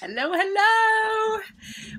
Hello, 0.00 0.32
hello. 0.32 1.40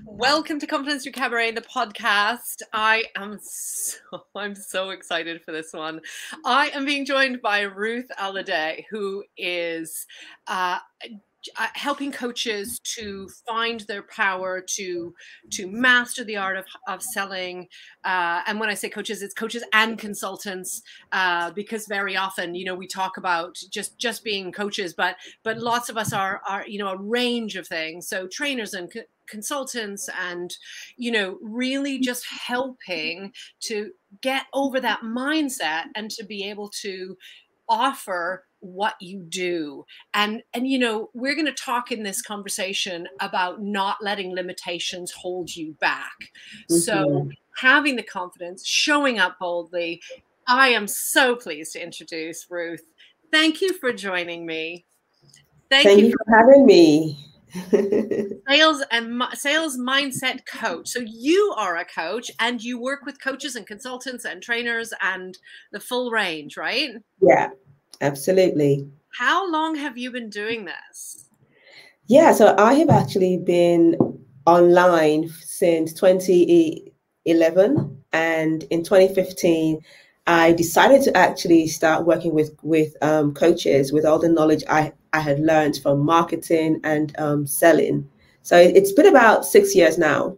Welcome 0.05 0.59
to 0.59 0.68
Confidence 0.68 1.04
Through 1.04 1.14
Cabaret, 1.14 1.52
the 1.52 1.61
podcast. 1.61 2.61
I 2.73 3.05
am 3.16 3.39
so 3.41 4.25
I'm 4.36 4.54
so 4.54 4.89
excited 4.89 5.41
for 5.43 5.54
this 5.54 5.71
one. 5.71 6.02
I 6.43 6.68
am 6.70 6.84
being 6.84 7.05
joined 7.05 7.42
by 7.42 7.61
Ruth 7.61 8.07
Alade, 8.20 8.84
who 8.89 9.23
is 9.38 10.05
uh, 10.47 10.79
uh, 11.57 11.67
helping 11.73 12.11
coaches 12.11 12.79
to 12.79 13.29
find 13.47 13.81
their 13.81 14.04
power 14.04 14.61
to 14.61 15.13
to 15.51 15.68
master 15.68 16.23
the 16.23 16.37
art 16.37 16.57
of, 16.57 16.65
of 16.87 17.01
selling 17.01 17.68
uh, 18.04 18.41
and 18.47 18.59
when 18.59 18.69
i 18.69 18.73
say 18.73 18.89
coaches 18.89 19.21
it's 19.21 19.33
coaches 19.33 19.63
and 19.73 19.97
consultants 19.97 20.81
uh, 21.11 21.51
because 21.51 21.87
very 21.87 22.15
often 22.18 22.55
you 22.55 22.65
know 22.65 22.75
we 22.75 22.87
talk 22.87 23.18
about 23.18 23.55
just 23.71 23.97
just 23.97 24.23
being 24.23 24.51
coaches 24.51 24.93
but 24.93 25.15
but 25.43 25.57
lots 25.57 25.89
of 25.89 25.97
us 25.97 26.13
are 26.13 26.41
are 26.47 26.65
you 26.68 26.79
know 26.79 26.89
a 26.89 26.97
range 26.97 27.55
of 27.55 27.68
things. 27.68 28.07
So 28.07 28.27
trainers 28.27 28.73
and 28.73 28.91
co- 28.91 29.01
consultants 29.27 30.09
and 30.19 30.55
you 30.97 31.11
know 31.11 31.37
really 31.41 31.99
just 31.99 32.25
helping 32.27 33.31
to 33.61 33.91
get 34.21 34.45
over 34.53 34.80
that 34.80 35.02
mindset 35.02 35.85
and 35.95 36.09
to 36.11 36.23
be 36.23 36.43
able 36.49 36.69
to 36.81 37.17
offer 37.67 38.45
what 38.66 38.95
you 39.00 39.22
do 39.30 39.86
and 40.14 40.42
and 40.53 40.67
you 40.67 40.80
know 40.80 41.09
we're 41.14 41.36
going 41.36 41.45
to 41.45 41.53
talk 41.53 41.92
in 41.92 42.03
this 42.03 42.21
conversation 42.21 43.08
about 43.19 43.61
not 43.61 43.97
letting 44.02 44.33
limitations 44.33 45.11
hold 45.11 45.55
you 45.55 45.73
back. 45.80 46.31
Mm-hmm. 46.71 46.77
so 46.77 47.30
having 47.58 47.95
the 47.95 48.03
confidence 48.03 48.66
showing 48.66 49.19
up 49.19 49.38
boldly 49.39 50.02
i 50.47 50.69
am 50.69 50.88
so 50.88 51.36
pleased 51.36 51.73
to 51.73 51.83
introduce 51.83 52.45
ruth. 52.49 52.83
Thank 53.31 53.61
you 53.61 53.73
for 53.73 53.91
joining 53.91 54.45
me. 54.45 54.86
Thank, 55.69 55.88
thank 55.88 56.02
you, 56.02 56.11
for, 56.11 56.17
for 56.25 56.38
having 56.38 56.66
me. 56.66 57.17
Sales 58.47 58.83
and 58.91 59.23
sales 59.33 59.77
mindset 59.77 60.45
coach. 60.45 60.89
So 60.89 60.99
you 61.05 61.53
are 61.58 61.77
a 61.77 61.86
coach 61.86 62.30
and 62.39 62.61
you 62.61 62.80
work 62.80 63.05
with 63.05 63.21
coaches 63.21 63.55
and 63.55 63.66
consultants 63.66 64.25
and 64.25 64.41
trainers 64.41 64.93
and 65.02 65.38
the 65.71 65.80
full 65.80 66.11
range 66.11 66.58
right? 66.58 66.91
Yeah 67.21 67.49
Absolutely. 68.01 68.89
How 69.17 69.49
long 69.49 69.75
have 69.75 69.97
you 69.97 70.11
been 70.11 70.29
doing 70.29 70.65
this? 70.65 71.29
Yeah, 72.07 72.33
so 72.33 72.53
I 72.57 72.73
have 72.75 72.89
actually 72.89 73.37
been 73.37 73.97
online 74.45 75.29
since 75.29 75.93
2011 75.93 78.03
and 78.13 78.63
in 78.63 78.83
2015 78.83 79.81
I 80.27 80.53
decided 80.53 81.03
to 81.03 81.15
actually 81.15 81.67
start 81.67 82.05
working 82.05 82.33
with 82.33 82.55
with 82.63 82.95
um, 83.02 83.33
coaches 83.33 83.91
with 83.91 84.05
all 84.05 84.19
the 84.19 84.30
knowledge 84.30 84.63
I, 84.69 84.93
I 85.13 85.19
had 85.19 85.39
learned 85.39 85.80
from 85.81 85.99
marketing 85.99 86.80
and 86.83 87.17
um, 87.19 87.45
selling. 87.45 88.09
So 88.41 88.57
it's 88.57 88.91
been 88.91 89.07
about 89.07 89.45
six 89.45 89.75
years 89.75 89.97
now. 89.97 90.37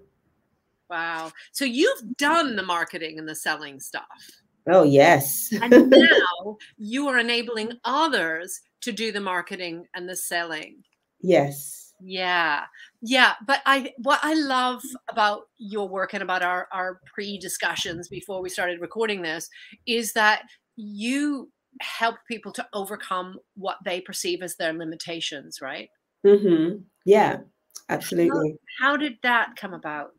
Wow. 0.90 1.32
So 1.52 1.66
you've 1.66 2.18
done 2.18 2.56
the 2.56 2.64
marketing 2.64 3.20
and 3.20 3.28
the 3.28 3.36
selling 3.36 3.80
stuff. 3.80 4.06
Oh, 4.70 4.84
yes. 4.84 5.52
and 5.62 5.90
now 5.90 6.58
you 6.78 7.08
are 7.08 7.18
enabling 7.18 7.74
others 7.86 8.62
to 8.82 8.92
do 8.92 9.12
the 9.12 9.22
marketing 9.22 9.86
and 9.96 10.08
the 10.08 10.16
selling. 10.16 10.84
Yes. 11.22 11.94
Yeah. 12.02 12.66
Yeah. 13.02 13.34
But 13.46 13.62
I, 13.66 13.94
what 14.04 14.20
I 14.22 14.34
love 14.36 14.82
about 15.10 15.44
your 15.58 15.90
work 15.90 16.14
and 16.14 16.22
about 16.22 16.44
our, 16.44 16.68
our 16.72 17.00
pre 17.14 17.38
discussions 17.40 18.08
before 18.08 18.42
we 18.42 18.50
started 18.50 18.82
recording 18.82 19.22
this 19.22 19.50
is 19.88 20.14
that 20.14 20.44
you 20.76 21.52
help 21.82 22.16
people 22.28 22.52
to 22.52 22.68
overcome 22.74 23.40
what 23.56 23.78
they 23.84 24.02
perceive 24.02 24.42
as 24.42 24.56
their 24.56 24.74
limitations, 24.74 25.60
right? 25.62 25.90
Mm-hmm. 26.26 26.82
Yeah, 27.06 27.38
absolutely. 27.90 28.58
How, 28.80 28.92
how 28.92 28.98
did 28.98 29.18
that 29.24 29.56
come 29.56 29.74
about? 29.74 30.12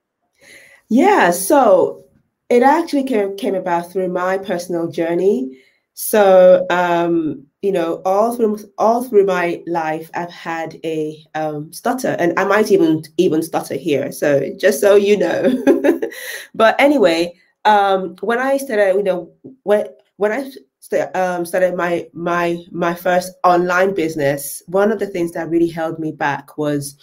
Yeah. 0.88 1.30
So 1.30 2.04
it 2.50 2.62
actually 2.62 3.04
came, 3.04 3.36
came 3.36 3.54
about 3.54 3.92
through 3.92 4.08
my 4.08 4.38
personal 4.38 4.88
journey. 4.88 5.58
So, 5.94 6.64
um, 6.70 7.46
you 7.60 7.72
know, 7.72 8.00
all 8.04 8.36
through 8.36 8.58
all 8.78 9.02
through 9.02 9.26
my 9.26 9.62
life, 9.66 10.10
I've 10.14 10.30
had 10.30 10.78
a 10.84 11.24
um, 11.34 11.72
stutter, 11.72 12.14
and 12.20 12.38
I 12.38 12.44
might 12.44 12.70
even 12.70 13.02
even 13.16 13.42
stutter 13.42 13.74
here. 13.74 14.12
So, 14.12 14.54
just 14.56 14.80
so 14.80 14.94
you 14.94 15.18
know. 15.18 16.00
but 16.54 16.80
anyway, 16.80 17.34
um, 17.64 18.14
when 18.20 18.38
I 18.38 18.58
started, 18.58 18.94
you 18.94 19.02
know, 19.02 19.32
when 19.64 19.88
when 20.18 20.30
I 20.30 20.48
st- 20.78 21.16
um, 21.16 21.44
started 21.44 21.74
my 21.74 22.06
my 22.12 22.62
my 22.70 22.94
first 22.94 23.32
online 23.42 23.92
business, 23.92 24.62
one 24.68 24.92
of 24.92 25.00
the 25.00 25.06
things 25.08 25.32
that 25.32 25.50
really 25.50 25.68
held 25.68 25.98
me 25.98 26.12
back 26.12 26.56
was 26.56 26.96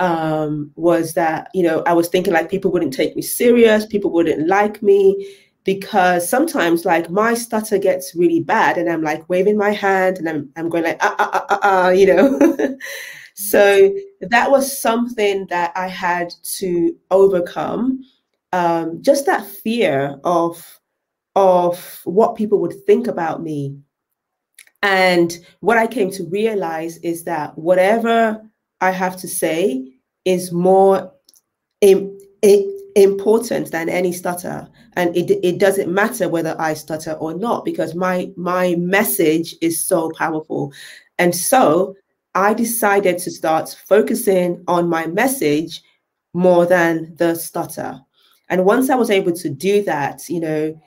um, 0.00 0.70
was 0.76 1.14
that 1.14 1.50
you 1.54 1.62
know 1.62 1.82
I 1.86 1.92
was 1.92 2.08
thinking 2.08 2.32
like 2.32 2.50
people 2.50 2.70
wouldn't 2.70 2.94
take 2.94 3.16
me 3.16 3.22
serious, 3.22 3.86
people 3.86 4.10
wouldn't 4.12 4.46
like 4.48 4.82
me 4.82 5.36
because 5.64 6.28
sometimes 6.28 6.84
like 6.84 7.10
my 7.10 7.34
stutter 7.34 7.78
gets 7.78 8.14
really 8.14 8.40
bad 8.40 8.78
and 8.78 8.88
I'm 8.88 9.02
like 9.02 9.28
waving 9.28 9.58
my 9.58 9.70
hand 9.70 10.18
and 10.18 10.28
I'm 10.28 10.50
I'm 10.56 10.68
going 10.68 10.84
like 10.84 10.98
ah 11.00 11.14
ah 11.18 11.30
ah 11.32 11.46
ah, 11.50 11.58
ah 11.62 11.88
you 11.90 12.06
know. 12.06 12.76
so 13.34 13.92
that 14.20 14.50
was 14.50 14.80
something 14.80 15.46
that 15.50 15.72
I 15.76 15.88
had 15.88 16.32
to 16.58 16.96
overcome. 17.10 18.02
Um, 18.52 19.02
just 19.02 19.26
that 19.26 19.46
fear 19.46 20.18
of 20.24 20.80
of 21.36 22.00
what 22.04 22.34
people 22.36 22.58
would 22.60 22.74
think 22.86 23.06
about 23.06 23.42
me. 23.42 23.76
And 24.82 25.36
what 25.60 25.78
I 25.78 25.86
came 25.86 26.10
to 26.12 26.24
realize 26.30 26.98
is 26.98 27.24
that 27.24 27.56
whatever 27.58 28.47
I 28.80 28.90
have 28.90 29.16
to 29.18 29.28
say 29.28 29.92
is 30.24 30.52
more 30.52 31.12
Im- 31.80 32.18
important 32.96 33.70
than 33.70 33.88
any 33.88 34.12
stutter. 34.12 34.68
And 34.94 35.16
it, 35.16 35.30
it 35.44 35.58
doesn't 35.58 35.92
matter 35.92 36.28
whether 36.28 36.56
i 36.58 36.74
stutter 36.74 37.12
or 37.12 37.34
not 37.34 37.64
because 37.64 37.94
my 37.94 38.30
my 38.36 38.74
message 38.76 39.54
is 39.60 39.84
so 39.84 40.10
powerful. 40.16 40.72
And 41.18 41.34
so 41.34 41.94
i 42.34 42.54
decided 42.54 43.18
to 43.18 43.30
start 43.30 43.76
focusing 43.86 44.62
on 44.68 44.88
my 44.88 45.06
message 45.06 45.82
more 46.34 46.66
than 46.66 47.14
the 47.16 47.34
stutter. 47.34 48.00
And 48.48 48.64
once 48.64 48.90
i 48.90 48.94
was 48.94 49.10
able 49.10 49.32
to 49.32 49.48
do 49.48 49.82
that 49.84 50.28
you 50.28 50.40
know 50.40 50.80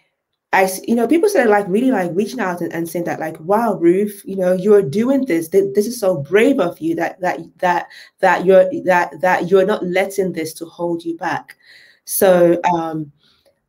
I, 0.53 0.69
you 0.85 0.95
know, 0.95 1.07
people 1.07 1.29
started 1.29 1.49
like 1.49 1.67
really 1.69 1.91
like 1.91 2.11
reaching 2.13 2.41
out 2.41 2.59
and, 2.59 2.73
and 2.73 2.87
saying 2.87 3.05
that 3.05 3.21
like, 3.21 3.39
wow, 3.39 3.75
Ruth, 3.75 4.21
you 4.25 4.35
know, 4.35 4.51
you're 4.51 4.81
doing 4.81 5.25
this. 5.25 5.47
This 5.47 5.87
is 5.87 5.99
so 5.99 6.17
brave 6.17 6.59
of 6.59 6.79
you 6.79 6.93
that 6.95 7.21
that 7.21 7.39
that 7.59 7.87
that 8.19 8.45
you're 8.45 8.69
that 8.83 9.21
that 9.21 9.49
you're 9.49 9.65
not 9.65 9.85
letting 9.85 10.33
this 10.33 10.53
to 10.55 10.65
hold 10.65 11.05
you 11.05 11.15
back. 11.17 11.55
So, 12.03 12.59
um, 12.73 13.11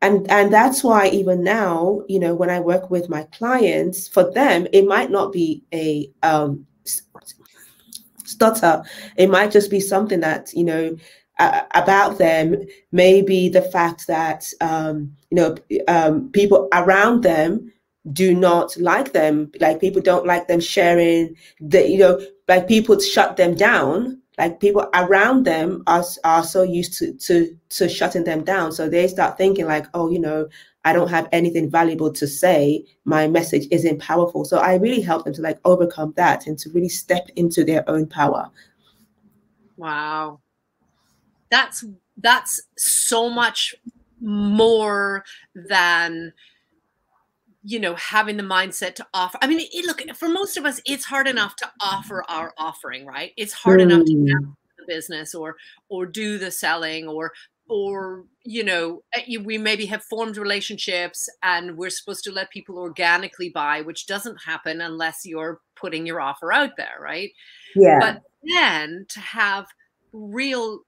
and 0.01 0.29
and 0.29 0.51
that's 0.51 0.83
why 0.83 1.07
even 1.07 1.41
now, 1.41 2.01
you 2.09 2.19
know, 2.19 2.35
when 2.35 2.49
I 2.49 2.59
work 2.59 2.91
with 2.91 3.07
my 3.07 3.23
clients, 3.31 4.09
for 4.09 4.29
them, 4.33 4.67
it 4.73 4.85
might 4.85 5.09
not 5.09 5.31
be 5.31 5.63
a 5.73 6.11
um, 6.21 6.67
stutter. 8.25 8.83
It 9.15 9.29
might 9.29 9.51
just 9.51 9.71
be 9.71 9.79
something 9.79 10.19
that 10.19 10.53
you 10.53 10.65
know 10.65 10.97
uh, 11.43 11.63
about 11.75 12.17
them 12.17 12.55
maybe 12.91 13.49
the 13.49 13.61
fact 13.61 14.07
that 14.07 14.41
um, 14.61 15.15
you 15.29 15.35
know 15.35 15.55
um, 15.87 16.29
people 16.31 16.67
around 16.73 17.23
them 17.23 17.71
do 18.11 18.33
not 18.33 18.75
like 18.77 19.13
them. 19.13 19.51
Like 19.59 19.79
people 19.79 20.01
don't 20.01 20.25
like 20.25 20.47
them 20.47 20.59
sharing 20.59 21.35
the 21.61 21.87
you 21.87 21.97
know 21.97 22.19
like 22.47 22.67
people 22.67 22.99
shut 22.99 23.37
them 23.37 23.55
down. 23.55 24.19
Like 24.37 24.59
people 24.59 24.89
around 24.95 25.45
them 25.45 25.83
are, 25.85 26.03
are 26.23 26.43
so 26.43 26.63
used 26.63 26.97
to, 26.97 27.13
to 27.13 27.55
to 27.69 27.87
shutting 27.87 28.23
them 28.23 28.43
down. 28.43 28.71
So 28.71 28.89
they 28.89 29.07
start 29.07 29.37
thinking 29.37 29.65
like 29.65 29.85
oh 29.93 30.09
you 30.09 30.19
know 30.19 30.47
i 30.85 30.91
don't 30.91 31.09
have 31.09 31.29
anything 31.31 31.69
valuable 31.69 32.11
to 32.13 32.27
say. 32.27 32.83
My 33.05 33.27
message 33.27 33.67
isn't 33.71 34.01
powerful. 34.01 34.43
So 34.43 34.57
i 34.57 34.75
really 34.75 35.01
help 35.01 35.23
them 35.23 35.33
to 35.35 35.41
like 35.41 35.59
overcome 35.63 36.13
that 36.17 36.47
and 36.47 36.57
to 36.59 36.69
really 36.71 36.89
step 36.89 37.29
into 37.35 37.63
their 37.63 37.87
own 37.89 38.07
power. 38.07 38.49
Wow 39.77 40.39
that's 41.53 41.85
that's 42.17 42.61
so 42.77 43.29
much 43.29 43.75
more 44.19 45.23
than 45.53 46.33
you 47.63 47.79
know 47.79 47.95
having 47.95 48.37
the 48.37 48.43
mindset 48.43 48.95
to 48.95 49.05
offer 49.13 49.37
i 49.41 49.47
mean 49.47 49.59
it, 49.71 49.85
look 49.85 50.01
for 50.15 50.29
most 50.29 50.57
of 50.57 50.65
us 50.65 50.81
it's 50.85 51.05
hard 51.05 51.27
enough 51.27 51.55
to 51.55 51.69
offer 51.79 52.23
our 52.27 52.53
offering 52.57 53.05
right 53.05 53.31
it's 53.37 53.53
hard 53.53 53.79
mm. 53.79 53.83
enough 53.83 54.05
to 54.05 54.13
mm. 54.13 54.27
the 54.77 54.85
business 54.87 55.35
or 55.35 55.55
or 55.89 56.05
do 56.05 56.37
the 56.37 56.51
selling 56.51 57.07
or 57.07 57.31
or 57.69 58.25
you 58.43 58.63
know 58.63 59.01
eh, 59.15 59.37
we 59.43 59.57
maybe 59.57 59.85
have 59.85 60.03
formed 60.03 60.37
relationships 60.37 61.29
and 61.43 61.77
we're 61.77 61.89
supposed 61.89 62.23
to 62.23 62.31
let 62.31 62.49
people 62.49 62.77
organically 62.77 63.49
buy 63.49 63.81
which 63.81 64.07
doesn't 64.07 64.37
happen 64.45 64.81
unless 64.81 65.25
you're 65.25 65.61
putting 65.75 66.05
your 66.05 66.19
offer 66.19 66.51
out 66.51 66.71
there 66.77 66.97
right 66.99 67.31
yeah 67.75 67.99
but 67.99 68.21
then 68.43 69.05
to 69.07 69.19
have 69.19 69.67
real 70.11 70.81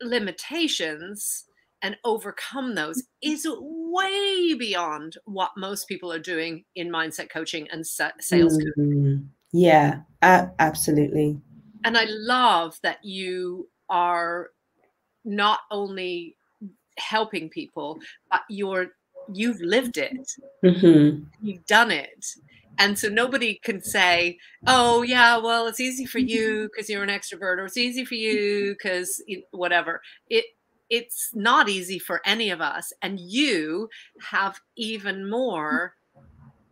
limitations 0.00 1.44
and 1.82 1.96
overcome 2.04 2.74
those 2.74 3.02
is 3.22 3.46
way 3.60 4.54
beyond 4.54 5.16
what 5.24 5.50
most 5.56 5.88
people 5.88 6.12
are 6.12 6.18
doing 6.18 6.64
in 6.76 6.90
mindset 6.90 7.30
coaching 7.30 7.66
and 7.72 7.86
sales 7.86 8.58
mm-hmm. 8.78 9.16
Yeah, 9.52 10.02
uh, 10.22 10.46
absolutely. 10.58 11.40
and 11.84 11.98
I 11.98 12.04
love 12.08 12.78
that 12.82 12.98
you 13.02 13.68
are 13.88 14.50
not 15.24 15.60
only 15.70 16.36
helping 16.98 17.48
people, 17.48 17.98
but 18.30 18.42
you're 18.48 18.88
you've 19.32 19.60
lived 19.60 19.98
it. 19.98 20.32
Mm-hmm. 20.64 21.24
You've 21.42 21.66
done 21.66 21.90
it. 21.90 22.26
And 22.80 22.98
so 22.98 23.10
nobody 23.10 23.60
can 23.62 23.82
say, 23.82 24.38
oh, 24.66 25.02
yeah, 25.02 25.36
well, 25.36 25.66
it's 25.66 25.80
easy 25.80 26.06
for 26.06 26.18
you 26.18 26.68
because 26.74 26.88
you're 26.88 27.02
an 27.02 27.10
extrovert, 27.10 27.58
or 27.58 27.66
it's 27.66 27.76
easy 27.76 28.04
for 28.06 28.14
you 28.14 28.74
because 28.74 29.22
whatever. 29.52 30.00
It 30.28 30.46
it's 30.88 31.30
not 31.34 31.68
easy 31.68 32.00
for 32.00 32.20
any 32.24 32.50
of 32.50 32.60
us. 32.60 32.92
And 33.00 33.20
you 33.20 33.88
have 34.22 34.58
even 34.76 35.30
more 35.30 35.94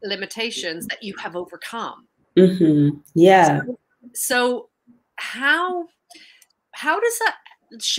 limitations 0.03 0.87
that 0.89 1.03
you 1.03 1.15
have 1.19 1.37
overcome. 1.37 2.09
Mm-hmm. 2.37 2.99
Yeah. 3.15 3.61
So, 3.61 3.79
so 4.15 4.69
how 5.17 5.87
how 6.73 6.99
does 6.99 7.19
that 7.21 7.37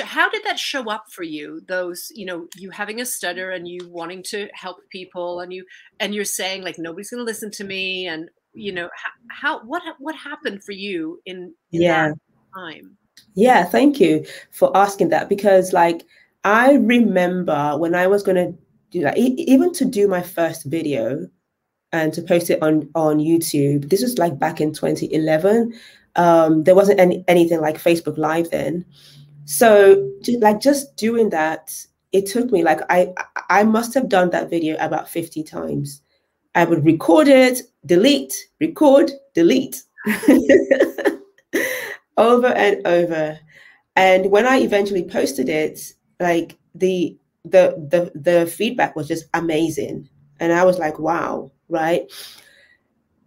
how 0.03 0.29
did 0.29 0.43
that 0.43 0.59
show 0.59 0.89
up 0.89 1.05
for 1.11 1.23
you? 1.23 1.61
Those 1.67 2.11
you 2.15 2.25
know 2.25 2.47
you 2.55 2.69
having 2.69 3.01
a 3.01 3.05
stutter 3.05 3.51
and 3.51 3.67
you 3.67 3.87
wanting 3.89 4.23
to 4.29 4.47
help 4.53 4.77
people 4.89 5.41
and 5.41 5.53
you 5.53 5.65
and 5.99 6.13
you're 6.13 6.25
saying 6.25 6.63
like 6.63 6.77
nobody's 6.77 7.09
going 7.09 7.19
to 7.19 7.25
listen 7.25 7.51
to 7.51 7.63
me 7.63 8.07
and 8.07 8.29
you 8.53 8.71
know 8.71 8.89
how, 8.95 9.09
how 9.59 9.65
what 9.65 9.81
what 9.99 10.15
happened 10.15 10.63
for 10.63 10.71
you 10.71 11.21
in, 11.25 11.53
in 11.71 11.81
yeah. 11.81 12.11
time? 12.55 12.97
Yeah 13.35 13.63
thank 13.63 13.99
you 13.99 14.25
for 14.51 14.75
asking 14.75 15.09
that 15.09 15.29
because 15.29 15.73
like 15.73 16.03
i 16.43 16.73
remember 16.73 17.77
when 17.77 17.93
i 17.95 18.07
was 18.07 18.23
going 18.23 18.35
to 18.35 18.57
do 18.91 19.01
that 19.01 19.17
even 19.17 19.71
to 19.73 19.85
do 19.85 20.07
my 20.07 20.21
first 20.21 20.65
video 20.65 21.27
and 21.91 22.13
to 22.13 22.21
post 22.21 22.49
it 22.49 22.61
on 22.63 22.89
on 22.95 23.19
youtube 23.19 23.89
this 23.89 24.01
was 24.01 24.17
like 24.17 24.39
back 24.39 24.59
in 24.59 24.73
2011 24.73 25.73
um 26.15 26.63
there 26.63 26.75
wasn't 26.75 26.99
any 26.99 27.23
anything 27.27 27.61
like 27.61 27.77
facebook 27.77 28.17
live 28.17 28.49
then 28.49 28.85
so 29.49 30.07
like 30.41 30.61
just 30.61 30.95
doing 30.95 31.31
that, 31.31 31.73
it 32.11 32.27
took 32.27 32.51
me 32.51 32.63
like 32.63 32.81
I 32.91 33.13
I 33.49 33.63
must 33.63 33.95
have 33.95 34.07
done 34.07 34.29
that 34.29 34.51
video 34.51 34.77
about 34.77 35.09
50 35.09 35.43
times. 35.43 36.03
I 36.53 36.65
would 36.65 36.85
record 36.85 37.27
it, 37.27 37.63
delete, 37.83 38.47
record, 38.61 39.11
delete. 39.33 39.81
over 42.17 42.47
and 42.47 42.85
over. 42.85 43.39
And 43.95 44.29
when 44.29 44.45
I 44.45 44.59
eventually 44.59 45.03
posted 45.03 45.49
it, 45.49 45.79
like 46.19 46.59
the 46.75 47.17
the 47.43 47.73
the 47.89 48.11
the 48.13 48.45
feedback 48.45 48.95
was 48.95 49.07
just 49.07 49.25
amazing. 49.33 50.07
And 50.39 50.53
I 50.53 50.63
was 50.63 50.77
like, 50.77 50.99
wow, 50.99 51.51
right? 51.69 52.03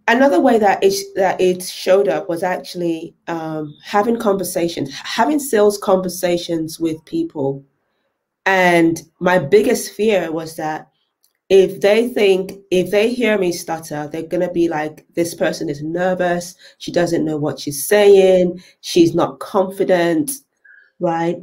Another 0.07 0.39
way 0.39 0.59
that 0.59 0.83
it 0.83 0.93
that 1.15 1.39
it 1.39 1.63
showed 1.63 2.07
up 2.07 2.29
was 2.29 2.43
actually 2.43 3.15
um, 3.27 3.75
having 3.83 4.17
conversations, 4.17 4.91
having 4.93 5.39
sales 5.39 5.77
conversations 5.77 6.79
with 6.79 7.03
people. 7.05 7.63
And 8.45 9.01
my 9.19 9.39
biggest 9.39 9.93
fear 9.93 10.31
was 10.31 10.55
that 10.57 10.89
if 11.49 11.81
they 11.81 12.09
think 12.09 12.53
if 12.71 12.91
they 12.91 13.13
hear 13.13 13.37
me 13.37 13.51
stutter, 13.51 14.07
they're 14.11 14.23
gonna 14.23 14.51
be 14.51 14.67
like, 14.67 15.05
this 15.15 15.35
person 15.35 15.69
is 15.69 15.83
nervous. 15.83 16.55
She 16.79 16.91
doesn't 16.91 17.25
know 17.25 17.37
what 17.37 17.59
she's 17.59 17.87
saying. 17.87 18.61
She's 18.81 19.13
not 19.13 19.39
confident, 19.39 20.31
right? 20.99 21.37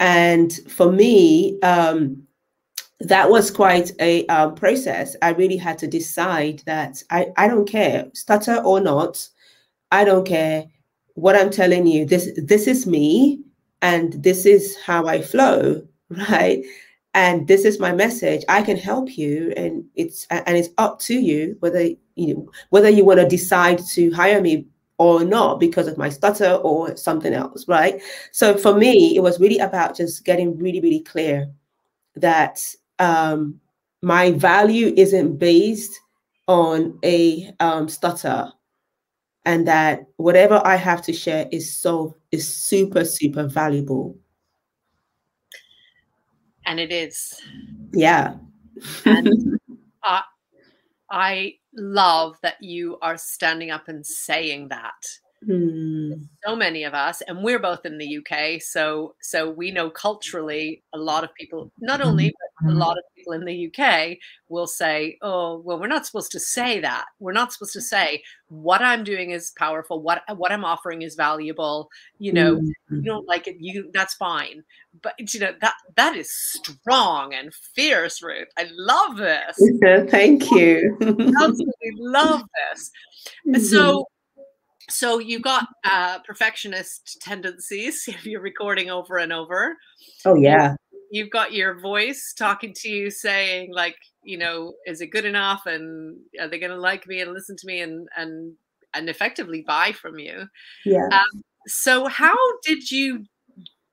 And 0.00 0.52
for 0.68 0.92
me, 0.92 1.60
um, 1.62 2.27
that 3.00 3.30
was 3.30 3.50
quite 3.50 3.92
a 4.00 4.26
um, 4.26 4.54
process. 4.54 5.14
I 5.22 5.30
really 5.30 5.56
had 5.56 5.78
to 5.78 5.86
decide 5.86 6.62
that 6.66 7.02
I, 7.10 7.28
I 7.36 7.46
don't 7.46 7.68
care, 7.68 8.06
stutter 8.14 8.56
or 8.64 8.80
not, 8.80 9.28
I 9.92 10.04
don't 10.04 10.26
care 10.26 10.66
what 11.14 11.36
I'm 11.36 11.50
telling 11.50 11.86
you. 11.86 12.04
This 12.04 12.30
this 12.36 12.66
is 12.66 12.86
me, 12.86 13.40
and 13.82 14.12
this 14.22 14.46
is 14.46 14.76
how 14.84 15.06
I 15.06 15.22
flow, 15.22 15.86
right? 16.30 16.64
And 17.14 17.48
this 17.48 17.64
is 17.64 17.80
my 17.80 17.92
message. 17.92 18.44
I 18.48 18.62
can 18.62 18.76
help 18.76 19.16
you, 19.16 19.52
and 19.56 19.84
it's 19.94 20.26
and 20.30 20.56
it's 20.56 20.68
up 20.78 20.98
to 21.00 21.14
you 21.14 21.56
whether 21.60 21.82
you 22.16 22.34
know 22.34 22.50
whether 22.70 22.88
you 22.88 23.04
want 23.04 23.20
to 23.20 23.28
decide 23.28 23.80
to 23.94 24.10
hire 24.12 24.40
me 24.40 24.66
or 24.98 25.22
not 25.24 25.60
because 25.60 25.86
of 25.86 25.96
my 25.96 26.08
stutter 26.08 26.54
or 26.54 26.96
something 26.96 27.32
else, 27.32 27.68
right? 27.68 28.02
So 28.32 28.56
for 28.56 28.74
me, 28.74 29.16
it 29.16 29.20
was 29.20 29.38
really 29.38 29.58
about 29.58 29.96
just 29.96 30.24
getting 30.24 30.58
really 30.58 30.80
really 30.80 31.00
clear 31.00 31.48
that 32.16 32.60
um, 32.98 33.60
my 34.02 34.32
value 34.32 34.92
isn't 34.96 35.38
based 35.38 35.98
on 36.46 36.98
a 37.04 37.50
um, 37.60 37.88
stutter 37.88 38.50
and 39.44 39.68
that 39.68 40.06
whatever 40.16 40.60
i 40.64 40.76
have 40.76 41.02
to 41.02 41.12
share 41.12 41.46
is 41.52 41.74
so 41.76 42.16
is 42.32 42.46
super 42.52 43.04
super 43.04 43.46
valuable. 43.46 44.16
And 46.68 46.78
it 46.78 46.92
is. 46.92 47.40
Yeah. 47.94 48.34
And 49.06 49.58
I, 50.04 50.22
I 51.10 51.54
love 51.74 52.36
that 52.42 52.56
you 52.60 52.98
are 53.00 53.16
standing 53.16 53.70
up 53.70 53.88
and 53.88 54.06
saying 54.06 54.68
that. 54.68 55.02
Hmm. 55.46 56.12
So 56.44 56.54
many 56.54 56.84
of 56.84 56.92
us, 56.92 57.22
and 57.22 57.42
we're 57.42 57.58
both 57.58 57.86
in 57.86 57.96
the 57.96 58.18
UK, 58.18 58.60
so 58.60 59.14
so 59.22 59.48
we 59.48 59.70
know 59.70 59.88
culturally 59.88 60.82
a 60.92 60.98
lot 60.98 61.24
of 61.24 61.32
people, 61.34 61.72
not 61.80 62.00
only 62.00 62.26
but 62.26 62.47
a 62.60 62.64
mm-hmm. 62.64 62.78
lot 62.78 62.98
of 62.98 63.04
people 63.16 63.32
in 63.32 63.44
the 63.44 63.66
UK 63.66 64.18
will 64.48 64.66
say, 64.66 65.18
"Oh, 65.22 65.60
well, 65.64 65.78
we're 65.78 65.86
not 65.86 66.06
supposed 66.06 66.32
to 66.32 66.40
say 66.40 66.80
that. 66.80 67.06
We're 67.18 67.32
not 67.32 67.52
supposed 67.52 67.72
to 67.74 67.80
say 67.80 68.22
what 68.48 68.80
I'm 68.80 69.04
doing 69.04 69.30
is 69.30 69.52
powerful. 69.56 70.02
What 70.02 70.22
what 70.36 70.52
I'm 70.52 70.64
offering 70.64 71.02
is 71.02 71.14
valuable. 71.14 71.88
You 72.18 72.32
know, 72.32 72.56
mm-hmm. 72.56 72.96
you 72.96 73.02
don't 73.02 73.26
like 73.26 73.46
it, 73.46 73.56
you 73.60 73.90
that's 73.92 74.14
fine. 74.14 74.64
But 75.02 75.14
you 75.32 75.40
know 75.40 75.54
that 75.60 75.74
that 75.96 76.16
is 76.16 76.32
strong 76.32 77.34
and 77.34 77.52
fierce, 77.74 78.22
Ruth. 78.22 78.48
I 78.58 78.68
love 78.72 79.16
this. 79.16 80.10
Thank 80.10 80.50
you. 80.50 80.96
Absolutely 81.00 81.92
love 81.96 82.42
this. 82.72 82.90
Mm-hmm. 83.46 83.60
So 83.62 84.06
so 84.90 85.18
you 85.18 85.38
got 85.38 85.68
uh, 85.84 86.18
perfectionist 86.20 87.18
tendencies 87.20 88.04
if 88.08 88.24
you're 88.26 88.40
recording 88.40 88.90
over 88.90 89.18
and 89.18 89.32
over. 89.32 89.76
Oh 90.24 90.34
yeah. 90.34 90.76
You've 91.10 91.30
got 91.30 91.52
your 91.52 91.80
voice 91.80 92.34
talking 92.36 92.72
to 92.78 92.88
you 92.88 93.10
saying 93.10 93.72
like, 93.72 93.96
you 94.22 94.38
know, 94.38 94.74
is 94.86 95.00
it 95.00 95.08
good 95.08 95.24
enough 95.24 95.62
and 95.66 96.18
are 96.40 96.48
they 96.48 96.58
going 96.58 96.70
to 96.70 96.78
like 96.78 97.06
me 97.06 97.20
and 97.20 97.32
listen 97.32 97.56
to 97.56 97.66
me 97.66 97.80
and 97.80 98.08
and 98.16 98.54
and 98.94 99.08
effectively 99.08 99.64
buy 99.66 99.92
from 99.92 100.18
you? 100.18 100.46
Yeah. 100.84 101.08
Um, 101.12 101.42
so 101.66 102.06
how 102.06 102.36
did 102.64 102.90
you 102.90 103.24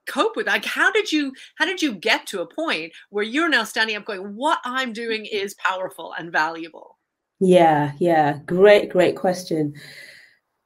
cope 0.08 0.36
with 0.36 0.46
like 0.46 0.66
how 0.66 0.92
did 0.92 1.12
you 1.12 1.34
how 1.56 1.66
did 1.66 1.82
you 1.82 1.96
get 1.96 2.28
to 2.28 2.42
a 2.42 2.46
point 2.46 2.94
where 3.10 3.24
you're 3.24 3.50
now 3.50 3.64
standing 3.64 3.96
up 3.96 4.06
going 4.06 4.22
what 4.36 4.60
i'm 4.64 4.94
doing 4.94 5.26
is 5.26 5.56
powerful 5.56 6.14
and 6.20 6.32
valuable 6.32 7.00
yeah 7.40 7.92
yeah 7.98 8.38
great 8.46 8.88
great 8.92 9.16
question 9.16 9.74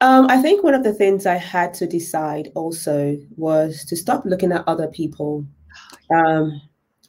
um, 0.02 0.28
I 0.30 0.40
think 0.40 0.64
one 0.64 0.74
of 0.74 0.82
the 0.82 0.94
things 0.94 1.26
I 1.26 1.36
had 1.36 1.74
to 1.74 1.86
decide 1.86 2.50
also 2.54 3.18
was 3.36 3.84
to 3.84 3.96
stop 3.96 4.24
looking 4.24 4.50
at 4.50 4.64
other 4.66 4.88
people. 4.88 5.44
Um, 6.10 6.60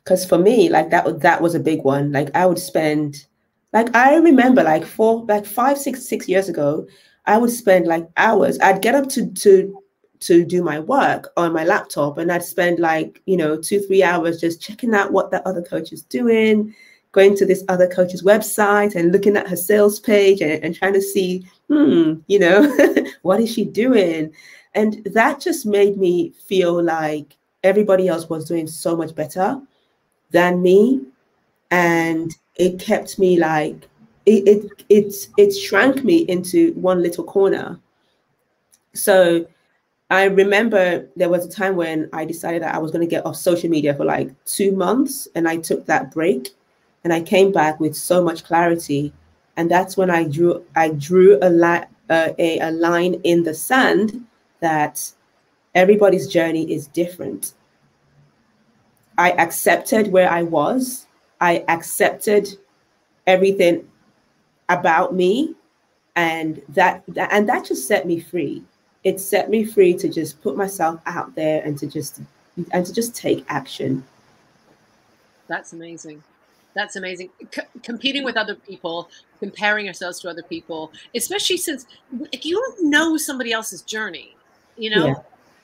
because 0.03 0.25
for 0.25 0.38
me, 0.38 0.70
like 0.70 0.89
that 0.89 1.20
that 1.22 1.41
was 1.41 1.55
a 1.55 1.60
big 1.60 1.84
one. 1.84 2.12
Like 2.12 2.36
I 2.36 2.46
would 2.46 2.60
spend, 2.60 3.25
like 3.74 3.96
I 3.96 4.15
remember, 4.15 4.63
like 4.63 4.86
four, 4.86 5.25
like 5.25 5.46
five, 5.46 5.77
six, 5.77 6.08
six 6.08 6.27
years 6.27 6.50
ago, 6.50 6.88
I 7.25 7.38
would 7.38 7.51
spend 7.51 7.88
like 7.88 8.10
hours. 8.17 8.60
I'd 8.60 8.81
get 8.81 8.96
up 8.96 9.10
to 9.10 9.27
to 9.31 9.81
to 10.22 10.46
do 10.46 10.63
my 10.63 10.79
work 10.79 11.31
on 11.38 11.53
my 11.53 11.63
laptop, 11.63 12.17
and 12.17 12.31
I'd 12.31 12.43
spend 12.43 12.79
like 12.79 13.22
you 13.25 13.38
know 13.38 13.58
two, 13.58 13.79
three 13.81 14.03
hours 14.03 14.41
just 14.41 14.62
checking 14.62 14.93
out 14.93 15.12
what 15.12 15.31
that 15.31 15.46
other 15.46 15.62
coach 15.62 15.91
is 15.91 16.03
doing, 16.03 16.74
going 17.12 17.36
to 17.38 17.46
this 17.46 17.63
other 17.70 17.88
coach's 17.88 18.24
website 18.24 18.96
and 18.96 19.12
looking 19.12 19.38
at 19.38 19.48
her 19.48 19.58
sales 19.58 20.00
page 20.00 20.41
and, 20.41 20.63
and 20.63 20.75
trying 20.75 20.93
to 20.93 21.01
see, 21.01 21.46
hmm, 21.70 22.15
you 22.27 22.39
know, 22.39 22.75
what 23.22 23.39
is 23.39 23.53
she 23.53 23.65
doing? 23.65 24.34
And 24.74 25.03
that 25.13 25.41
just 25.41 25.65
made 25.65 25.98
me 25.98 26.31
feel 26.48 26.81
like 26.81 27.36
everybody 27.63 28.08
else 28.08 28.30
was 28.30 28.46
doing 28.46 28.68
so 28.68 28.96
much 28.96 29.15
better 29.15 29.62
than 30.32 30.62
me. 30.62 31.01
And 31.70 32.36
it 32.56 32.80
kept 32.80 33.20
me 33.20 33.38
like, 33.38 33.88
it, 34.25 34.48
it, 34.48 34.84
it, 34.89 35.27
it 35.38 35.51
shrank 35.51 36.03
me 36.03 36.20
into 36.27 36.74
one 36.74 37.01
little 37.01 37.24
corner. 37.24 37.80
So 38.94 39.46
I 40.10 40.25
remember 40.25 41.08
there 41.15 41.30
was 41.30 41.46
a 41.46 41.50
time 41.50 41.77
when 41.77 42.10
I 42.12 42.25
decided 42.25 42.62
that 42.63 42.75
I 42.75 42.80
was 42.80 42.91
going 42.91 43.08
to 43.08 43.10
get 43.10 43.25
off 43.25 43.38
social 43.38 43.70
media 43.70 43.94
for 43.94 44.03
like 44.03 44.30
two 44.46 44.74
months 44.74 45.27
and 45.36 45.48
I 45.48 45.58
took 45.58 45.86
that 45.86 46.12
break 46.12 46.50
and 47.03 47.13
I 47.13 47.22
came 47.22 47.51
back 47.51 47.80
with 47.80 47.96
so 47.96 48.22
much 48.24 48.44
clarity. 48.44 49.13
And 49.56 49.72
that's 49.72 49.96
when 49.96 50.10
I 50.10 50.25
drew 50.25 50.65
I 50.75 50.89
drew 50.89 51.39
a, 51.41 51.50
li- 51.50 51.88
uh, 52.10 52.34
a, 52.38 52.60
a 52.60 52.72
line 52.72 53.15
in 53.24 53.44
the 53.44 53.53
sand 53.53 54.25
that 54.60 55.12
everybody's 55.75 56.27
journey 56.27 56.71
is 56.71 56.87
different. 56.87 57.53
I 59.17 59.31
accepted 59.31 60.11
where 60.11 60.29
I 60.29 60.43
was. 60.43 61.07
I 61.39 61.63
accepted 61.67 62.47
everything 63.27 63.87
about 64.69 65.13
me, 65.13 65.55
and 66.15 66.61
that, 66.69 67.03
that 67.09 67.31
and 67.31 67.47
that 67.49 67.65
just 67.65 67.87
set 67.87 68.05
me 68.05 68.19
free. 68.19 68.63
it 69.03 69.19
set 69.19 69.49
me 69.49 69.63
free 69.63 69.93
to 69.95 70.07
just 70.07 70.41
put 70.41 70.55
myself 70.55 71.01
out 71.05 71.33
there 71.35 71.63
and 71.63 71.77
to 71.79 71.87
just 71.87 72.21
and 72.71 72.85
to 72.85 72.93
just 72.93 73.15
take 73.15 73.43
action. 73.47 74.03
That's 75.47 75.73
amazing. 75.73 76.23
That's 76.73 76.95
amazing. 76.95 77.29
C- 77.53 77.61
competing 77.83 78.23
with 78.23 78.37
other 78.37 78.55
people, 78.55 79.09
comparing 79.39 79.87
ourselves 79.87 80.19
to 80.21 80.29
other 80.29 80.43
people, 80.43 80.91
especially 81.15 81.57
since 81.57 81.85
if 82.31 82.45
you 82.45 82.55
don't 82.55 82.89
know 82.89 83.17
somebody 83.17 83.51
else's 83.51 83.81
journey, 83.81 84.35
you 84.77 84.89
know. 84.89 85.07
Yeah. 85.07 85.15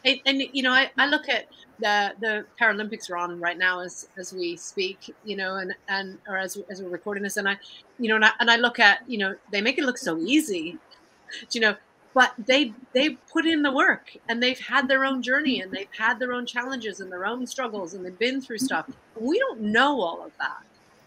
And, 0.05 0.19
and, 0.25 0.43
you 0.53 0.63
know, 0.63 0.71
I, 0.71 0.89
I 0.97 1.07
look 1.07 1.27
at 1.27 1.47
the 1.79 2.13
the 2.19 2.45
Paralympics 2.59 3.09
are 3.09 3.17
on 3.17 3.39
right 3.39 3.57
now 3.57 3.79
as 3.79 4.07
as 4.17 4.33
we 4.33 4.55
speak, 4.55 5.13
you 5.23 5.35
know, 5.35 5.55
and 5.55 5.75
and 5.89 6.17
or 6.27 6.37
as 6.37 6.57
as 6.69 6.81
we're 6.81 6.89
recording 6.89 7.23
this, 7.23 7.37
and 7.37 7.47
I, 7.47 7.57
you 7.99 8.09
know, 8.09 8.15
and 8.15 8.25
I, 8.25 8.31
and 8.39 8.49
I 8.49 8.55
look 8.55 8.79
at 8.79 8.99
you 9.07 9.17
know 9.17 9.35
they 9.51 9.61
make 9.61 9.77
it 9.77 9.83
look 9.83 9.97
so 9.97 10.17
easy, 10.17 10.77
you 11.51 11.61
know, 11.61 11.75
but 12.13 12.33
they 12.47 12.73
they 12.93 13.09
put 13.31 13.45
in 13.45 13.61
the 13.61 13.71
work 13.71 14.15
and 14.27 14.41
they've 14.41 14.59
had 14.59 14.87
their 14.87 15.05
own 15.05 15.21
journey 15.21 15.61
and 15.61 15.71
they've 15.71 15.87
had 15.95 16.17
their 16.17 16.33
own 16.33 16.47
challenges 16.47 16.99
and 16.99 17.11
their 17.11 17.27
own 17.27 17.45
struggles 17.45 17.93
and 17.93 18.03
they've 18.03 18.17
been 18.17 18.41
through 18.41 18.57
stuff. 18.57 18.89
We 19.19 19.37
don't 19.37 19.61
know 19.61 20.01
all 20.01 20.25
of 20.25 20.31
that. 20.39 20.63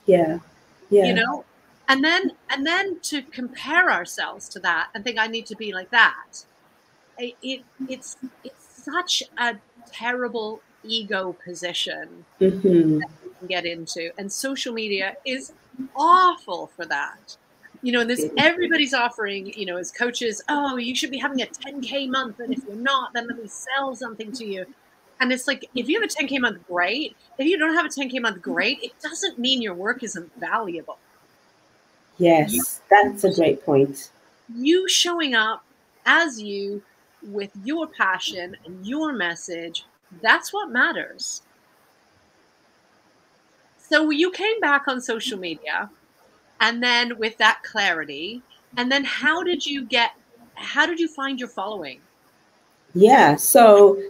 Yeah. 0.06 0.38
Yeah. 0.88 1.06
You 1.06 1.14
know, 1.14 1.44
and 1.88 2.04
then 2.04 2.30
and 2.48 2.64
then 2.64 3.00
to 3.00 3.22
compare 3.22 3.90
ourselves 3.90 4.48
to 4.50 4.60
that 4.60 4.90
and 4.94 5.02
think 5.02 5.18
I 5.18 5.26
need 5.26 5.46
to 5.46 5.56
be 5.56 5.72
like 5.72 5.90
that. 5.90 6.44
It, 7.18 7.34
it 7.42 7.62
it's 7.88 8.16
it's 8.44 8.59
such 8.82 9.22
a 9.38 9.56
terrible 9.92 10.60
ego 10.84 11.34
position 11.44 12.24
mm-hmm. 12.40 12.98
that 12.98 13.10
we 13.24 13.30
can 13.38 13.46
get 13.48 13.66
into, 13.66 14.10
and 14.18 14.30
social 14.30 14.72
media 14.72 15.16
is 15.24 15.52
awful 15.96 16.66
for 16.76 16.84
that 16.86 17.36
you 17.82 17.92
know, 17.92 18.00
and 18.00 18.10
this 18.10 18.26
everybody's 18.36 18.92
offering, 18.92 19.52
you 19.54 19.64
know, 19.64 19.76
as 19.76 19.90
coaches, 19.90 20.42
oh, 20.48 20.76
you 20.76 20.94
should 20.94 21.10
be 21.10 21.18
having 21.18 21.40
a 21.40 21.46
10K 21.46 22.08
month. 22.08 22.40
And 22.40 22.52
if 22.52 22.62
you're 22.66 22.76
not, 22.76 23.12
then 23.14 23.26
let 23.26 23.38
me 23.38 23.48
sell 23.48 23.94
something 23.94 24.32
to 24.32 24.44
you. 24.44 24.66
And 25.20 25.32
it's 25.32 25.46
like, 25.46 25.68
if 25.74 25.88
you 25.88 26.00
have 26.00 26.10
a 26.10 26.12
10K 26.12 26.40
month, 26.40 26.66
great. 26.66 27.16
If 27.38 27.46
you 27.46 27.58
don't 27.58 27.74
have 27.74 27.86
a 27.86 27.88
10K 27.88 28.20
month, 28.20 28.42
great. 28.42 28.82
It 28.82 28.92
doesn't 29.02 29.38
mean 29.38 29.62
your 29.62 29.74
work 29.74 30.02
isn't 30.02 30.30
valuable. 30.38 30.98
Yes, 32.18 32.82
that's 32.90 33.24
a 33.24 33.32
great 33.32 33.64
point. 33.64 34.10
You 34.54 34.86
showing 34.88 35.34
up 35.34 35.64
as 36.04 36.40
you 36.40 36.82
with 37.22 37.50
your 37.64 37.86
passion 37.86 38.56
and 38.64 38.86
your 38.86 39.12
message, 39.12 39.84
that's 40.22 40.52
what 40.52 40.70
matters. 40.70 41.42
So 43.78 44.10
you 44.10 44.30
came 44.30 44.60
back 44.60 44.88
on 44.88 45.00
social 45.00 45.38
media 45.38 45.90
and 46.60 46.82
then 46.82 47.18
with 47.18 47.36
that 47.38 47.62
clarity 47.62 48.42
and 48.76 48.90
then 48.90 49.04
how 49.04 49.42
did 49.42 49.64
you 49.66 49.84
get 49.84 50.12
how 50.54 50.86
did 50.86 51.00
you 51.00 51.08
find 51.08 51.40
your 51.40 51.48
following 51.48 52.00
yeah 52.94 53.34
so 53.34 54.00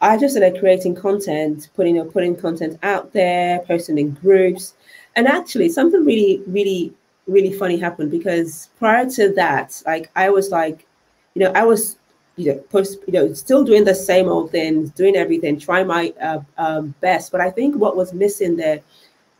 i 0.00 0.16
just 0.16 0.36
started 0.36 0.58
creating 0.58 0.94
content 0.94 1.68
putting 1.74 1.96
you 1.96 2.04
know, 2.04 2.10
putting 2.10 2.36
content 2.36 2.78
out 2.82 3.12
there 3.12 3.60
posting 3.60 3.98
in 3.98 4.10
groups 4.12 4.74
and 5.16 5.26
actually 5.26 5.68
something 5.68 6.04
really 6.04 6.42
really 6.46 6.92
really 7.26 7.52
funny 7.52 7.78
happened 7.78 8.10
because 8.10 8.70
prior 8.78 9.08
to 9.08 9.32
that 9.32 9.80
like 9.86 10.10
i 10.16 10.28
was 10.28 10.50
like 10.50 10.86
you 11.34 11.42
know 11.42 11.52
i 11.54 11.64
was 11.64 11.96
you 12.40 12.52
know 12.52 12.58
post 12.70 12.98
you 13.06 13.12
know 13.12 13.32
still 13.32 13.64
doing 13.64 13.84
the 13.84 13.94
same 13.94 14.28
old 14.28 14.50
things 14.50 14.90
doing 14.90 15.16
everything 15.16 15.58
trying 15.58 15.86
my 15.86 16.12
uh, 16.22 16.40
um, 16.58 16.94
best 17.00 17.30
but 17.32 17.40
i 17.40 17.50
think 17.50 17.76
what 17.76 17.96
was 17.96 18.12
missing 18.12 18.56
there 18.56 18.80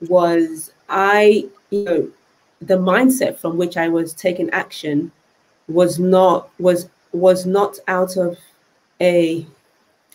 was 0.09 0.73
i 0.89 1.45
you 1.71 1.85
know 1.85 2.11
the 2.63 2.77
mindset 2.77 3.39
from 3.39 3.57
which 3.57 3.77
I 3.77 3.89
was 3.89 4.13
taking 4.13 4.51
action 4.51 5.13
was 5.69 5.99
not 5.99 6.51
was 6.59 6.89
was 7.13 7.47
not 7.47 7.79
out 7.89 8.17
of 8.17 8.39
a 9.01 9.47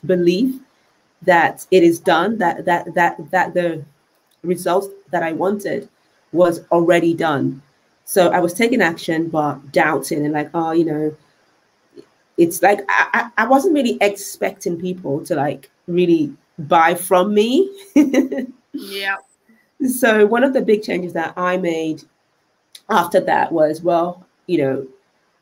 belief 0.05 0.55
that 1.23 1.65
it 1.71 1.83
is 1.83 1.99
done 1.99 2.37
that 2.37 2.65
that 2.65 2.93
that 2.93 3.31
that 3.31 3.53
the 3.53 3.83
results 4.43 4.87
that 5.09 5.23
I 5.23 5.31
wanted 5.31 5.89
was 6.31 6.65
already 6.71 7.13
done. 7.13 7.61
So 8.05 8.29
I 8.29 8.39
was 8.39 8.53
taking 8.53 8.81
action 8.81 9.29
but 9.29 9.71
doubting 9.71 10.23
and 10.23 10.33
like 10.33 10.49
oh 10.53 10.71
you 10.71 10.85
know 10.85 11.15
it's 12.37 12.61
like 12.61 12.81
I, 12.89 13.29
I 13.37 13.47
wasn't 13.47 13.73
really 13.73 13.97
expecting 14.01 14.79
people 14.79 15.23
to 15.25 15.35
like 15.35 15.69
really 15.87 16.33
buy 16.59 16.95
from 16.95 17.33
me. 17.33 17.69
yeah. 18.73 19.17
So 19.89 20.25
one 20.25 20.45
of 20.45 20.53
the 20.53 20.61
big 20.61 20.83
changes 20.83 21.11
that 21.13 21.33
I 21.35 21.57
made 21.57 22.01
after 22.89 23.19
that 23.19 23.51
was, 23.51 23.81
well, 23.81 24.25
you 24.47 24.57
know, 24.57 24.87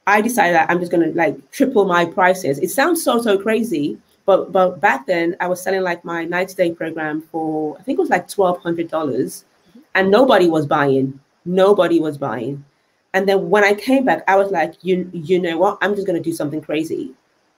I 0.08 0.22
decided 0.22 0.56
that 0.56 0.70
I'm 0.72 0.80
just 0.80 0.92
gonna 0.92 1.12
like 1.14 1.52
triple 1.52 1.86
my 1.86 2.04
prices. 2.04 2.58
It 2.58 2.70
sounds 2.70 3.04
so 3.04 3.22
so 3.22 3.38
crazy, 3.38 3.98
but 4.26 4.52
but 4.52 4.82
back 4.82 5.06
then 5.06 5.36
I 5.40 5.48
was 5.48 5.62
selling 5.62 5.84
like 5.84 6.04
my 6.04 6.26
90 6.26 6.56
day 6.56 6.72
program 6.72 7.22
for 7.22 7.78
I 7.80 7.84
think 7.84 8.00
it 8.00 8.02
was 8.02 8.10
like 8.10 8.28
twelve 8.28 8.58
hundred 8.62 8.90
dollars, 8.90 9.46
and 9.94 10.10
nobody 10.10 10.50
was 10.50 10.66
buying. 10.66 11.20
Nobody 11.46 12.00
was 12.00 12.18
buying. 12.18 12.66
And 13.14 13.28
then 13.28 13.50
when 13.50 13.64
I 13.64 13.74
came 13.74 14.06
back, 14.06 14.24
I 14.28 14.36
was 14.36 14.52
like, 14.52 14.76
you 14.82 15.10
you 15.14 15.40
know 15.40 15.58
what? 15.58 15.78
I'm 15.82 15.96
just 15.96 16.08
gonna 16.08 16.20
do 16.20 16.34
something 16.34 16.62
crazy. 16.62 17.12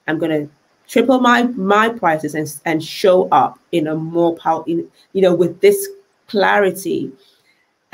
I'm 0.07 0.19
gonna 0.19 0.47
triple 0.88 1.19
my 1.19 1.43
my 1.43 1.89
prices 1.89 2.35
and 2.35 2.53
and 2.65 2.83
show 2.83 3.27
up 3.29 3.59
in 3.71 3.88
a 3.88 3.95
more 3.95 4.35
power 4.35 4.63
in 4.67 4.88
you 5.13 5.21
know 5.21 5.33
with 5.33 5.59
this 5.62 5.88
clarity 6.27 7.12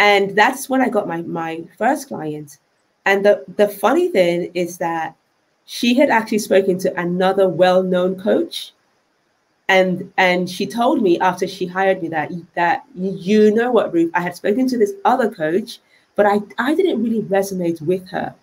and 0.01 0.35
that's 0.35 0.67
when 0.67 0.81
I 0.81 0.89
got 0.89 1.07
my 1.07 1.21
my 1.21 1.63
first 1.77 2.07
client. 2.07 2.57
And 3.05 3.23
the 3.23 3.45
the 3.55 3.67
funny 3.67 4.09
thing 4.09 4.51
is 4.55 4.77
that 4.79 5.15
she 5.65 5.93
had 5.93 6.09
actually 6.09 6.39
spoken 6.39 6.77
to 6.79 6.99
another 6.99 7.47
well-known 7.47 8.19
coach 8.19 8.73
and 9.69 10.11
and 10.17 10.49
she 10.49 10.65
told 10.65 11.01
me 11.01 11.19
after 11.19 11.47
she 11.47 11.67
hired 11.67 12.01
me 12.01 12.09
that 12.09 12.31
that 12.55 12.83
you 12.95 13.51
know 13.51 13.71
what 13.71 13.93
Ruth 13.93 14.11
I 14.15 14.21
had 14.21 14.35
spoken 14.35 14.67
to 14.67 14.77
this 14.77 14.93
other 15.05 15.29
coach 15.29 15.79
but 16.15 16.25
I 16.25 16.41
I 16.57 16.75
didn't 16.75 17.03
really 17.03 17.21
resonate 17.23 17.81
with 17.81 18.07
her. 18.09 18.35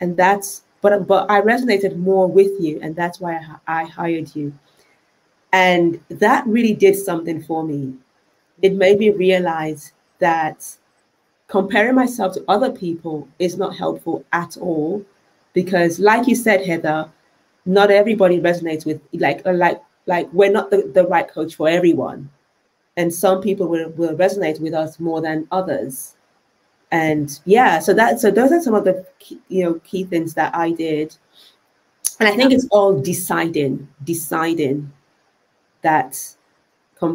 And 0.00 0.16
that's 0.16 0.62
but 0.80 1.06
but 1.06 1.30
I 1.30 1.40
resonated 1.40 1.96
more 1.96 2.26
with 2.26 2.60
you 2.60 2.80
and 2.82 2.94
that's 2.94 3.20
why 3.20 3.36
I, 3.66 3.82
I 3.82 3.84
hired 3.84 4.34
you. 4.34 4.52
And 5.52 6.00
that 6.08 6.46
really 6.46 6.74
did 6.74 6.96
something 6.96 7.42
for 7.42 7.62
me. 7.62 7.94
It 8.62 8.74
made 8.74 8.98
me 8.98 9.10
realize 9.10 9.92
that 10.18 10.76
comparing 11.48 11.94
myself 11.94 12.34
to 12.34 12.44
other 12.48 12.70
people 12.70 13.28
is 13.38 13.56
not 13.58 13.76
helpful 13.76 14.24
at 14.32 14.56
all 14.56 15.04
because 15.52 15.98
like 15.98 16.26
you 16.26 16.34
said 16.34 16.64
heather 16.64 17.10
not 17.66 17.90
everybody 17.90 18.40
resonates 18.40 18.86
with 18.86 19.00
like 19.12 19.44
uh, 19.46 19.52
like 19.52 19.80
like 20.06 20.32
we're 20.32 20.50
not 20.50 20.70
the, 20.70 20.90
the 20.94 21.06
right 21.06 21.28
coach 21.28 21.54
for 21.54 21.68
everyone. 21.68 22.28
And 22.96 23.12
some 23.12 23.40
people 23.40 23.68
will, 23.68 23.88
will 23.90 24.14
resonate 24.16 24.60
with 24.60 24.74
us 24.74 25.00
more 25.00 25.22
than 25.22 25.46
others 25.50 26.16
and 26.92 27.40
yeah 27.44 27.78
so 27.80 27.92
that 27.92 28.20
so 28.20 28.30
those 28.30 28.52
are 28.52 28.60
some 28.60 28.74
of 28.74 28.84
the 28.84 29.04
key, 29.18 29.40
you 29.48 29.64
know 29.64 29.74
key 29.80 30.04
things 30.04 30.34
that 30.34 30.54
i 30.54 30.70
did 30.70 31.16
and 32.20 32.28
i 32.28 32.36
think 32.36 32.52
it's 32.52 32.68
all 32.70 33.00
deciding 33.00 33.88
deciding 34.04 34.92
that 35.82 36.36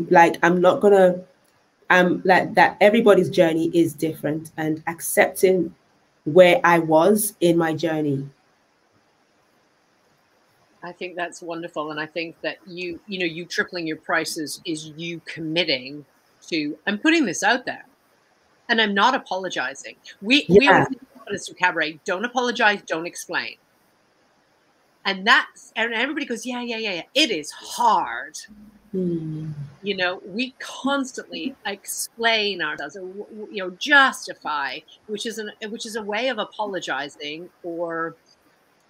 like 0.10 0.38
i'm 0.44 0.60
not 0.60 0.82
gonna 0.82 1.16
i'm 1.90 2.22
like 2.26 2.54
that 2.56 2.76
everybody's 2.82 3.30
journey 3.30 3.72
is 3.74 3.94
different 3.94 4.52
and 4.58 4.84
accepting 4.88 5.74
where 6.34 6.60
I 6.64 6.80
was 6.80 7.36
in 7.40 7.58
my 7.58 7.74
journey. 7.74 8.28
I 10.84 10.92
think 10.92 11.16
that's 11.16 11.42
wonderful. 11.42 11.92
And 11.92 12.00
I 12.00 12.06
think 12.06 12.40
that 12.42 12.58
you, 12.68 13.00
you 13.08 13.20
know, 13.20 13.26
you 13.26 13.46
tripling 13.46 13.88
your 13.88 13.98
prices 13.98 14.62
is 14.66 14.92
you 14.98 15.22
committing 15.26 16.06
to 16.50 16.78
I'm 16.86 16.98
putting 16.98 17.26
this 17.26 17.44
out 17.44 17.66
there. 17.66 17.86
And 18.70 18.82
I'm 18.82 18.94
not 18.94 19.16
apologizing. 19.16 19.96
We 20.22 20.46
yeah. 20.50 20.86
we 20.90 20.98
always 21.28 21.54
cabaret, 21.60 22.00
don't 22.06 22.26
apologize, 22.26 22.82
don't 22.86 23.08
explain. 23.08 23.56
And 25.06 25.26
that's 25.26 25.72
and 25.76 25.94
everybody 25.94 26.26
goes, 26.26 26.46
Yeah, 26.46 26.62
yeah, 26.62 26.78
yeah, 26.78 26.94
yeah. 26.94 27.02
It 27.14 27.32
is 27.32 27.52
hard. 27.52 28.38
Mm. 28.94 29.54
You 29.84 29.96
know, 29.96 30.22
we 30.26 30.54
constantly 30.60 31.56
explain 31.66 32.62
ourselves, 32.62 32.98
or, 32.98 33.28
you 33.52 33.64
know, 33.64 33.70
justify, 33.72 34.80
which 35.08 35.26
is 35.26 35.38
an 35.38 35.52
which 35.70 35.86
is 35.86 35.96
a 35.96 36.04
way 36.04 36.30
of 36.30 36.40
apologizing, 36.40 37.50
or 37.64 38.16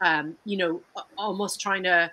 um, 0.01 0.35
you 0.45 0.57
know, 0.57 0.81
almost 1.17 1.59
trying 1.59 1.83
to 1.83 2.11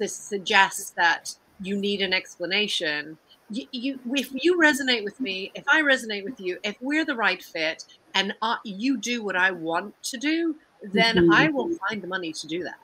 s- 0.00 0.12
suggest 0.12 0.94
that 0.96 1.34
you 1.60 1.76
need 1.76 2.00
an 2.00 2.12
explanation. 2.12 3.18
You, 3.50 3.66
you, 3.72 4.00
if 4.14 4.30
you 4.32 4.58
resonate 4.58 5.04
with 5.04 5.18
me, 5.20 5.50
if 5.54 5.64
I 5.68 5.82
resonate 5.82 6.24
with 6.24 6.40
you, 6.40 6.58
if 6.62 6.76
we're 6.80 7.04
the 7.04 7.16
right 7.16 7.42
fit, 7.42 7.84
and 8.14 8.34
uh, 8.42 8.56
you 8.64 8.96
do 8.96 9.22
what 9.22 9.36
I 9.36 9.50
want 9.50 10.00
to 10.04 10.16
do, 10.16 10.56
then 10.82 11.16
mm-hmm. 11.16 11.32
I 11.32 11.48
will 11.48 11.70
find 11.88 12.02
the 12.02 12.06
money 12.06 12.32
to 12.32 12.46
do 12.46 12.62
that. 12.64 12.78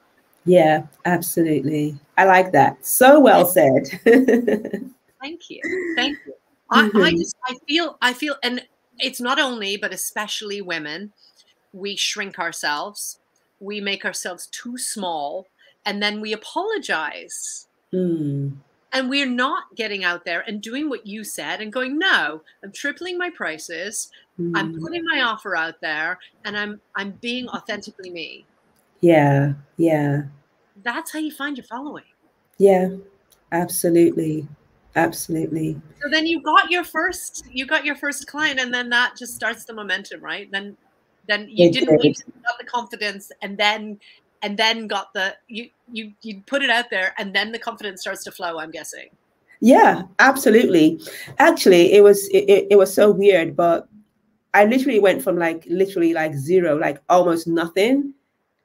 Yeah, 0.45 0.87
absolutely. 1.05 1.97
I 2.17 2.25
like 2.25 2.53
that. 2.53 2.87
So 2.87 3.19
well 3.21 3.45
said. 3.45 3.87
Thank 5.21 5.51
you. 5.51 5.95
Thank 5.97 6.19
you. 6.27 6.35
I, 6.71 6.89
mm-hmm. 6.89 7.03
I 7.03 7.11
just 7.13 7.37
I 7.45 7.55
feel 7.67 7.97
I 8.01 8.13
feel 8.13 8.37
and 8.43 8.65
it's 8.99 9.21
not 9.21 9.39
only 9.41 9.77
but 9.77 9.93
especially 9.93 10.61
women, 10.61 11.13
we 11.73 11.97
shrink 11.97 12.39
ourselves. 12.39 13.19
We 13.59 13.81
make 13.81 14.05
ourselves 14.05 14.47
too 14.47 14.79
small 14.79 15.49
and 15.85 16.03
then 16.03 16.21
we 16.21 16.33
apologize. 16.33 17.67
Mm. 17.93 18.57
And 18.93 19.11
we're 19.11 19.26
not 19.26 19.64
getting 19.75 20.05
out 20.05 20.25
there 20.25 20.40
and 20.47 20.62
doing 20.62 20.88
what 20.88 21.07
you 21.07 21.25
said 21.25 21.61
and 21.61 21.73
going, 21.73 21.99
no, 21.99 22.43
I'm 22.62 22.73
tripling 22.73 23.19
my 23.19 23.31
prices. 23.31 24.11
Mm. 24.40 24.52
I'm 24.55 24.81
putting 24.81 25.05
my 25.05 25.23
offer 25.23 25.57
out 25.57 25.81
there 25.81 26.19
and 26.45 26.57
I'm 26.57 26.81
I'm 26.95 27.12
being 27.21 27.49
authentically 27.49 28.11
me. 28.11 28.47
Yeah, 29.00 29.52
yeah. 29.76 30.23
That's 30.83 31.12
how 31.12 31.19
you 31.19 31.31
find 31.31 31.57
your 31.57 31.66
following. 31.66 32.05
Yeah, 32.59 32.90
absolutely. 33.52 34.47
Absolutely. 34.95 35.78
So 36.02 36.09
then 36.11 36.26
you 36.26 36.40
got 36.40 36.71
your 36.71 36.85
first 36.85 37.45
you 37.52 37.66
got 37.66 37.85
your 37.85 37.97
first 37.97 38.26
client 38.26 38.59
and 38.61 38.73
then 38.73 38.88
that 38.90 39.16
just 39.16 39.35
starts 39.35 39.64
the 39.64 39.75
momentum, 39.75 40.21
right? 40.23 40.50
Then 40.50 40.76
then 41.28 41.49
you 41.50 41.69
It 41.69 41.73
didn't 41.73 41.90
did. 41.90 42.00
wait 42.02 42.23
you 42.26 42.43
got 42.43 42.59
the 42.59 42.64
confidence 42.64 43.31
and 43.43 43.59
then 43.59 43.99
and 44.47 44.57
then 44.57 44.87
got 44.87 45.12
the 45.12 45.35
you 45.49 45.69
you 45.93 46.12
you 46.23 46.41
put 46.47 46.62
it 46.62 46.71
out 46.71 46.88
there 46.88 47.15
and 47.19 47.35
then 47.35 47.50
the 47.50 47.59
confidence 47.59 48.00
starts 48.00 48.23
to 48.25 48.31
flow, 48.31 48.61
I'm 48.61 48.71
guessing. 48.71 49.09
Yeah, 49.59 50.03
absolutely. 50.21 51.00
Actually, 51.41 51.93
it 51.93 52.05
was 52.05 52.29
it, 52.29 52.69
it, 52.71 52.79
was 52.79 52.95
so 52.95 53.11
weird, 53.11 53.57
but 53.57 53.88
I 54.55 54.67
literally 54.67 55.00
went 55.00 55.21
from 55.21 55.37
like 55.37 55.65
literally 55.67 56.12
like 56.12 56.35
zero, 56.35 56.79
like 56.79 57.00
almost 57.09 57.49
nothing, 57.49 58.15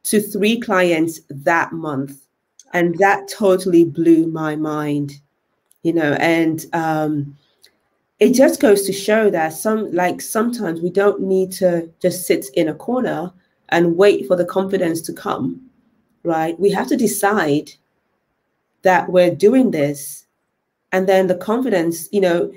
to 0.04 0.22
three 0.22 0.60
clients 0.60 1.22
that 1.30 1.72
month, 1.74 2.28
and 2.74 2.96
that 3.00 3.28
totally 3.28 3.84
blew 3.84 4.28
my 4.28 4.56
mind. 4.56 5.14
You 5.82 5.94
know, 5.94 6.14
and 6.20 6.64
um, 6.74 7.36
it 8.20 8.34
just 8.34 8.60
goes 8.60 8.84
to 8.84 8.94
show 8.94 9.32
that 9.32 9.54
some 9.54 9.92
like 9.94 10.22
sometimes 10.22 10.80
we 10.80 10.92
don't 10.92 11.22
need 11.22 11.52
to 11.54 11.90
just 12.00 12.28
sit 12.28 12.46
in 12.54 12.68
a 12.68 12.76
corner 12.76 13.34
and 13.70 13.98
wait 13.98 14.28
for 14.28 14.36
the 14.36 14.46
confidence 14.46 15.02
to 15.02 15.14
come, 15.14 15.71
right? 16.24 16.60
We 16.60 16.72
have 16.72 16.88
to 16.88 16.98
decide 16.98 17.72
that 18.84 19.10
we're 19.10 19.36
doing 19.36 19.72
this 19.72 20.26
and 20.92 21.08
then 21.08 21.28
the 21.28 21.36
confidence 21.36 22.10
you 22.12 22.20
know 22.22 22.52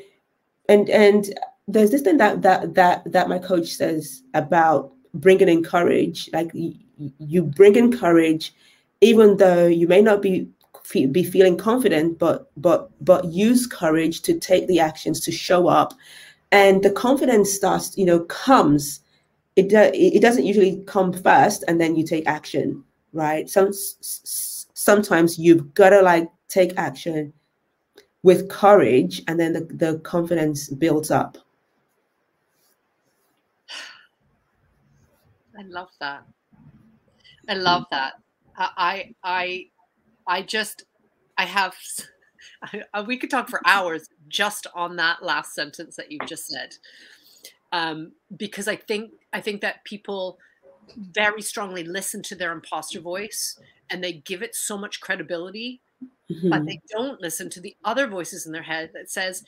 and 0.68 0.88
and 0.90 1.38
there's 1.68 1.90
this 1.90 2.02
thing 2.02 2.18
that 2.18 2.42
that 2.42 2.74
that 2.74 3.10
that 3.10 3.28
my 3.28 3.38
coach 3.38 3.68
says 3.68 4.22
about 4.34 4.92
bringing 5.14 5.48
in 5.48 5.62
courage. 5.62 6.28
Like 6.32 6.50
y- 6.54 6.74
y- 6.98 7.12
you 7.18 7.42
bring 7.42 7.76
in 7.76 7.96
courage 7.96 8.54
even 9.00 9.36
though 9.36 9.66
you 9.66 9.86
may 9.86 10.02
not 10.02 10.22
be 10.22 10.48
be 10.92 11.24
feeling 11.24 11.56
confident 11.56 12.18
but 12.18 12.50
but 12.58 12.90
but 13.02 13.24
use 13.26 13.66
courage 13.66 14.20
to 14.22 14.38
take 14.38 14.66
the 14.66 14.80
actions 14.80 15.20
to 15.20 15.32
show 15.32 15.68
up. 15.68 15.94
And 16.52 16.82
the 16.82 16.90
confidence 16.90 17.52
starts 17.52 17.96
you 17.96 18.04
know 18.04 18.20
comes. 18.20 19.00
It 19.56 19.68
do, 19.68 19.90
it 19.94 20.20
doesn't 20.20 20.44
usually 20.44 20.82
come 20.86 21.12
first 21.12 21.62
and 21.68 21.80
then 21.80 21.94
you 21.94 22.04
take 22.04 22.26
action 22.26 22.82
right 23.14 23.48
some 23.48 23.70
sometimes 23.72 25.38
you've 25.38 25.72
got 25.74 25.90
to 25.90 26.02
like 26.02 26.28
take 26.48 26.76
action 26.76 27.32
with 28.22 28.48
courage 28.48 29.22
and 29.28 29.38
then 29.38 29.52
the, 29.52 29.60
the 29.60 29.98
confidence 30.00 30.68
builds 30.68 31.10
up 31.10 31.38
I 35.58 35.62
love 35.62 35.90
that. 36.00 36.24
I 37.48 37.54
love 37.54 37.84
that. 37.90 38.14
I 38.56 39.14
I 39.22 39.66
I 40.26 40.42
just 40.42 40.84
I 41.38 41.44
have 41.44 41.74
I, 42.92 43.02
we 43.06 43.16
could 43.16 43.30
talk 43.30 43.48
for 43.48 43.60
hours 43.64 44.08
just 44.28 44.66
on 44.74 44.96
that 44.96 45.22
last 45.22 45.54
sentence 45.54 45.96
that 45.96 46.10
you 46.10 46.18
just 46.26 46.46
said. 46.46 46.74
Um, 47.72 48.12
because 48.36 48.68
I 48.68 48.76
think 48.76 49.12
I 49.32 49.40
think 49.40 49.60
that 49.60 49.84
people 49.84 50.38
very 51.12 51.42
strongly 51.42 51.84
listen 51.84 52.22
to 52.22 52.34
their 52.34 52.52
imposter 52.52 53.00
voice 53.00 53.58
and 53.90 54.02
they 54.02 54.14
give 54.14 54.42
it 54.42 54.54
so 54.54 54.76
much 54.78 55.00
credibility 55.00 55.80
but 56.28 56.62
Mhm. 56.62 56.66
they 56.66 56.80
don't 56.90 57.20
listen 57.20 57.50
to 57.50 57.60
the 57.60 57.76
other 57.84 58.06
voices 58.06 58.46
in 58.46 58.52
their 58.52 58.62
head 58.62 58.90
that 58.94 59.10
says 59.10 59.44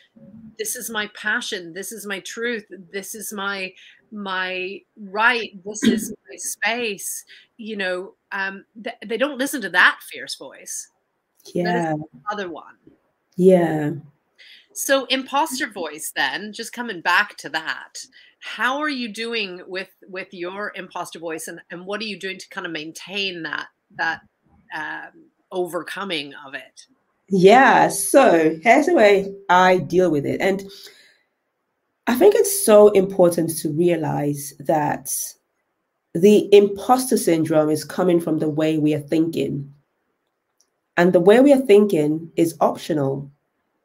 this 0.58 0.76
is 0.76 0.90
my 0.90 1.06
passion. 1.08 1.72
This 1.72 1.90
is 1.90 2.06
my 2.06 2.20
truth. 2.20 2.66
This 2.92 3.14
is 3.14 3.32
my 3.32 3.72
my 4.12 4.80
right. 4.98 5.52
This 5.64 5.82
is 5.84 6.10
my 6.30 6.36
space. 6.36 7.24
You 7.56 7.76
know 7.76 8.14
um 8.32 8.64
th- 8.84 8.96
they 9.06 9.16
don't 9.16 9.38
listen 9.38 9.62
to 9.62 9.70
that 9.70 10.00
fierce 10.02 10.34
voice. 10.34 10.88
Yeah. 11.54 11.94
other 12.30 12.50
one. 12.50 12.76
Yeah. 13.36 13.92
So 14.74 15.06
imposter 15.06 15.68
voice 15.68 16.12
then 16.14 16.52
just 16.52 16.74
coming 16.74 17.00
back 17.00 17.36
to 17.38 17.48
that 17.50 18.04
how 18.40 18.78
are 18.78 18.88
you 18.88 19.12
doing 19.12 19.62
with 19.66 19.90
with 20.08 20.28
your 20.32 20.72
imposter 20.74 21.18
voice 21.18 21.48
and 21.48 21.60
and 21.70 21.86
what 21.86 22.00
are 22.00 22.04
you 22.04 22.18
doing 22.18 22.38
to 22.38 22.48
kind 22.50 22.66
of 22.66 22.72
maintain 22.72 23.42
that 23.42 23.66
that 23.96 24.20
um 24.74 25.30
overcoming 25.52 26.32
of 26.46 26.54
it? 26.54 26.82
Yeah 27.28 27.88
so 27.88 28.56
here's 28.62 28.86
the 28.86 28.94
way 28.94 29.34
i 29.48 29.78
deal 29.78 30.10
with 30.10 30.24
it 30.24 30.40
and 30.40 30.62
i 32.06 32.14
think 32.14 32.34
it's 32.34 32.64
so 32.64 32.88
important 32.90 33.56
to 33.58 33.72
realize 33.72 34.52
that 34.60 35.10
the 36.14 36.48
imposter 36.54 37.16
syndrome 37.16 37.68
is 37.68 37.84
coming 37.84 38.20
from 38.20 38.38
the 38.38 38.48
way 38.48 38.78
we 38.78 38.94
are 38.94 39.00
thinking 39.00 39.72
and 40.96 41.12
the 41.12 41.20
way 41.20 41.40
we 41.40 41.52
are 41.52 41.66
thinking 41.66 42.30
is 42.36 42.56
optional 42.60 43.30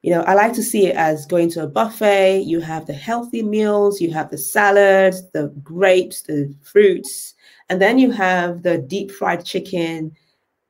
you 0.01 0.11
know 0.11 0.21
i 0.23 0.33
like 0.33 0.53
to 0.53 0.63
see 0.63 0.87
it 0.87 0.95
as 0.95 1.25
going 1.25 1.49
to 1.49 1.63
a 1.63 1.67
buffet. 1.67 2.41
You 2.41 2.59
have 2.61 2.85
the 2.87 2.93
healthy 2.93 3.43
meals 3.43 4.01
you 4.01 4.11
have 4.11 4.29
the 4.29 4.37
salads 4.37 5.29
the 5.31 5.47
grapes 5.63 6.23
the 6.23 6.53
fruits 6.61 7.33
and 7.69 7.81
then 7.81 7.99
you 7.99 8.11
have 8.11 8.63
the 8.63 8.77
deep 8.77 9.11
fried 9.11 9.45
chicken 9.45 10.11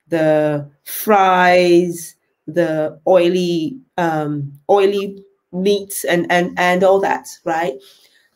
the 0.07 0.69
fries 0.83 2.15
the 2.47 2.99
oily 3.07 3.77
um 3.97 4.51
oily 4.69 5.23
meats 5.51 6.03
and 6.05 6.31
and 6.31 6.57
and 6.57 6.83
all 6.83 6.99
that 6.99 7.27
right? 7.45 7.73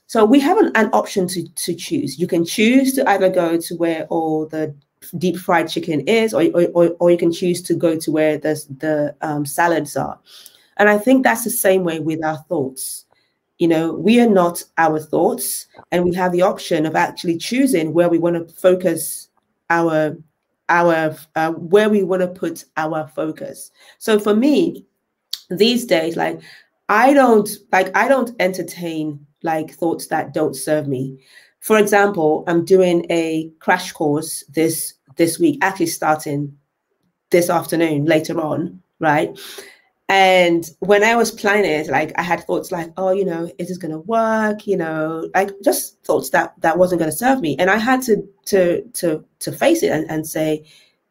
So 0.07 0.23
we 0.23 0.39
have 0.39 0.57
an, 0.57 0.71
an 0.75 0.89
option 0.93 1.27
to 1.29 1.47
to 1.47 1.73
choose. 1.73 2.19
You 2.19 2.27
can 2.27 2.45
choose 2.45 2.93
to 2.93 3.09
either 3.09 3.29
go 3.29 3.57
to 3.59 3.75
where 3.75 4.05
all 4.07 4.45
the 4.47 4.75
deep 5.17 5.37
fried 5.37 5.69
chicken 5.69 6.01
is 6.01 6.33
or, 6.33 6.43
or, 6.73 6.95
or, 6.99 7.11
you 7.11 7.17
can 7.17 7.31
choose 7.31 7.61
to 7.61 7.75
go 7.75 7.95
to 7.95 8.09
where 8.11 8.39
the, 8.39 8.55
the 8.79 9.15
um, 9.21 9.45
salads 9.45 9.95
are 9.95 10.19
and 10.77 10.89
I 10.89 10.97
think 10.97 11.23
that's 11.23 11.43
the 11.43 11.49
same 11.49 11.83
way 11.83 11.99
with 11.99 12.23
our 12.23 12.37
thoughts. 12.49 13.05
You 13.57 13.69
know, 13.69 13.93
we 13.93 14.19
are 14.19 14.29
not 14.29 14.63
our 14.77 14.99
thoughts, 14.99 15.67
and 15.91 16.03
we 16.03 16.13
have 16.15 16.31
the 16.31 16.41
option 16.41 16.85
of 16.85 16.95
actually 16.95 17.37
choosing 17.37 17.93
where 17.93 18.09
we 18.09 18.19
want 18.19 18.35
to 18.35 18.53
focus 18.55 19.29
our 19.69 20.17
our 20.69 21.15
uh, 21.35 21.51
where 21.51 21.89
we 21.89 22.03
want 22.03 22.21
to 22.21 22.27
put 22.27 22.65
our 22.77 23.07
focus. 23.15 23.71
So 23.99 24.19
for 24.19 24.35
me, 24.35 24.85
these 25.49 25.85
days, 25.85 26.17
like 26.17 26.41
I 26.89 27.13
don't 27.13 27.49
like 27.71 27.95
I 27.95 28.07
don't 28.07 28.31
entertain 28.39 29.25
like 29.43 29.71
thoughts 29.71 30.07
that 30.07 30.33
don't 30.33 30.55
serve 30.55 30.87
me. 30.87 31.19
For 31.59 31.79
example, 31.79 32.43
I'm 32.47 32.65
doing 32.65 33.05
a 33.09 33.49
crash 33.59 33.91
course 33.91 34.43
this 34.49 34.93
this 35.15 35.39
week, 35.39 35.59
actually 35.61 35.87
starting 35.87 36.57
this 37.29 37.49
afternoon 37.49 38.05
later 38.05 38.39
on, 38.41 38.81
right? 38.99 39.39
And 40.07 40.69
when 40.79 41.03
I 41.03 41.15
was 41.15 41.31
planning 41.31 41.71
it, 41.71 41.87
like 41.87 42.11
I 42.17 42.21
had 42.21 42.43
thoughts 42.43 42.71
like, 42.71 42.91
oh, 42.97 43.11
you 43.11 43.25
know, 43.25 43.51
is 43.57 43.69
this 43.69 43.77
gonna 43.79 43.99
work? 43.99 44.67
You 44.67 44.77
know, 44.77 45.29
like 45.33 45.49
just 45.63 46.03
thoughts 46.03 46.29
that 46.29 46.53
that 46.61 46.77
wasn't 46.77 46.99
gonna 46.99 47.11
serve 47.11 47.41
me. 47.41 47.55
And 47.57 47.71
I 47.71 47.77
had 47.77 48.03
to 48.03 48.23
to 48.45 48.83
to 48.93 49.25
to 49.39 49.51
face 49.51 49.81
it 49.81 49.91
and, 49.91 50.09
and 50.09 50.27
say, 50.27 50.63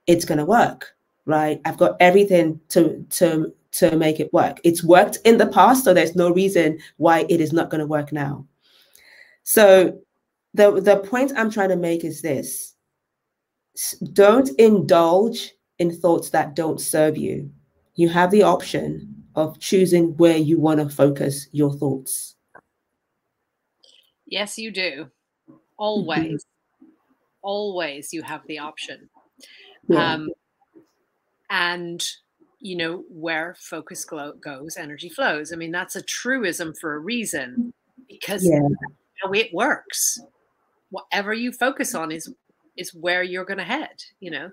it's 0.07 0.25
gonna 0.25 0.45
work, 0.45 0.95
right? 1.27 1.61
I've 1.65 1.77
got 1.77 1.97
everything 1.99 2.61
to 2.69 3.05
to 3.11 3.53
to 3.73 3.97
make 3.97 4.21
it 4.21 4.33
work. 4.33 4.59
It's 4.63 4.85
worked 4.85 5.19
in 5.25 5.39
the 5.39 5.49
past, 5.49 5.83
so 5.85 5.93
there's 5.93 6.15
no 6.15 6.31
reason 6.31 6.79
why 6.99 7.27
it 7.29 7.41
is 7.41 7.53
not 7.53 7.71
gonna 7.71 7.87
work 7.87 8.13
now. 8.13 8.47
So 9.43 9.99
the 10.55 10.81
the 10.81 10.99
point 10.99 11.33
I'm 11.37 11.51
trying 11.51 11.71
to 11.71 11.77
make 11.77 12.05
is 12.05 12.23
this 12.23 12.77
don't 14.13 14.51
indulge 14.61 15.51
in 15.81 15.91
thoughts 15.91 16.31
that 16.31 16.55
don't 16.55 16.81
serve 16.81 17.19
you 17.19 17.51
you 17.97 18.09
have 18.09 18.31
the 18.31 18.43
option 18.43 19.25
of 19.35 19.59
choosing 19.59 20.17
where 20.17 20.37
you 20.37 20.59
want 20.59 20.81
to 20.81 20.89
focus 20.89 21.49
your 21.53 21.73
thoughts. 21.73 22.37
Yes, 24.27 24.59
you 24.59 24.71
do. 24.71 25.11
Always. 25.77 26.45
Always 27.43 28.13
you 28.13 28.23
have 28.23 28.43
the 28.47 28.59
option. 28.59 29.11
Yeah. 29.89 30.15
Um, 30.15 30.31
and, 31.51 32.05
you 32.61 32.77
know, 32.77 33.05
where 33.09 33.55
focus 33.59 34.05
glo- 34.05 34.35
goes, 34.35 34.77
energy 34.77 35.09
flows. 35.09 35.53
I 35.53 35.57
mean, 35.57 35.73
that's 35.73 35.95
a 35.95 36.03
truism 36.03 36.75
for 36.81 36.95
a 36.95 36.99
reason 36.99 37.73
because 38.09 38.45
Yeah. 38.47 38.61
how 39.23 39.33
it 39.33 39.53
works. 39.53 40.21
Whatever 40.91 41.35
you 41.35 41.53
focus 41.53 41.95
on 41.95 42.13
is 42.13 42.33
is 42.77 42.93
where 42.93 43.23
you're 43.23 43.45
going 43.45 43.59
to 43.59 43.65
head, 43.65 44.03
you 44.19 44.31
know? 44.33 44.51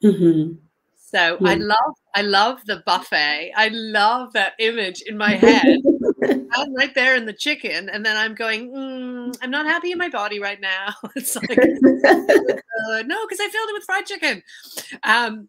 hmm 0.00 0.52
So 0.96 1.38
I 1.44 1.54
love, 1.54 1.94
I 2.14 2.22
love 2.22 2.58
the 2.66 2.82
buffet. 2.86 3.52
I 3.56 3.68
love 3.68 4.32
that 4.32 4.54
image 4.58 5.02
in 5.02 5.16
my 5.16 5.32
head. 5.32 5.78
I'm 6.52 6.74
right 6.74 6.94
there 6.94 7.14
in 7.14 7.26
the 7.26 7.32
chicken, 7.32 7.88
and 7.88 8.04
then 8.04 8.16
I'm 8.16 8.34
going, 8.34 8.72
mm, 8.72 9.36
I'm 9.42 9.50
not 9.50 9.66
happy 9.66 9.92
in 9.92 9.98
my 9.98 10.08
body 10.08 10.40
right 10.40 10.60
now. 10.60 10.94
it's 11.16 11.36
like, 11.36 11.50
uh, 11.50 13.02
no, 13.02 13.26
because 13.26 13.40
I 13.40 13.48
filled 13.50 13.68
it 13.68 13.74
with 13.74 13.84
fried 13.84 14.06
chicken. 14.06 14.42
Um, 15.04 15.48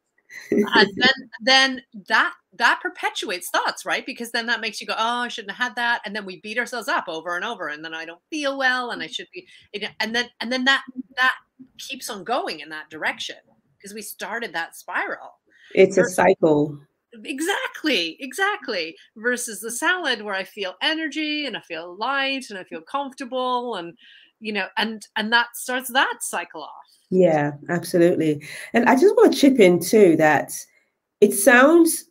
and 0.51 0.89
then 0.95 1.13
then 1.41 1.81
that 2.07 2.33
that 2.53 2.79
perpetuates 2.81 3.49
thoughts 3.49 3.85
right 3.85 4.05
because 4.05 4.31
then 4.31 4.45
that 4.45 4.61
makes 4.61 4.79
you 4.79 4.87
go 4.87 4.93
oh 4.97 5.21
i 5.21 5.27
shouldn't 5.27 5.55
have 5.55 5.69
had 5.69 5.75
that 5.75 6.01
and 6.05 6.15
then 6.15 6.25
we 6.25 6.39
beat 6.41 6.57
ourselves 6.57 6.87
up 6.87 7.05
over 7.07 7.35
and 7.35 7.45
over 7.45 7.67
and 7.67 7.83
then 7.83 7.93
i 7.93 8.05
don't 8.05 8.21
feel 8.29 8.57
well 8.57 8.91
and 8.91 9.01
i 9.01 9.07
should 9.07 9.27
be 9.33 9.47
and 9.73 10.15
then 10.15 10.27
and 10.39 10.51
then 10.51 10.65
that 10.65 10.83
that 11.15 11.35
keeps 11.77 12.09
on 12.09 12.23
going 12.23 12.59
in 12.59 12.69
that 12.69 12.89
direction 12.89 13.37
because 13.77 13.93
we 13.93 14.01
started 14.01 14.53
that 14.53 14.75
spiral 14.75 15.38
it's 15.73 15.97
a 15.97 16.05
cycle. 16.05 16.79
Exactly 17.23 18.17
exactly. 18.19 18.95
Versus 19.17 19.61
the 19.61 19.71
salad 19.71 20.21
where 20.21 20.35
i 20.35 20.43
feel 20.43 20.75
energy 20.81 21.45
and 21.45 21.57
i 21.57 21.61
feel 21.61 21.97
light 21.97 22.45
and 22.49 22.59
i 22.59 22.63
feel 22.63 22.81
comfortable 22.81 23.75
and 23.75 23.97
you 24.39 24.53
know 24.53 24.67
and 24.77 25.07
and 25.15 25.31
that 25.33 25.47
starts 25.55 25.91
that 25.91 26.17
cycle 26.21 26.63
off. 26.63 26.69
Yeah 27.09 27.53
absolutely. 27.69 28.43
And 28.73 28.87
i 28.87 28.95
just 28.95 29.15
want 29.15 29.33
to 29.33 29.39
chip 29.39 29.59
in 29.59 29.79
too 29.79 30.15
that 30.17 30.53
it 31.19 31.33
sounds 31.33 32.05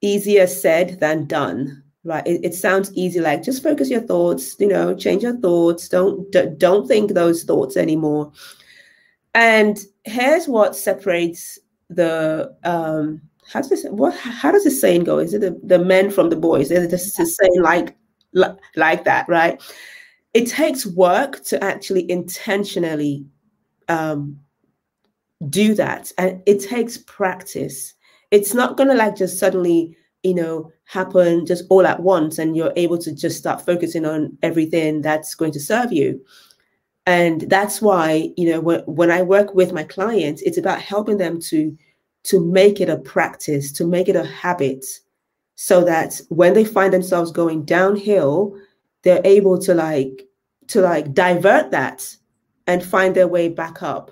easier 0.00 0.46
said 0.46 1.00
than 1.00 1.26
done 1.26 1.82
right? 2.04 2.26
It, 2.26 2.44
it 2.44 2.54
sounds 2.54 2.92
easy 2.94 3.20
like 3.20 3.42
just 3.42 3.62
focus 3.62 3.88
your 3.88 4.00
thoughts 4.00 4.56
you 4.58 4.68
know 4.68 4.94
change 4.94 5.22
your 5.22 5.36
thoughts. 5.38 5.88
Don't 5.88 6.30
don't 6.58 6.86
think 6.86 7.12
those 7.12 7.44
thoughts 7.44 7.76
anymore. 7.76 8.32
And 9.34 9.78
here's 10.04 10.46
what 10.46 10.76
separates 10.76 11.58
the 11.94 12.54
um 12.64 13.20
how 13.50 13.60
does 13.60 13.70
this 13.70 13.84
what 13.84 14.14
how 14.16 14.52
does 14.52 14.64
the 14.64 14.70
saying 14.70 15.04
go? 15.04 15.18
Is 15.18 15.34
it 15.34 15.40
the, 15.40 15.58
the 15.62 15.78
men 15.78 16.10
from 16.10 16.30
the 16.30 16.36
boys? 16.36 16.70
Is 16.70 16.84
it 16.84 16.90
the 16.90 16.98
saying 16.98 17.62
like 17.62 17.96
like 18.76 19.04
that 19.04 19.28
right? 19.28 19.60
It 20.34 20.48
takes 20.48 20.86
work 20.86 21.42
to 21.44 21.62
actually 21.62 22.10
intentionally 22.10 23.26
um, 23.88 24.38
do 25.50 25.74
that 25.74 26.10
and 26.16 26.42
it 26.46 26.60
takes 26.60 26.96
practice. 26.98 27.94
It's 28.30 28.54
not 28.54 28.76
to 28.88 28.94
like 28.94 29.16
just 29.16 29.38
suddenly 29.38 29.96
you 30.22 30.34
know 30.34 30.70
happen 30.84 31.44
just 31.44 31.64
all 31.68 31.86
at 31.86 32.00
once 32.00 32.38
and 32.38 32.56
you're 32.56 32.72
able 32.76 32.98
to 32.98 33.14
just 33.14 33.38
start 33.38 33.64
focusing 33.64 34.06
on 34.06 34.36
everything 34.42 35.02
that's 35.02 35.34
going 35.34 35.52
to 35.52 35.60
serve 35.60 35.92
you 35.92 36.20
and 37.06 37.42
that's 37.42 37.82
why 37.82 38.30
you 38.36 38.48
know 38.50 38.60
when, 38.60 38.80
when 38.80 39.10
i 39.10 39.22
work 39.22 39.54
with 39.54 39.72
my 39.72 39.82
clients 39.82 40.42
it's 40.42 40.58
about 40.58 40.80
helping 40.80 41.18
them 41.18 41.40
to 41.40 41.76
to 42.24 42.40
make 42.40 42.80
it 42.80 42.88
a 42.88 42.98
practice 42.98 43.72
to 43.72 43.86
make 43.86 44.08
it 44.08 44.16
a 44.16 44.24
habit 44.24 44.84
so 45.56 45.84
that 45.84 46.20
when 46.28 46.54
they 46.54 46.64
find 46.64 46.92
themselves 46.92 47.32
going 47.32 47.64
downhill 47.64 48.56
they're 49.02 49.22
able 49.24 49.58
to 49.58 49.74
like 49.74 50.26
to 50.68 50.80
like 50.80 51.12
divert 51.12 51.70
that 51.70 52.16
and 52.66 52.82
find 52.82 53.14
their 53.14 53.28
way 53.28 53.48
back 53.48 53.82
up. 53.82 54.10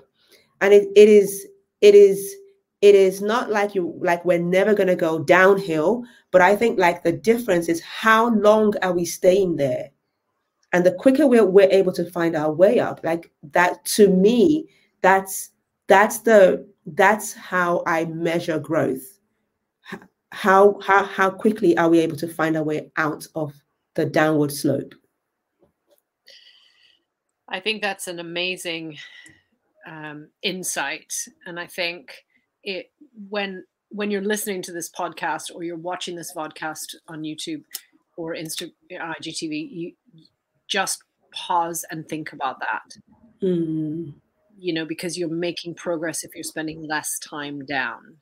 And 0.59 0.73
it, 0.73 0.89
it 0.95 1.09
is 1.09 1.47
it 1.81 1.95
is 1.95 2.35
it 2.81 2.95
is 2.95 3.21
not 3.21 3.49
like 3.49 3.73
you 3.73 3.97
like 4.01 4.23
we're 4.25 4.39
never 4.39 4.73
going 4.73 4.87
to 4.87 4.95
go 4.95 5.19
downhill 5.23 6.03
but 6.31 6.41
i 6.41 6.55
think 6.55 6.77
like 6.77 7.03
the 7.03 7.11
difference 7.11 7.67
is 7.67 7.81
how 7.81 8.29
long 8.35 8.73
are 8.83 8.93
we 8.93 9.05
staying 9.05 9.55
there 9.55 9.89
and 10.73 10.85
the 10.85 10.93
quicker 10.93 11.27
we're, 11.27 11.45
we're 11.45 11.69
able 11.71 11.91
to 11.91 12.09
find 12.11 12.35
our 12.35 12.51
way 12.51 12.79
up 12.79 13.01
like 13.03 13.31
that 13.43 13.83
to 13.85 14.07
me 14.07 14.67
that's 15.01 15.51
that's 15.87 16.19
the 16.19 16.65
that's 16.85 17.33
how 17.33 17.83
i 17.85 18.05
measure 18.05 18.59
growth. 18.59 19.19
How 20.31 20.79
how 20.81 21.03
how 21.03 21.29
quickly 21.29 21.77
are 21.77 21.89
we 21.89 21.99
able 21.99 22.15
to 22.17 22.27
find 22.27 22.55
our 22.55 22.63
way 22.63 22.91
out 22.95 23.27
of 23.35 23.53
the 23.95 24.05
downward 24.05 24.51
slope? 24.51 24.95
I 27.49 27.59
think 27.59 27.81
that's 27.81 28.07
an 28.07 28.19
amazing 28.19 28.97
um, 29.85 30.29
insight, 30.41 31.13
and 31.45 31.59
I 31.59 31.67
think 31.67 32.23
it 32.63 32.91
when 33.29 33.65
when 33.89 34.09
you're 34.09 34.21
listening 34.21 34.61
to 34.61 34.71
this 34.71 34.89
podcast 34.89 35.53
or 35.53 35.63
you're 35.63 35.75
watching 35.75 36.15
this 36.15 36.33
podcast 36.33 36.95
on 37.09 37.23
YouTube 37.23 37.63
or 38.15 38.33
Insta 38.33 38.71
IGTV, 38.89 39.67
you 39.69 39.93
just 40.71 41.03
pause 41.31 41.85
and 41.91 42.07
think 42.07 42.31
about 42.31 42.59
that. 42.59 42.97
Mm. 43.43 44.13
You 44.57 44.73
know, 44.73 44.85
because 44.85 45.17
you're 45.17 45.29
making 45.29 45.75
progress 45.75 46.23
if 46.23 46.31
you're 46.33 46.43
spending 46.43 46.87
less 46.87 47.19
time 47.19 47.65
down. 47.65 48.17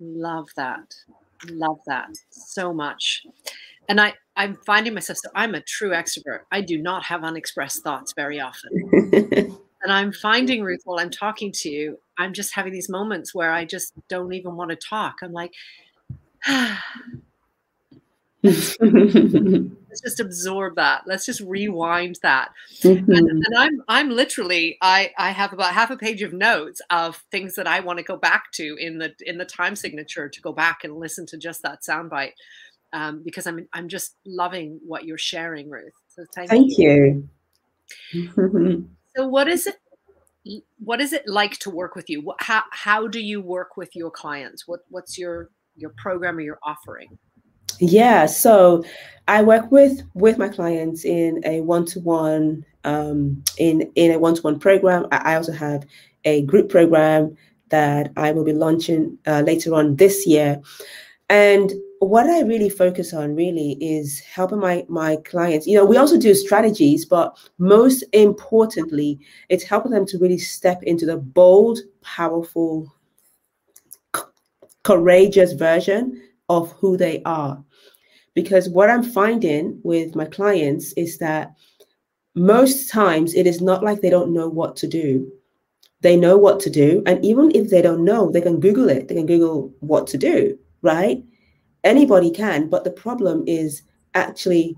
Love 0.00 0.48
that. 0.56 0.94
Love 1.50 1.80
that 1.86 2.10
so 2.30 2.72
much. 2.72 3.26
And 3.88 4.00
I, 4.00 4.14
I'm 4.36 4.56
finding 4.66 4.94
myself, 4.94 5.18
so 5.18 5.30
I'm 5.34 5.54
a 5.54 5.60
true 5.60 5.90
extrovert. 5.90 6.40
I 6.52 6.60
do 6.60 6.78
not 6.78 7.04
have 7.04 7.24
unexpressed 7.24 7.82
thoughts 7.82 8.12
very 8.14 8.40
often. 8.40 8.70
and 9.82 9.92
I'm 9.92 10.12
finding, 10.12 10.62
Ruth, 10.62 10.82
while 10.84 11.00
I'm 11.00 11.10
talking 11.10 11.52
to 11.52 11.70
you, 11.70 11.98
I'm 12.18 12.32
just 12.32 12.54
having 12.54 12.72
these 12.72 12.88
moments 12.88 13.34
where 13.34 13.52
I 13.52 13.64
just 13.64 13.92
don't 14.08 14.32
even 14.32 14.56
want 14.56 14.70
to 14.70 14.76
talk. 14.76 15.16
I'm 15.22 15.32
like, 15.32 15.52
let's 19.88 20.00
just 20.02 20.20
absorb 20.20 20.76
that. 20.76 21.02
Let's 21.06 21.26
just 21.26 21.40
rewind 21.40 22.18
that. 22.22 22.50
Mm-hmm. 22.82 23.10
And, 23.12 23.28
and, 23.28 23.54
I'm 23.56 23.82
I'm 23.88 24.10
literally 24.10 24.78
I 24.82 25.10
I 25.18 25.30
have 25.30 25.52
about 25.52 25.74
half 25.74 25.90
a 25.90 25.96
page 25.96 26.22
of 26.22 26.32
notes 26.32 26.80
of 26.90 27.22
things 27.30 27.54
that 27.56 27.66
I 27.66 27.80
want 27.80 27.98
to 27.98 28.04
go 28.04 28.16
back 28.16 28.52
to 28.54 28.76
in 28.78 28.98
the 28.98 29.14
in 29.20 29.38
the 29.38 29.44
time 29.44 29.76
signature 29.76 30.28
to 30.28 30.40
go 30.40 30.52
back 30.52 30.84
and 30.84 30.96
listen 30.96 31.26
to 31.26 31.38
just 31.38 31.62
that 31.62 31.80
soundbite 31.82 32.32
um, 32.92 33.22
because 33.24 33.46
I'm 33.46 33.68
I'm 33.72 33.88
just 33.88 34.16
loving 34.26 34.80
what 34.86 35.04
you're 35.04 35.18
sharing, 35.18 35.70
Ruth. 35.70 35.92
So 36.08 36.24
thank, 36.34 36.50
thank 36.50 36.78
you. 36.78 37.28
you. 38.12 38.88
so 39.16 39.28
what 39.28 39.48
is 39.48 39.66
it? 39.66 39.76
What 40.78 41.00
is 41.00 41.12
it 41.12 41.24
like 41.26 41.58
to 41.58 41.70
work 41.70 41.94
with 41.94 42.08
you? 42.08 42.32
How 42.38 42.62
how 42.70 43.06
do 43.06 43.20
you 43.20 43.40
work 43.40 43.76
with 43.76 43.94
your 43.94 44.10
clients? 44.10 44.66
What 44.66 44.80
what's 44.88 45.18
your 45.18 45.50
your 45.76 45.90
program 45.96 46.38
or 46.38 46.40
your 46.40 46.58
offering? 46.62 47.18
Yeah, 47.80 48.26
so 48.26 48.84
I 49.28 49.42
work 49.42 49.70
with 49.70 50.02
with 50.14 50.38
my 50.38 50.48
clients 50.48 51.04
in 51.04 51.40
a 51.44 51.60
one 51.60 51.84
to 51.86 52.00
one 52.00 52.64
in 52.84 53.92
in 53.94 54.10
a 54.12 54.18
one 54.18 54.34
to 54.34 54.42
one 54.42 54.58
program. 54.58 55.06
I 55.12 55.36
also 55.36 55.52
have 55.52 55.84
a 56.24 56.42
group 56.42 56.70
program 56.70 57.36
that 57.68 58.10
I 58.16 58.32
will 58.32 58.44
be 58.44 58.52
launching 58.52 59.18
uh, 59.26 59.42
later 59.42 59.74
on 59.74 59.96
this 59.96 60.26
year, 60.26 60.60
and 61.28 61.72
what 62.00 62.26
I 62.26 62.40
really 62.42 62.70
focus 62.70 63.12
on 63.12 63.34
really 63.34 63.72
is 63.80 64.20
helping 64.20 64.60
my 64.60 64.84
my 64.88 65.16
clients. 65.24 65.66
You 65.66 65.76
know, 65.76 65.84
we 65.84 65.96
also 65.96 66.18
do 66.18 66.34
strategies, 66.34 67.04
but 67.04 67.36
most 67.58 68.04
importantly, 68.12 69.20
it's 69.48 69.64
helping 69.64 69.92
them 69.92 70.06
to 70.06 70.18
really 70.18 70.38
step 70.38 70.82
into 70.84 71.06
the 71.06 71.16
bold, 71.16 71.78
powerful, 72.02 72.92
c- 74.16 74.22
courageous 74.84 75.52
version 75.52 76.22
of 76.48 76.72
who 76.72 76.96
they 76.96 77.22
are. 77.24 77.62
Because 78.40 78.68
what 78.68 78.90
I'm 78.90 79.02
finding 79.02 79.80
with 79.82 80.14
my 80.14 80.26
clients 80.26 80.92
is 80.92 81.18
that 81.18 81.44
most 82.34 82.88
times 82.90 83.34
it 83.34 83.46
is 83.46 83.60
not 83.60 83.82
like 83.82 84.00
they 84.00 84.10
don't 84.10 84.32
know 84.32 84.48
what 84.48 84.76
to 84.76 84.86
do. 84.86 85.10
They 86.00 86.16
know 86.16 86.36
what 86.38 86.60
to 86.60 86.70
do, 86.70 87.02
and 87.06 87.24
even 87.24 87.50
if 87.54 87.70
they 87.70 87.82
don't 87.82 88.04
know, 88.04 88.30
they 88.30 88.40
can 88.40 88.60
Google 88.60 88.88
it. 88.88 89.08
They 89.08 89.16
can 89.16 89.26
Google 89.26 89.74
what 89.80 90.06
to 90.08 90.16
do, 90.16 90.56
right? 90.82 91.24
anybody 91.84 92.30
can 92.30 92.68
but 92.68 92.84
the 92.84 92.90
problem 92.90 93.44
is 93.46 93.82
actually 94.14 94.76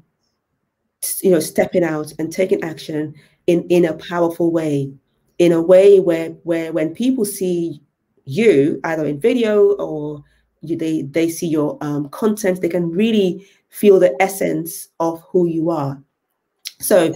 you 1.23 1.31
know 1.31 1.40
stepping 1.40 1.85
out 1.85 2.12
and 2.18 2.33
taking 2.33 2.62
action 2.62 3.14
in 3.46 3.62
in 3.68 3.85
a 3.85 3.94
powerful 3.94 4.53
way 4.53 4.92
in 5.38 5.53
a 5.53 5.62
way 5.62 5.99
where 5.99 6.31
where 6.44 6.73
when 6.73 6.94
people 6.94 7.25
see 7.25 7.81
you 8.27 8.79
either 8.85 9.07
in 9.07 9.18
video 9.18 9.73
or 9.77 10.23
you, 10.62 10.77
they 10.77 11.03
they 11.03 11.29
see 11.29 11.46
your 11.46 11.79
um, 11.81 12.09
content 12.11 12.61
they 12.61 12.68
can 12.68 12.90
really 12.90 13.46
feel 13.68 13.99
the 13.99 14.14
essence 14.20 14.88
of 14.99 15.23
who 15.31 15.46
you 15.46 15.70
are 15.70 16.03
so 16.79 17.14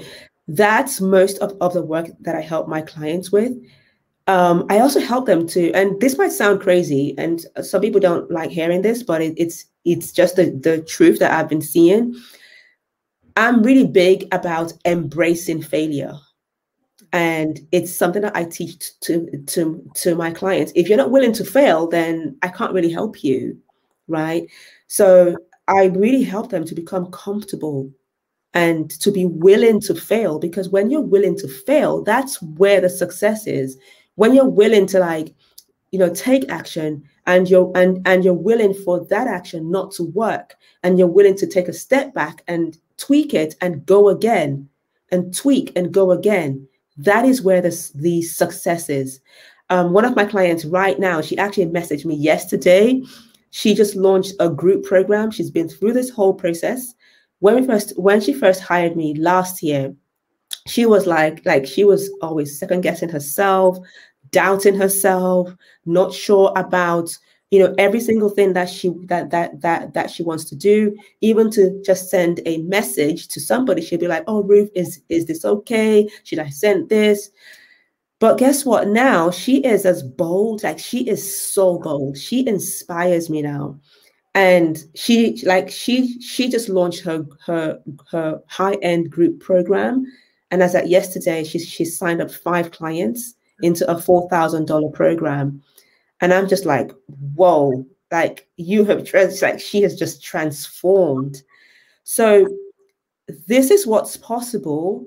that's 0.49 1.01
most 1.01 1.39
of, 1.39 1.57
of 1.61 1.73
the 1.73 1.83
work 1.83 2.07
that 2.21 2.35
i 2.35 2.41
help 2.41 2.69
my 2.69 2.81
clients 2.81 3.33
with 3.33 3.53
um, 4.27 4.65
I 4.71 4.79
also 4.79 5.01
help 5.01 5.27
them 5.27 5.47
to, 5.49 5.71
and 5.73 6.01
this 6.01 6.17
might 6.17 6.33
sound 6.33 6.63
crazy, 6.63 7.15
and 7.19 7.45
some 7.63 7.83
people 7.83 8.01
don't 8.01 8.31
like 8.31 8.51
hearing 8.51 8.81
this, 8.81 9.03
but 9.03 9.21
it, 9.21 9.35
it's 9.37 9.67
it's 9.85 10.13
just 10.13 10.37
the, 10.37 10.47
the 10.51 10.81
truth 10.83 11.19
that 11.19 11.33
I've 11.33 11.49
been 11.49 11.61
seeing. 11.61 12.15
I'm 13.37 13.63
really 13.63 13.87
big 13.87 14.27
about 14.33 14.73
embracing 14.87 15.63
failure. 15.63 16.15
And 17.15 17.67
it's 17.73 17.95
something 17.95 18.23
that 18.23 18.37
I 18.37 18.45
teach 18.45 18.99
to, 19.01 19.31
to, 19.47 19.91
to 19.95 20.15
my 20.17 20.33
clients. 20.33 20.73
If 20.75 20.89
you're 20.89 20.99
not 20.99 21.13
willing 21.13 21.33
to 21.35 21.45
fail, 21.45 21.87
then 21.87 22.37
I 22.43 22.49
can't 22.49 22.73
really 22.75 22.91
help 22.91 23.25
you. 23.25 23.57
Right. 24.09 24.51
So 24.89 25.37
I 25.69 25.87
really 25.87 26.25
help 26.25 26.51
them 26.51 26.67
to 26.67 26.75
become 26.75 27.11
comfortable 27.11 27.91
and 28.53 28.91
to 29.01 29.11
be 29.11 29.25
willing 29.25 29.81
to 29.83 29.95
fail 29.95 30.39
because 30.39 30.69
when 30.69 30.91
you're 30.91 31.01
willing 31.01 31.39
to 31.39 31.49
fail, 31.49 32.03
that's 32.03 32.43
where 32.43 32.81
the 32.81 32.91
success 32.91 33.47
is 33.47 33.79
when 34.17 34.35
you're 34.35 34.49
willing 34.49 34.87
to 34.87 34.99
like 34.99 35.35
you 35.91 35.99
know 35.99 36.13
take 36.13 36.51
action 36.51 37.03
and 37.27 37.49
you're 37.49 37.71
and 37.75 38.01
and 38.07 38.25
you're 38.25 38.35
willing 38.35 38.75
for 38.75 39.05
that 39.07 39.27
action 39.27 39.71
not 39.71 39.93
to 39.93 40.03
work 40.03 40.57
and 40.83 40.99
you're 40.99 41.09
willing 41.09 41.37
to 41.37 41.47
take 41.47 41.69
a 41.69 41.73
step 41.73 42.13
back 42.15 42.43
and 42.49 42.79
tweak 42.97 43.35
it 43.35 43.55
and 43.61 43.87
go 43.87 44.09
again 44.09 44.69
and 45.11 45.35
tweak 45.35 45.73
and 45.77 45.93
go 45.93 46.11
again 46.11 46.67
that 46.97 47.25
is 47.25 47.43
where 47.43 47.61
the, 47.61 47.91
the 47.95 48.23
success 48.23 48.89
is 48.89 49.21
um, 49.71 49.93
one 49.93 50.05
of 50.05 50.17
my 50.17 50.25
clients 50.25 50.65
right 50.65 50.99
now, 50.99 51.21
she 51.21 51.39
actually 51.39 51.67
messaged 51.67 52.05
me 52.05 52.15
yesterday. 52.15 53.03
She 53.51 53.75
just 53.75 53.97
launched 53.97 54.35
a 54.41 54.51
group 54.51 54.85
program. 54.85 55.31
She's 55.31 55.51
been 55.51 55.69
through 55.69 55.95
this 55.95 56.11
whole 56.11 56.35
process. 56.35 56.95
When 57.39 57.57
we 57.57 57.67
first, 57.67 57.99
when 57.99 58.21
she 58.21 58.33
first 58.33 58.61
hired 58.61 58.97
me 58.97 59.15
last 59.15 59.63
year, 59.63 59.95
she 60.67 60.87
was 60.87 61.07
like, 61.07 61.45
like 61.45 61.67
she 61.67 61.85
was 61.85 62.11
always 62.21 62.59
second 62.59 62.83
guessing 62.83 63.09
herself, 63.09 63.79
doubting 64.31 64.75
herself, 64.75 65.55
not 65.87 66.13
sure 66.13 66.53
about 66.57 67.17
you 67.51 67.59
know 67.59 67.75
every 67.79 68.01
single 68.01 68.31
thing 68.31 68.53
that 68.55 68.69
she 68.69 68.91
that 69.05 69.31
that 69.31 69.61
that 69.61 69.95
that 69.95 70.11
she 70.11 70.23
wants 70.23 70.45
to 70.45 70.57
do 70.57 70.97
even 71.21 71.51
to 71.51 71.81
just 71.85 72.11
send 72.11 72.41
a 72.47 72.59
message 72.63 73.29
to 73.29 73.41
somebody 73.41 73.81
she'll 73.81 73.99
be 73.99 74.09
like 74.09 74.25
oh 74.27 74.43
ruth 74.43 74.71
is 74.75 75.01
is 75.09 75.27
this 75.27 75.45
okay? 75.45 76.09
Should 76.25 76.39
i 76.39 76.49
send 76.49 76.89
this? 76.89 77.31
But 78.21 78.39
guess 78.39 78.65
what? 78.65 78.89
Now 78.89 79.31
she 79.31 79.59
is 79.65 79.85
as 79.85 80.03
bold 80.03 80.63
like 80.63 80.79
she 80.79 81.07
is 81.09 81.23
so 81.53 81.79
bold. 81.79 82.17
She 82.17 82.47
inspires 82.47 83.29
me 83.29 83.43
now. 83.43 83.79
And 84.35 84.83
she 84.95 85.41
like 85.45 85.71
she 85.71 86.19
she 86.21 86.49
just 86.49 86.69
launched 86.69 87.05
her 87.05 87.25
her 87.47 87.79
her 88.11 88.41
high 88.49 88.77
end 88.83 89.11
group 89.11 89.41
program. 89.41 90.07
And 90.51 90.63
as 90.63 90.75
at 90.75 90.89
yesterday 90.89 91.45
she 91.45 91.59
she 91.59 91.85
signed 91.85 92.23
up 92.23 92.31
five 92.31 92.71
clients 92.71 93.35
into 93.63 93.89
a 93.91 93.95
$4000 93.95 94.93
program 94.93 95.63
and 96.25 96.33
I'm 96.33 96.49
just 96.49 96.65
like, 96.65 96.91
whoa, 97.35 97.85
like 98.11 98.49
you 98.57 98.87
have 98.87 99.05
trans 99.05 99.43
like 99.43 99.61
she 99.61 99.83
has 99.83 99.95
just 99.95 100.25
transformed. 100.25 101.43
So 102.05 102.49
this 103.47 103.71
is 103.71 103.87
what's 103.87 104.17
possible, 104.17 105.05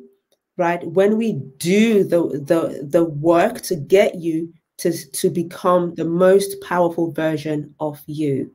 right? 0.58 0.86
When 0.86 1.18
we 1.18 1.34
do 1.58 2.04
the 2.04 2.20
the 2.46 2.88
the 2.88 3.06
work 3.06 3.62
to 3.62 3.76
get 3.76 4.20
you 4.20 4.54
to, 4.78 4.92
to 4.94 5.32
become 5.32 5.96
the 5.96 6.06
most 6.06 6.62
powerful 6.62 7.12
version 7.12 7.74
of 7.80 8.00
you. 8.06 8.52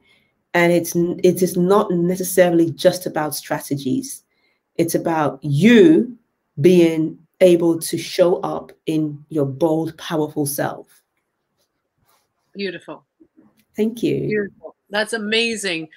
And 0.55 0.73
it's 0.73 0.95
it 0.95 1.43
is 1.43 1.57
not 1.57 1.91
necessarily 1.91 2.71
just 2.71 3.07
about 3.07 3.35
strategies. 3.35 4.23
It's 4.77 4.95
about 4.95 5.41
you 5.43 6.17
being 6.61 7.19
able 7.41 7.81
to 7.81 7.99
show 7.99 8.37
up 8.43 8.71
in 8.87 9.25
your 9.31 9.47
bold, 9.47 9.99
powerful 9.99 10.47
self. 10.47 11.02
Beautiful. 12.55 13.05
Thank 13.77 14.03
you. 14.03 14.21
Beautiful. 14.21 14.77
That's 14.91 15.13
amazing 15.13 15.89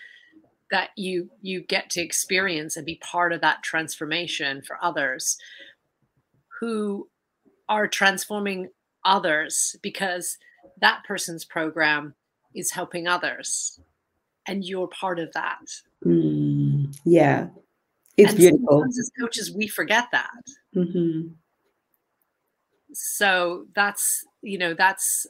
that 0.72 0.90
you 0.96 1.30
you 1.42 1.62
get 1.62 1.90
to 1.92 2.02
experience 2.02 2.76
and 2.76 2.86
be 2.86 2.96
part 2.96 3.34
of 3.34 3.42
that 3.42 3.62
transformation 3.62 4.62
for 4.62 4.78
others 4.82 5.38
who 6.60 7.08
are 7.70 7.88
transforming 7.88 8.70
others 9.04 9.76
because 9.82 10.38
that 10.82 11.04
person's 11.06 11.46
program 11.46 12.14
is 12.54 12.72
helping 12.72 13.08
others 13.08 13.80
and 14.48 14.64
you're 14.64 14.88
part 14.88 15.20
of 15.20 15.32
that. 15.34 15.60
Mm, 16.06 16.96
yeah. 17.04 17.48
It's 18.18 18.30
and 18.32 18.38
beautiful. 18.38 18.86
As 18.86 19.12
coaches, 19.20 19.52
we 19.54 19.68
forget 19.68 20.08
that. 20.12 20.30
Mm-hmm. 20.76 21.34
So 22.94 23.66
that's, 23.76 24.26
you 24.42 24.58
know, 24.58 24.74
that's 24.74 25.28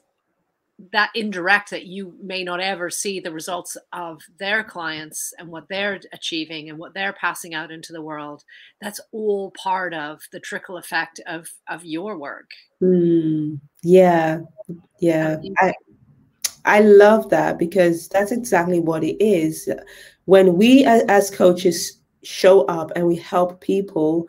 that 0.92 1.10
indirect 1.16 1.70
that 1.70 1.86
you 1.86 2.16
may 2.22 2.44
not 2.44 2.60
ever 2.60 2.90
see 2.90 3.20
the 3.20 3.32
results 3.32 3.78
of 3.94 4.22
their 4.38 4.64
clients 4.64 5.34
and 5.40 5.48
what 5.48 5.68
they're 5.70 6.02
achieving 6.12 6.70
and 6.70 6.78
what 6.78 6.94
they're 6.94 7.14
passing 7.14 7.54
out 7.54 7.72
into 7.72 7.94
the 7.94 8.02
world. 8.02 8.44
That's 8.82 9.00
all 9.14 9.52
part 9.52 9.94
of 9.94 10.22
the 10.32 10.40
trickle 10.40 10.78
effect 10.78 11.22
of 11.28 11.48
of 11.70 11.86
your 11.86 12.18
work. 12.18 12.50
Mm, 12.82 13.60
yeah 13.84 14.40
yeah. 15.00 15.38
I 15.60 15.74
i 16.66 16.80
love 16.80 17.30
that 17.30 17.58
because 17.60 18.08
that's 18.10 18.32
exactly 18.32 18.80
what 18.80 19.04
it 19.04 19.24
is. 19.24 19.70
When 20.26 20.58
we 20.58 20.86
as 20.86 21.30
coaches 21.30 22.00
show 22.24 22.62
up 22.66 22.92
and 22.96 23.06
we 23.06 23.16
help 23.16 23.62
people 23.62 24.28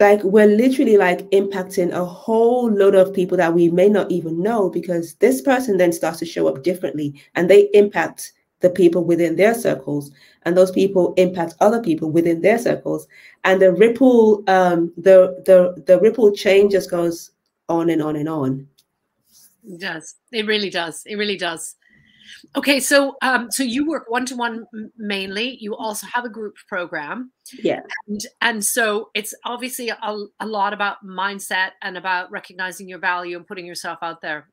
like 0.00 0.22
we're 0.22 0.46
literally 0.46 0.96
like 0.96 1.28
impacting 1.30 1.90
a 1.92 2.04
whole 2.04 2.70
load 2.70 2.94
of 2.94 3.12
people 3.12 3.36
that 3.36 3.52
we 3.52 3.68
may 3.68 3.88
not 3.88 4.10
even 4.10 4.40
know 4.40 4.70
because 4.70 5.14
this 5.14 5.40
person 5.40 5.76
then 5.76 5.92
starts 5.92 6.18
to 6.20 6.26
show 6.26 6.46
up 6.46 6.62
differently 6.62 7.20
and 7.34 7.50
they 7.50 7.68
impact 7.74 8.32
the 8.60 8.70
people 8.70 9.04
within 9.04 9.36
their 9.36 9.54
circles 9.54 10.10
and 10.42 10.56
those 10.56 10.70
people 10.70 11.14
impact 11.16 11.54
other 11.60 11.82
people 11.82 12.10
within 12.10 12.40
their 12.40 12.58
circles. 12.58 13.06
And 13.44 13.60
the 13.60 13.72
ripple 13.72 14.44
um 14.48 14.92
the 14.96 15.42
the 15.46 15.82
the 15.86 15.98
ripple 16.00 16.32
chain 16.32 16.70
just 16.70 16.90
goes 16.90 17.32
on 17.68 17.90
and 17.90 18.02
on 18.02 18.16
and 18.16 18.28
on. 18.28 18.68
It 19.68 19.80
does. 19.80 20.14
It 20.32 20.46
really 20.46 20.70
does. 20.70 21.02
It 21.06 21.16
really 21.16 21.36
does 21.36 21.76
Okay, 22.56 22.80
so 22.80 23.16
um, 23.22 23.50
so 23.50 23.62
you 23.62 23.86
work 23.86 24.04
one 24.08 24.26
to 24.26 24.36
one 24.36 24.66
mainly. 24.96 25.56
You 25.60 25.76
also 25.76 26.06
have 26.06 26.24
a 26.24 26.28
group 26.28 26.56
program. 26.68 27.32
Yeah. 27.62 27.80
And 28.06 28.20
and 28.40 28.64
so 28.64 29.10
it's 29.14 29.34
obviously 29.44 29.88
a, 29.88 29.98
a 30.40 30.46
lot 30.46 30.72
about 30.72 31.04
mindset 31.04 31.70
and 31.82 31.96
about 31.96 32.30
recognizing 32.30 32.88
your 32.88 32.98
value 32.98 33.36
and 33.36 33.46
putting 33.46 33.66
yourself 33.66 33.98
out 34.02 34.20
there. 34.20 34.48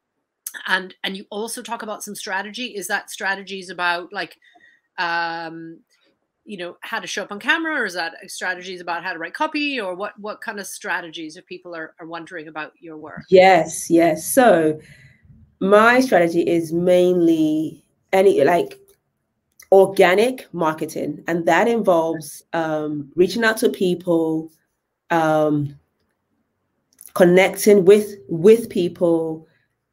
And 0.67 0.95
and 1.03 1.17
you 1.17 1.25
also 1.29 1.61
talk 1.61 1.83
about 1.83 2.03
some 2.03 2.15
strategy. 2.15 2.75
Is 2.75 2.87
that 2.87 3.09
strategies 3.09 3.69
about 3.69 4.13
like 4.13 4.37
um 4.97 5.79
you 6.45 6.57
know 6.57 6.77
how 6.81 6.99
to 6.99 7.07
show 7.07 7.23
up 7.23 7.31
on 7.31 7.39
camera 7.39 7.81
or 7.81 7.85
is 7.85 7.95
that 7.95 8.13
strategies 8.27 8.79
about 8.79 9.03
how 9.03 9.11
to 9.11 9.19
write 9.19 9.33
copy 9.33 9.79
or 9.79 9.95
what 9.95 10.17
what 10.19 10.39
kind 10.41 10.59
of 10.59 10.67
strategies 10.67 11.35
if 11.35 11.45
people 11.47 11.75
are, 11.75 11.95
are 11.99 12.05
wondering 12.05 12.47
about 12.47 12.71
your 12.79 12.97
work 12.97 13.23
yes 13.29 13.89
yes 13.89 14.31
so 14.31 14.79
my 15.69 15.99
strategy 15.99 16.41
is 16.41 16.71
mainly 16.71 17.83
any 18.13 18.43
like 18.43 18.79
organic 19.71 20.47
marketing 20.53 21.23
and 21.27 21.45
that 21.45 21.67
involves 21.67 22.43
um, 22.53 23.11
reaching 23.15 23.43
out 23.43 23.57
to 23.57 23.69
people 23.69 24.51
um, 25.09 25.75
connecting 27.13 27.85
with 27.85 28.15
with 28.29 28.69
people 28.69 29.47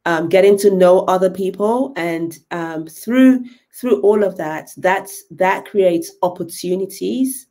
um, 0.05 0.27
getting 0.27 0.57
to 0.57 0.69
know 0.69 0.99
other 1.05 1.29
people 1.29 1.93
and 1.95 2.39
um, 2.51 2.85
through 2.85 3.43
through 3.73 3.99
all 4.01 4.23
of 4.23 4.37
that 4.37 4.69
that's 4.77 5.23
that 5.31 5.65
creates 5.65 6.11
opportunities 6.21 7.47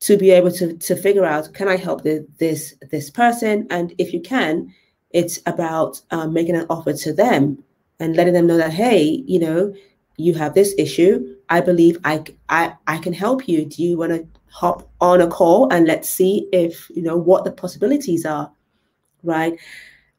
to 0.00 0.16
be 0.16 0.30
able 0.30 0.50
to 0.50 0.76
to 0.78 0.96
figure 0.96 1.24
out 1.24 1.52
can 1.54 1.68
i 1.68 1.76
help 1.76 2.02
the, 2.02 2.26
this 2.38 2.74
this 2.90 3.10
person? 3.10 3.66
And 3.70 3.94
if 3.98 4.12
you 4.12 4.20
can 4.20 4.72
it's 5.14 5.38
about 5.46 6.02
um, 6.10 6.32
making 6.32 6.56
an 6.56 6.66
offer 6.68 6.92
to 6.92 7.12
them 7.12 7.62
and 8.00 8.16
letting 8.16 8.34
them 8.34 8.48
know 8.48 8.56
that, 8.56 8.72
hey, 8.72 9.22
you 9.26 9.38
know, 9.38 9.72
you 10.16 10.34
have 10.34 10.54
this 10.54 10.74
issue. 10.76 11.36
I 11.48 11.60
believe 11.60 11.98
I, 12.04 12.24
I, 12.48 12.74
I 12.88 12.98
can 12.98 13.12
help 13.12 13.48
you. 13.48 13.64
Do 13.64 13.82
you 13.82 13.96
want 13.96 14.12
to 14.12 14.26
hop 14.50 14.90
on 15.00 15.20
a 15.20 15.28
call 15.28 15.72
and 15.72 15.86
let's 15.86 16.10
see 16.10 16.48
if, 16.52 16.90
you 16.90 17.02
know, 17.02 17.16
what 17.16 17.44
the 17.44 17.52
possibilities 17.52 18.26
are, 18.26 18.50
right? 19.22 19.56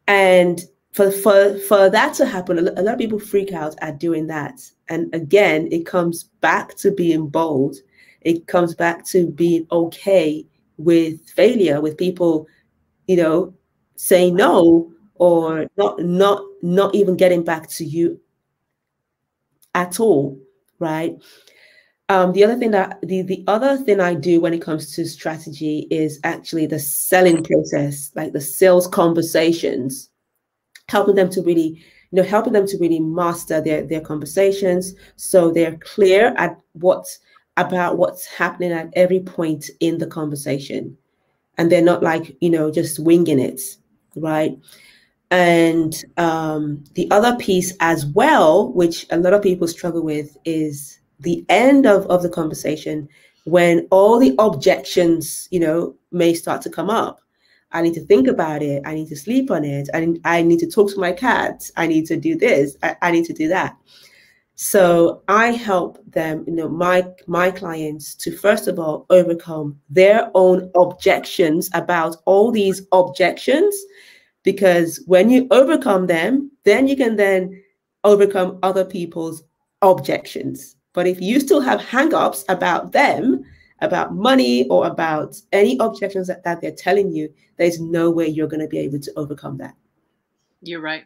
And 0.08 0.62
for, 0.94 1.12
for, 1.12 1.58
for 1.60 1.90
that 1.90 2.14
to 2.16 2.26
happen, 2.26 2.58
a 2.58 2.82
lot 2.82 2.94
of 2.94 3.00
people 3.00 3.20
freak 3.20 3.52
out 3.52 3.76
at 3.82 4.00
doing 4.00 4.28
that. 4.28 4.62
And 4.88 5.14
again, 5.14 5.68
it 5.74 5.86
comes 5.86 6.24
back 6.40 6.76
to 6.76 6.90
being 6.90 7.28
bold. 7.28 7.76
It 8.22 8.48
comes 8.48 8.74
back 8.74 9.06
to 9.08 9.28
being 9.28 9.68
okay 9.74 10.46
with 10.78 11.30
failure, 11.30 11.82
with 11.82 11.98
people, 11.98 12.48
you 13.08 13.18
know, 13.18 13.54
say 13.96 14.32
no 14.32 14.92
or 15.16 15.68
not 15.78 16.00
not 16.00 16.44
not 16.62 16.94
even 16.96 17.16
getting 17.16 17.44
back 17.44 17.70
to 17.70 17.86
you 17.86 18.20
at 19.74 20.00
all 20.00 20.40
right? 20.80 21.16
Um, 22.08 22.34
the 22.34 22.44
other 22.44 22.58
thing 22.58 22.72
that 22.72 23.00
the, 23.02 23.24
the 23.24 23.44
other 23.48 23.78
thing 23.78 24.00
I 24.00 24.14
do 24.14 24.40
when 24.40 24.54
it 24.54 24.62
comes 24.62 24.96
to 24.96 25.06
strategy 25.06 25.88
is 25.90 26.20
actually 26.24 26.68
the 26.68 26.80
selling 26.80 27.44
process, 27.44 28.12
like 28.16 28.32
the 28.32 28.42
sales 28.42 28.88
conversations, 28.88 30.10
helping 30.88 31.16
them 31.16 31.30
to 31.32 31.42
really, 31.42 31.84
you 32.12 32.22
know, 32.22 32.24
helping 32.24 32.54
them 32.54 32.68
to 32.68 32.78
really 32.78 33.00
master 33.00 33.60
their 33.60 33.84
their 33.84 34.02
conversations 34.02 34.94
so 35.16 35.52
they're 35.52 35.78
clear 35.78 36.36
at 36.38 36.60
what 36.74 37.06
about 37.58 37.98
what's 37.98 38.28
happening 38.28 38.72
at 38.72 38.90
every 38.94 39.22
point 39.22 39.70
in 39.80 39.98
the 39.98 40.08
conversation, 40.08 40.96
and 41.58 41.72
they're 41.72 41.82
not 41.82 42.04
like 42.04 42.38
you 42.40 42.52
know 42.52 42.70
just 42.70 43.00
winging 43.00 43.40
it 43.40 43.62
right? 44.16 44.58
And 45.32 45.94
um, 46.18 46.84
the 46.94 47.10
other 47.12 47.36
piece 47.38 47.74
as 47.80 48.06
well, 48.06 48.72
which 48.74 49.06
a 49.10 49.18
lot 49.18 49.34
of 49.34 49.42
people 49.42 49.68
struggle 49.68 50.04
with, 50.04 50.38
is 50.46 51.00
the 51.20 51.46
end 51.50 51.86
of, 51.86 52.06
of 52.08 52.24
the 52.24 52.30
conversation 52.30 53.10
when 53.46 53.88
all 53.92 54.20
the 54.20 54.36
objections, 54.40 55.48
you 55.52 55.60
know, 55.60 55.96
may 56.12 56.34
start 56.34 56.62
to 56.64 56.70
come 56.70 56.90
up. 56.90 57.22
I 57.72 57.82
need 57.82 57.94
to 57.96 58.06
think 58.06 58.28
about 58.28 58.62
it. 58.62 58.82
I 58.86 58.94
need 58.94 59.10
to 59.10 59.16
sleep 59.16 59.52
on 59.52 59.64
it. 59.66 59.90
I, 59.94 60.16
I 60.24 60.42
need 60.42 60.60
to 60.60 60.70
talk 60.70 60.92
to 60.94 61.00
my 61.00 61.12
cat. 61.12 61.70
I 61.76 61.88
need 61.88 62.06
to 62.08 62.16
do 62.16 62.36
this. 62.36 62.78
I, 62.82 62.96
I 63.02 63.12
need 63.12 63.26
to 63.26 63.34
do 63.34 63.48
that. 63.50 63.76
So 64.56 65.22
I 65.28 65.48
help 65.52 66.00
them, 66.10 66.46
you 66.48 66.54
know, 66.54 66.70
my 66.70 67.06
my 67.28 67.52
clients 67.52 68.16
to 68.16 68.36
first 68.36 68.68
of 68.68 68.80
all 68.80 69.06
overcome 69.10 69.80
their 69.90 70.32
own 70.34 70.72
objections 70.76 71.70
about 71.74 72.16
all 72.26 72.52
these 72.52 72.88
objections 72.94 73.76
because 74.44 75.04
when 75.08 75.30
you 75.30 75.48
overcome 75.52 76.08
them, 76.08 76.52
then 76.64 76.88
you 76.88 76.96
can 76.96 77.18
then 77.18 77.62
overcome 78.06 78.60
other 78.64 78.86
people's 78.86 79.44
objections. 79.82 80.78
But 80.94 81.08
if 81.08 81.20
you 81.20 81.42
still 81.42 81.60
have 81.60 81.82
hang-ups 81.82 82.46
about 82.48 82.94
them, 82.94 83.44
about 83.82 84.16
money 84.16 84.68
or 84.70 84.88
about 84.88 85.36
any 85.52 85.78
objections 85.82 86.28
that, 86.28 86.44
that 86.46 86.62
they're 86.62 86.72
telling 86.72 87.12
you, 87.12 87.34
there's 87.58 87.82
no 87.82 88.10
way 88.10 88.28
you're 88.28 88.48
going 88.48 88.62
to 88.62 88.68
be 88.68 88.80
able 88.80 89.00
to 89.00 89.12
overcome 89.18 89.58
that. 89.58 89.76
You're 90.62 90.80
right. 90.80 91.04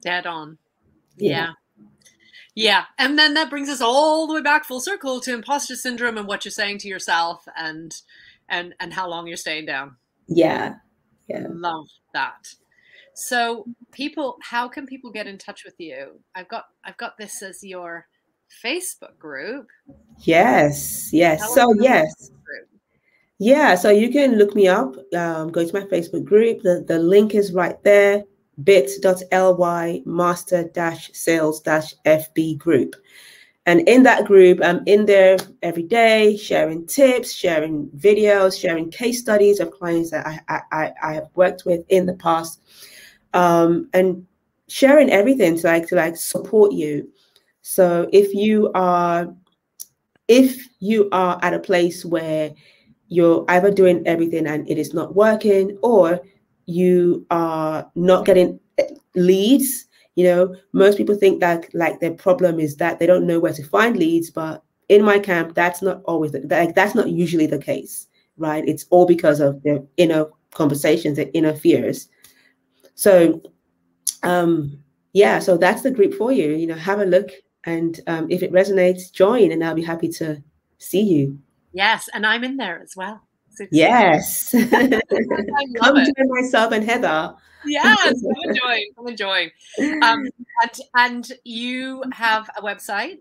Dead 0.00 0.26
on. 0.26 0.58
Yeah. 1.16 1.30
yeah. 1.30 1.52
Yeah. 2.58 2.86
And 2.98 3.16
then 3.16 3.34
that 3.34 3.50
brings 3.50 3.68
us 3.68 3.80
all 3.80 4.26
the 4.26 4.34
way 4.34 4.42
back 4.42 4.64
full 4.64 4.80
circle 4.80 5.20
to 5.20 5.32
imposter 5.32 5.76
syndrome 5.76 6.18
and 6.18 6.26
what 6.26 6.44
you're 6.44 6.50
saying 6.50 6.78
to 6.78 6.88
yourself 6.88 7.46
and 7.56 7.94
and 8.48 8.74
and 8.80 8.92
how 8.92 9.08
long 9.08 9.28
you're 9.28 9.36
staying 9.36 9.66
down. 9.66 9.94
Yeah. 10.26 10.74
Yeah. 11.28 11.46
Love 11.50 11.86
that. 12.14 12.52
So 13.14 13.64
people 13.92 14.38
how 14.42 14.66
can 14.66 14.86
people 14.86 15.12
get 15.12 15.28
in 15.28 15.38
touch 15.38 15.64
with 15.64 15.76
you? 15.78 16.18
I've 16.34 16.48
got 16.48 16.64
I've 16.82 16.96
got 16.96 17.16
this 17.16 17.42
as 17.42 17.62
your 17.62 18.08
Facebook 18.64 19.16
group. 19.20 19.68
Yes. 20.22 21.10
Yes. 21.12 21.54
so 21.54 21.72
yes. 21.80 22.32
Yeah, 23.40 23.76
so 23.76 23.90
you 23.90 24.10
can 24.10 24.36
look 24.36 24.56
me 24.56 24.66
up, 24.66 24.96
um, 25.14 25.52
go 25.52 25.64
to 25.64 25.72
my 25.72 25.86
Facebook 25.86 26.24
group. 26.24 26.62
The, 26.62 26.84
the 26.88 26.98
link 26.98 27.36
is 27.36 27.52
right 27.52 27.80
there 27.84 28.24
bit.ly 28.64 30.02
master 30.04 30.70
sales 31.12 31.62
FB 31.62 32.58
group. 32.58 32.96
And 33.66 33.86
in 33.86 34.02
that 34.04 34.24
group, 34.24 34.60
I'm 34.62 34.82
in 34.86 35.04
there 35.04 35.36
every 35.62 35.82
day 35.82 36.38
sharing 36.38 36.86
tips, 36.86 37.32
sharing 37.32 37.88
videos, 37.88 38.58
sharing 38.58 38.90
case 38.90 39.20
studies 39.20 39.60
of 39.60 39.72
clients 39.72 40.10
that 40.10 40.26
I, 40.26 40.62
I, 40.72 40.92
I 41.02 41.12
have 41.12 41.28
worked 41.34 41.66
with 41.66 41.84
in 41.90 42.06
the 42.06 42.14
past, 42.14 42.62
um, 43.34 43.90
and 43.92 44.26
sharing 44.68 45.10
everything 45.10 45.58
to 45.58 45.66
like 45.66 45.86
to 45.88 45.96
like 45.96 46.16
support 46.16 46.72
you. 46.72 47.10
So 47.60 48.08
if 48.10 48.32
you 48.32 48.70
are 48.74 49.34
if 50.28 50.66
you 50.80 51.08
are 51.12 51.38
at 51.42 51.52
a 51.52 51.58
place 51.58 52.06
where 52.06 52.54
you're 53.08 53.44
either 53.48 53.70
doing 53.70 54.02
everything 54.06 54.46
and 54.46 54.66
it 54.70 54.78
is 54.78 54.94
not 54.94 55.14
working, 55.14 55.78
or 55.82 56.20
you 56.68 57.26
are 57.30 57.90
not 57.94 58.26
getting 58.26 58.60
leads 59.14 59.86
you 60.16 60.24
know? 60.24 60.56
Most 60.72 60.98
people 60.98 61.14
think 61.14 61.38
that 61.38 61.72
like 61.74 62.00
their 62.00 62.12
problem 62.12 62.58
is 62.58 62.76
that 62.78 62.98
they 62.98 63.06
don't 63.06 63.24
know 63.24 63.38
where 63.38 63.52
to 63.52 63.64
find 63.64 63.96
leads 63.96 64.30
but 64.30 64.62
in 64.88 65.02
my 65.04 65.18
camp 65.18 65.54
that's 65.54 65.80
not 65.80 66.02
always 66.04 66.32
the, 66.32 66.40
that, 66.40 66.74
that's 66.74 66.94
not 66.94 67.08
usually 67.08 67.46
the 67.46 67.58
case 67.58 68.06
right? 68.36 68.68
It's 68.68 68.84
all 68.90 69.06
because 69.06 69.40
of 69.40 69.62
their 69.62 69.80
inner 69.96 70.26
conversations 70.52 71.16
their 71.16 71.30
inner 71.34 71.54
fears. 71.54 72.08
So 72.94 73.40
um 74.22 74.82
yeah 75.12 75.38
so 75.38 75.56
that's 75.56 75.82
the 75.82 75.90
group 75.90 76.12
for 76.14 76.32
you 76.32 76.50
you 76.50 76.66
know 76.66 76.74
have 76.74 77.00
a 77.00 77.06
look 77.06 77.30
and 77.64 78.00
um, 78.08 78.30
if 78.30 78.42
it 78.42 78.52
resonates 78.52 79.12
join 79.12 79.52
and 79.52 79.64
i'll 79.64 79.74
be 79.74 79.82
happy 79.82 80.08
to 80.08 80.42
see 80.78 81.02
you. 81.02 81.38
Yes 81.72 82.08
and 82.12 82.26
i'm 82.26 82.44
in 82.44 82.56
there 82.56 82.80
as 82.82 82.94
well 82.96 83.27
yes. 83.70 84.50
Come 84.52 84.70
join 84.76 86.28
myself 86.28 86.72
and 86.72 86.84
Heather. 86.84 87.34
Yes, 87.66 88.14
I'm 88.14 88.50
enjoying. 88.50 88.90
I'm 88.98 89.08
enjoying. 89.08 89.50
Um, 90.02 90.28
and, 90.62 90.80
and 90.96 91.32
you 91.44 92.02
have 92.12 92.48
a 92.56 92.62
website? 92.62 93.18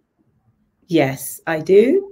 Yes, 0.88 1.42
I 1.48 1.60
do. 1.60 2.12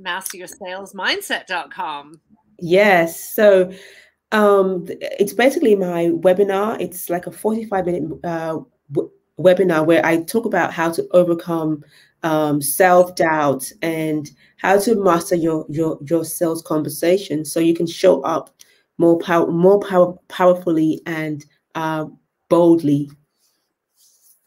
MasterYourSalesMindset.com. 0.00 2.20
Yes. 2.60 3.18
So 3.20 3.72
um, 4.32 4.86
it's 4.88 5.32
basically 5.32 5.76
my 5.76 6.06
webinar. 6.06 6.80
It's 6.80 7.08
like 7.10 7.26
a 7.26 7.32
45 7.32 7.86
minute 7.86 8.10
uh, 8.24 8.58
w- 8.92 9.10
webinar 9.38 9.86
where 9.86 10.04
I 10.04 10.22
talk 10.22 10.46
about 10.46 10.72
how 10.72 10.90
to 10.92 11.06
overcome 11.12 11.84
um, 12.24 12.60
self 12.60 13.14
doubt 13.14 13.70
and 13.82 14.30
how 14.56 14.78
to 14.78 14.96
master 14.96 15.36
your 15.36 15.66
your 15.68 15.98
your 16.08 16.24
sales 16.24 16.62
conversation 16.62 17.44
so 17.44 17.60
you 17.60 17.74
can 17.74 17.86
show 17.86 18.20
up 18.22 18.50
more 18.98 19.18
power 19.18 19.46
more 19.50 19.78
power 19.78 20.14
powerfully 20.28 21.00
and 21.06 21.44
uh, 21.74 22.06
boldly. 22.48 23.10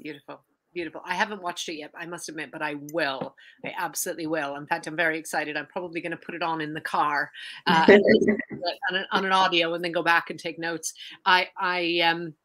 Beautiful. 0.02 0.42
Beautiful. 0.74 1.02
I 1.06 1.16
haven't 1.16 1.42
watched 1.42 1.68
it 1.70 1.76
yet, 1.76 1.92
I 1.98 2.06
must 2.06 2.30
admit, 2.30 2.52
but 2.52 2.62
I 2.62 2.76
will. 2.94 3.36
I 3.66 3.74
absolutely 3.80 4.28
will. 4.28 4.58
In 4.58 4.68
fact, 4.68 4.86
I'm 4.86 4.96
very 4.96 5.18
excited. 5.18 5.58
I'm 5.58 5.66
probably 5.66 6.02
going 6.02 6.12
to 6.12 6.18
put 6.18 6.36
it 6.36 6.44
on 6.44 6.62
in 6.62 6.72
the 6.72 6.82
car 6.82 7.32
uh, 7.66 7.86
on, 7.90 8.96
an, 8.96 9.06
on, 9.12 9.26
an, 9.26 9.32
audio 9.32 9.74
and 9.74 9.84
then 9.84 9.92
go 9.92 10.04
back 10.04 10.30
and 10.30 10.40
take 10.40 10.60
notes. 10.60 10.94
I, 11.26 11.48
I, 11.58 12.02
um, 12.02 12.36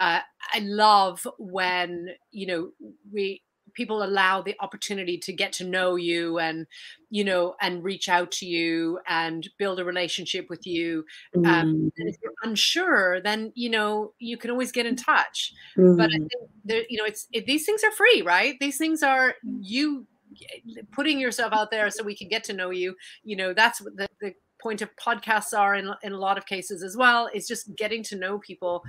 uh, 0.00 0.20
I 0.52 0.58
love 0.58 1.24
when 1.38 2.08
you 2.32 2.46
know 2.48 2.70
we 3.12 3.42
people 3.78 4.02
allow 4.02 4.42
the 4.42 4.56
opportunity 4.58 5.16
to 5.16 5.32
get 5.32 5.52
to 5.52 5.64
know 5.64 5.94
you 5.94 6.36
and 6.40 6.66
you 7.10 7.22
know 7.22 7.54
and 7.60 7.84
reach 7.84 8.08
out 8.08 8.32
to 8.32 8.44
you 8.44 8.98
and 9.06 9.48
build 9.56 9.78
a 9.78 9.84
relationship 9.84 10.50
with 10.50 10.66
you 10.66 11.04
um, 11.36 11.44
mm. 11.44 11.92
and 11.96 12.08
if 12.08 12.16
you're 12.20 12.32
unsure 12.42 13.20
then 13.20 13.52
you 13.54 13.70
know 13.70 14.12
you 14.18 14.36
can 14.36 14.50
always 14.50 14.72
get 14.72 14.84
in 14.84 14.96
touch 14.96 15.52
mm. 15.76 15.96
but 15.96 16.10
i 16.10 16.16
mm. 16.16 16.28
think 16.28 16.50
there, 16.64 16.82
you 16.90 16.98
know 16.98 17.04
it's 17.04 17.28
it, 17.32 17.46
these 17.46 17.64
things 17.64 17.84
are 17.84 17.92
free 17.92 18.20
right 18.22 18.56
these 18.58 18.76
things 18.76 19.00
are 19.00 19.34
you 19.60 20.04
putting 20.90 21.20
yourself 21.20 21.52
out 21.52 21.70
there 21.70 21.88
so 21.88 22.02
we 22.02 22.16
can 22.16 22.28
get 22.28 22.42
to 22.42 22.52
know 22.52 22.70
you 22.70 22.96
you 23.22 23.36
know 23.36 23.54
that's 23.54 23.80
what 23.80 23.96
the, 23.96 24.08
the 24.20 24.34
point 24.60 24.82
of 24.82 24.90
podcasts 24.96 25.56
are 25.56 25.76
in, 25.76 25.88
in 26.02 26.12
a 26.12 26.18
lot 26.18 26.36
of 26.36 26.44
cases 26.46 26.82
as 26.82 26.96
well 26.96 27.30
is 27.32 27.46
just 27.46 27.76
getting 27.76 28.02
to 28.02 28.16
know 28.16 28.40
people 28.40 28.82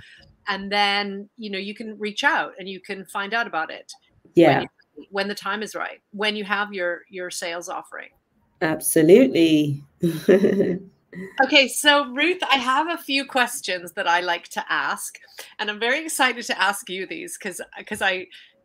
and 0.48 0.72
then 0.72 1.30
you 1.36 1.48
know 1.48 1.58
you 1.58 1.76
can 1.76 1.96
reach 1.96 2.24
out 2.24 2.52
and 2.58 2.68
you 2.68 2.80
can 2.80 3.06
find 3.06 3.32
out 3.32 3.46
about 3.46 3.70
it 3.70 3.92
yeah 4.34 4.64
when 5.10 5.28
the 5.28 5.34
time 5.34 5.62
is 5.62 5.74
right 5.74 6.00
when 6.12 6.36
you 6.36 6.44
have 6.44 6.72
your 6.72 7.02
your 7.08 7.30
sales 7.30 7.68
offering. 7.68 8.10
Absolutely. 8.60 9.82
Okay 11.42 11.66
so 11.66 12.06
ruth 12.14 12.40
i 12.48 12.54
have 12.54 12.88
a 12.88 12.96
few 12.96 13.24
questions 13.24 13.92
that 13.94 14.06
i 14.06 14.20
like 14.20 14.46
to 14.46 14.64
ask 14.68 15.18
and 15.58 15.68
i'm 15.68 15.80
very 15.80 16.04
excited 16.04 16.44
to 16.44 16.62
ask 16.62 16.88
you 16.88 17.04
these 17.04 17.36
because 17.36 17.60
because 17.76 18.00
i 18.00 18.24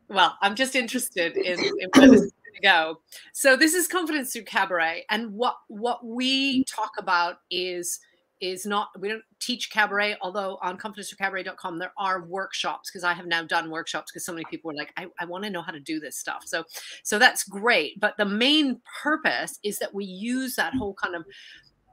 well 0.09 0.37
i'm 0.43 0.53
just 0.53 0.75
interested 0.75 1.35
in, 1.37 1.59
in 1.59 1.89
where 1.95 2.07
this 2.11 2.21
is 2.21 2.31
going 2.31 2.55
to 2.55 2.61
go. 2.61 3.01
So 3.33 3.55
this 3.55 3.73
is 3.73 3.87
confidence 3.87 4.31
through 4.33 4.43
cabaret 4.43 5.05
and 5.09 5.31
what 5.33 5.55
what 5.69 6.05
we 6.05 6.63
talk 6.65 6.91
about 6.99 7.37
is 7.49 7.99
is 8.41 8.65
not 8.65 8.89
we 8.99 9.07
don't 9.07 9.23
teach 9.39 9.71
cabaret 9.71 10.15
although 10.21 10.57
on 10.61 10.77
confidencecabaret.com 10.77 11.79
there 11.79 11.93
are 11.97 12.25
workshops 12.25 12.89
because 12.89 13.03
i 13.03 13.13
have 13.13 13.25
now 13.25 13.43
done 13.43 13.69
workshops 13.69 14.11
because 14.11 14.25
so 14.25 14.33
many 14.33 14.45
people 14.49 14.71
are 14.71 14.75
like 14.75 14.91
i, 14.97 15.05
I 15.19 15.25
want 15.25 15.43
to 15.45 15.49
know 15.49 15.61
how 15.61 15.71
to 15.71 15.79
do 15.79 15.99
this 15.99 16.17
stuff 16.17 16.43
so 16.45 16.63
so 17.03 17.17
that's 17.17 17.43
great 17.43 17.99
but 17.99 18.15
the 18.17 18.25
main 18.25 18.81
purpose 19.01 19.59
is 19.63 19.79
that 19.79 19.93
we 19.93 20.05
use 20.05 20.55
that 20.55 20.73
whole 20.73 20.93
kind 20.93 21.15
of 21.15 21.25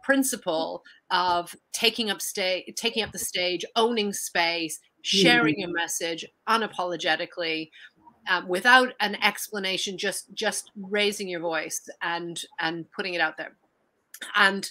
principle 0.02 0.82
of 1.10 1.54
taking 1.72 2.10
up 2.10 2.20
stage 2.20 2.64
taking 2.76 3.04
up 3.04 3.12
the 3.12 3.18
stage 3.18 3.64
owning 3.76 4.12
space 4.12 4.80
sharing 5.02 5.56
mm-hmm. 5.56 5.70
a 5.70 5.74
message 5.74 6.24
unapologetically 6.48 7.70
um, 8.28 8.48
without 8.48 8.94
an 9.00 9.16
explanation 9.22 9.96
just 9.96 10.32
just 10.34 10.70
raising 10.76 11.28
your 11.28 11.40
voice 11.40 11.88
and 12.02 12.42
and 12.58 12.90
putting 12.90 13.14
it 13.14 13.20
out 13.20 13.36
there 13.36 13.56
and 14.36 14.70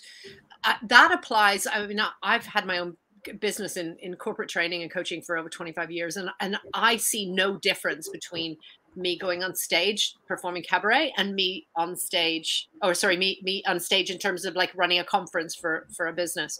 uh, 0.63 0.75
that 0.87 1.11
applies. 1.11 1.67
I 1.67 1.85
mean, 1.85 2.01
I've 2.23 2.45
had 2.45 2.65
my 2.65 2.79
own 2.79 2.97
business 3.39 3.77
in, 3.77 3.97
in 3.99 4.15
corporate 4.15 4.49
training 4.49 4.81
and 4.81 4.91
coaching 4.91 5.21
for 5.21 5.37
over 5.37 5.49
25 5.49 5.91
years, 5.91 6.17
and, 6.17 6.29
and 6.39 6.57
I 6.73 6.97
see 6.97 7.31
no 7.31 7.57
difference 7.57 8.09
between 8.09 8.57
me 8.95 9.17
going 9.17 9.43
on 9.43 9.55
stage 9.55 10.15
performing 10.27 10.63
cabaret 10.63 11.13
and 11.17 11.33
me 11.33 11.67
on 11.75 11.95
stage 11.95 12.67
or 12.83 12.93
sorry 12.93 13.15
me 13.15 13.39
me 13.41 13.63
on 13.65 13.79
stage 13.79 14.09
in 14.09 14.17
terms 14.17 14.43
of 14.45 14.55
like 14.55 14.69
running 14.75 14.99
a 14.99 15.03
conference 15.03 15.55
for 15.55 15.87
for 15.95 16.07
a 16.07 16.13
business 16.13 16.59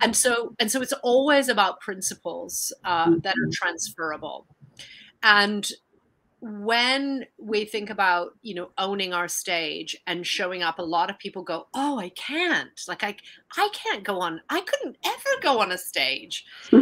and 0.00 0.16
so 0.16 0.54
and 0.58 0.70
so 0.70 0.80
it's 0.80 0.94
always 1.02 1.48
about 1.48 1.78
principles 1.80 2.72
uh, 2.84 3.10
that 3.22 3.34
are 3.34 3.50
transferable 3.52 4.46
and 5.22 5.72
when 6.40 7.26
we 7.36 7.64
think 7.64 7.90
about 7.90 8.30
you 8.42 8.54
know 8.54 8.70
owning 8.78 9.12
our 9.12 9.28
stage 9.28 9.96
and 10.06 10.26
showing 10.26 10.62
up 10.62 10.78
a 10.78 10.82
lot 10.82 11.10
of 11.10 11.18
people 11.18 11.42
go 11.42 11.66
oh 11.74 11.98
i 11.98 12.10
can't. 12.10 12.80
Like 12.86 13.02
i 13.02 13.16
i 13.56 13.68
can't 13.72 14.04
go 14.04 14.20
on 14.20 14.40
i 14.48 14.60
couldn't 14.60 14.96
ever 15.04 15.42
go 15.42 15.60
on 15.60 15.72
a 15.72 15.78
stage. 15.78 16.44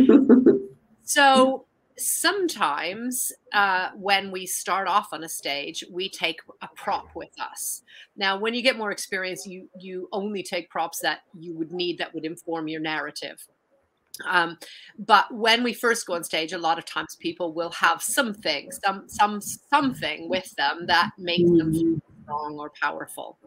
So 1.08 1.66
sometimes 1.96 3.32
uh, 3.54 3.90
when 3.94 4.30
we 4.30 4.44
start 4.44 4.86
off 4.88 5.12
on 5.12 5.24
a 5.24 5.28
stage 5.28 5.84
we 5.90 6.10
take 6.10 6.40
a 6.60 6.68
prop 6.74 7.06
with 7.14 7.30
us. 7.40 7.82
Now 8.16 8.38
when 8.38 8.52
you 8.52 8.60
get 8.60 8.76
more 8.76 8.90
experience 8.90 9.46
you 9.46 9.68
you 9.78 10.08
only 10.12 10.42
take 10.42 10.68
props 10.68 10.98
that 11.00 11.20
you 11.38 11.54
would 11.54 11.72
need 11.72 11.96
that 11.98 12.12
would 12.12 12.24
inform 12.24 12.68
your 12.68 12.80
narrative 12.80 13.38
um, 14.24 14.58
but 14.98 15.32
when 15.34 15.62
we 15.62 15.72
first 15.74 16.06
go 16.06 16.14
on 16.14 16.24
stage, 16.24 16.52
a 16.52 16.58
lot 16.58 16.78
of 16.78 16.84
times 16.84 17.16
people 17.20 17.52
will 17.52 17.70
have 17.70 18.02
something, 18.02 18.70
some 18.72 19.04
some 19.08 19.40
something 19.40 20.28
with 20.28 20.50
them 20.56 20.86
that 20.86 21.10
makes 21.18 21.50
them 21.50 21.72
mm-hmm. 21.72 21.98
strong 22.22 22.58
or 22.58 22.72
powerful. 22.80 23.38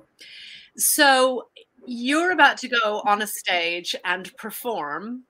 So 0.76 1.48
you're 1.86 2.32
about 2.32 2.58
to 2.60 2.68
go 2.68 3.02
on 3.06 3.22
a 3.22 3.28
stage 3.28 3.96
and 4.06 4.36
perform. 4.38 5.24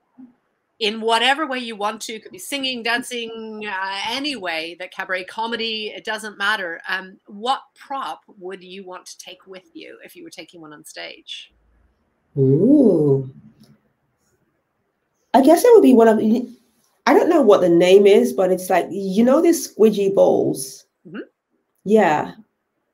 in 0.80 1.02
whatever 1.02 1.46
way 1.46 1.60
you 1.60 1.76
want 1.76 2.02
to. 2.02 2.14
It 2.14 2.24
could 2.24 2.32
be 2.32 2.40
singing, 2.40 2.84
dancing, 2.84 3.66
uh, 3.68 4.00
any 4.10 4.36
way 4.36 4.76
that 4.80 4.94
cabaret 4.94 5.26
comedy. 5.26 5.88
It 5.96 6.06
doesn't 6.06 6.38
matter. 6.38 6.80
Um, 6.88 7.20
what 7.28 7.62
prop 7.76 8.22
would 8.38 8.64
you 8.64 8.86
want 8.86 9.06
to 9.08 9.18
take 9.18 9.46
with 9.46 9.70
you 9.74 9.98
if 10.04 10.16
you 10.16 10.24
were 10.24 10.30
taking 10.30 10.62
one 10.62 10.74
on 10.74 10.86
stage? 10.86 11.52
Ooh. 12.38 12.89
I 15.40 15.42
guess 15.42 15.64
it 15.64 15.72
would 15.74 15.84
be 15.84 15.94
one 15.94 16.10
of 16.10 16.20
I 17.06 17.14
don't 17.14 17.30
know 17.30 17.42
what 17.42 17.62
the 17.62 17.70
name 17.70 18.06
is, 18.06 18.34
but 18.34 18.52
it's 18.52 18.70
like 18.70 18.88
you 18.92 19.24
know 19.24 19.42
these 19.42 19.74
squidgy 19.74 20.14
balls. 20.14 20.86
Mm-hmm. 21.08 21.22
Yeah, 21.86 22.34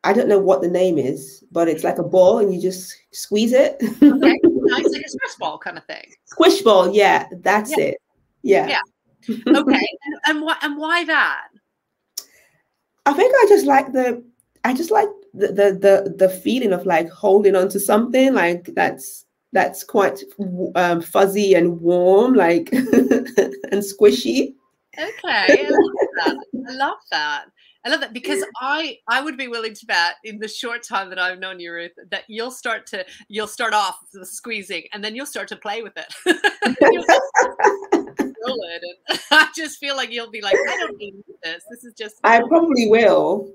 I 0.04 0.14
don't 0.14 0.30
know 0.30 0.38
what 0.38 0.62
the 0.62 0.68
name 0.68 1.00
is, 1.00 1.44
but 1.52 1.68
it's 1.68 1.84
like 1.84 1.98
a 1.98 2.04
ball 2.04 2.38
and 2.38 2.54
you 2.54 2.62
just 2.62 2.96
squeeze 3.12 3.52
it. 3.52 3.78
okay, 3.82 4.40
nice, 4.44 4.86
like 4.92 5.02
a 5.02 5.10
squish 5.10 5.36
ball 5.40 5.58
kind 5.58 5.80
of 5.80 5.86
thing. 5.86 6.06
Squish 6.26 6.62
ball, 6.62 6.94
yeah, 6.94 7.28
that's 7.42 7.72
yeah. 7.72 7.84
it. 7.84 7.98
Yeah. 8.44 8.68
Yeah. 8.68 8.82
Okay, 9.48 9.88
and, 10.06 10.16
and 10.28 10.42
why 10.44 10.56
and 10.62 10.78
why 10.78 11.04
that? 11.06 11.48
I 13.08 13.14
think 13.14 13.34
I 13.36 13.46
just 13.50 13.66
like 13.66 13.92
the 13.92 14.24
I 14.64 14.76
just 14.76 14.92
like 14.92 15.10
the 15.34 15.48
the 15.48 15.68
the, 15.82 16.16
the 16.16 16.30
feeling 16.30 16.74
of 16.74 16.86
like 16.86 17.10
holding 17.10 17.56
on 17.56 17.70
to 17.70 17.80
something 17.80 18.36
like 18.36 18.70
that's 18.76 19.25
that's 19.56 19.84
quite 19.86 20.22
um, 20.76 21.02
fuzzy 21.02 21.54
and 21.54 21.80
warm, 21.80 22.34
like 22.34 22.70
and 22.74 23.82
squishy. 23.82 24.54
Okay, 25.00 25.14
I 25.24 25.70
love 25.70 25.92
that. 26.18 26.36
I 26.70 26.74
love 26.74 26.98
that. 27.12 27.46
I 27.86 27.90
love 27.90 28.02
that 28.02 28.14
because 28.14 28.44
I 28.60 28.98
I 29.08 29.22
would 29.22 29.38
be 29.38 29.48
willing 29.48 29.74
to 29.74 29.86
bet 29.86 30.16
in 30.26 30.40
the 30.40 30.48
short 30.48 30.84
time 30.84 31.10
that 31.10 31.20
I've 31.20 31.40
known 31.40 31.62
you, 31.62 31.72
Ruth, 31.72 31.94
that 32.12 32.24
you'll 32.28 32.52
start 32.52 32.86
to 32.88 33.06
you'll 33.30 33.48
start 33.48 33.74
off 33.74 34.00
with 34.14 34.28
squeezing 34.28 34.84
and 34.92 35.02
then 35.02 35.16
you'll 35.16 35.26
start 35.26 35.48
to 35.50 35.56
play 35.56 35.82
with 35.82 35.94
it. 35.96 36.14
it. 38.48 38.98
And 39.10 39.20
I 39.32 39.50
just 39.56 39.80
feel 39.80 39.96
like 39.96 40.12
you'll 40.12 40.32
be 40.32 40.42
like, 40.42 40.56
I 40.56 40.78
don't 40.78 40.98
need 40.98 41.16
this. 41.44 41.64
This 41.70 41.84
is 41.84 41.94
just. 41.94 42.16
I 42.24 42.42
probably 42.48 42.88
will 42.88 43.52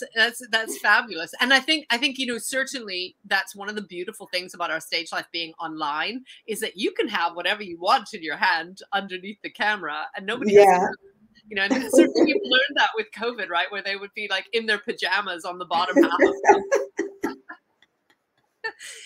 that's 0.00 0.38
that's 0.40 0.48
that's 0.50 0.78
fabulous. 0.78 1.32
And 1.40 1.52
i 1.52 1.60
think 1.60 1.86
i 1.90 1.96
think 1.96 2.18
you 2.18 2.26
know 2.26 2.38
certainly 2.38 3.16
that's 3.26 3.54
one 3.54 3.68
of 3.68 3.74
the 3.74 3.82
beautiful 3.82 4.28
things 4.32 4.54
about 4.54 4.70
our 4.70 4.80
stage 4.80 5.12
life 5.12 5.26
being 5.32 5.52
online 5.60 6.24
is 6.46 6.60
that 6.60 6.76
you 6.76 6.92
can 6.92 7.08
have 7.08 7.34
whatever 7.34 7.62
you 7.62 7.78
want 7.78 8.12
in 8.12 8.22
your 8.22 8.36
hand 8.36 8.80
underneath 8.92 9.38
the 9.42 9.50
camera 9.50 10.06
and 10.16 10.26
nobody 10.26 10.54
yeah. 10.54 10.86
you 11.48 11.56
know 11.56 11.62
and 11.62 11.72
certainly 11.92 12.30
you've 12.30 12.42
learned 12.44 12.76
that 12.76 12.90
with 12.94 13.06
covid 13.16 13.48
right 13.48 13.70
where 13.70 13.82
they 13.82 13.96
would 13.96 14.12
be 14.14 14.26
like 14.30 14.46
in 14.52 14.66
their 14.66 14.78
pajamas 14.78 15.44
on 15.44 15.58
the 15.58 15.64
bottom 15.66 15.96
half 16.02 16.12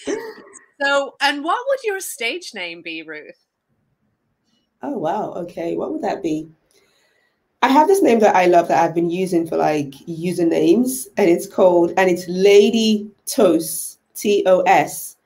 so 0.83 1.15
and 1.21 1.45
what 1.45 1.65
would 1.69 1.83
your 1.85 2.01
stage 2.01 2.53
name 2.55 2.83
be 2.83 3.03
ruth? 3.03 3.47
Oh 4.83 4.99
wow. 4.99 5.33
Okay. 5.33 5.77
What 5.77 5.93
would 5.93 6.03
that 6.03 6.23
be 6.23 6.49
I 7.65 7.69
have 7.69 7.89
this 7.89 8.03
name 8.03 8.19
that 8.19 8.37
I 8.37 8.45
love 8.45 8.69
that 8.69 8.85
I've 8.85 8.95
been 8.95 9.09
using 9.09 9.47
for 9.47 9.57
like 9.57 9.93
usernames, 10.07 11.07
and 11.17 11.31
it's 11.31 11.47
called 11.47 11.95
and 11.97 12.11
it's 12.11 12.27
Lady 12.29 13.11
Tos 13.25 13.97
T 14.15 14.43
O 14.45 14.61
S, 14.67 15.17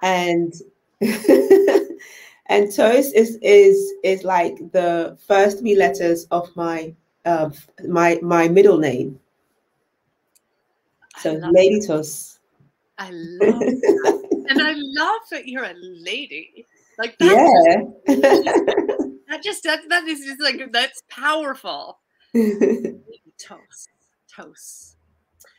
and 0.00 0.54
and 1.02 2.74
Tos 2.74 3.12
is 3.12 3.36
is 3.42 3.92
is 4.02 4.24
like 4.24 4.56
the 4.72 5.18
first 5.26 5.58
three 5.58 5.76
letters 5.76 6.24
of 6.30 6.48
my 6.56 6.94
uh, 7.26 7.50
my 7.86 8.18
my 8.22 8.48
middle 8.48 8.78
name. 8.78 9.20
So 11.18 11.38
Lady 11.52 11.76
it. 11.76 11.86
Tos. 11.86 12.38
I 12.96 13.10
love 13.12 13.60
and 13.60 14.62
I 14.62 14.72
love 14.76 15.20
that 15.30 15.46
you're 15.46 15.64
a 15.64 15.74
lady. 15.76 16.66
Like 16.96 17.16
yeah. 17.20 17.82
that 19.32 19.42
just 19.42 19.62
that 19.64 19.80
that 19.88 20.04
is 20.04 20.20
just 20.20 20.40
like 20.40 20.60
that's 20.72 21.02
powerful. 21.08 21.98
toast, 22.34 23.88
toast. 24.34 24.96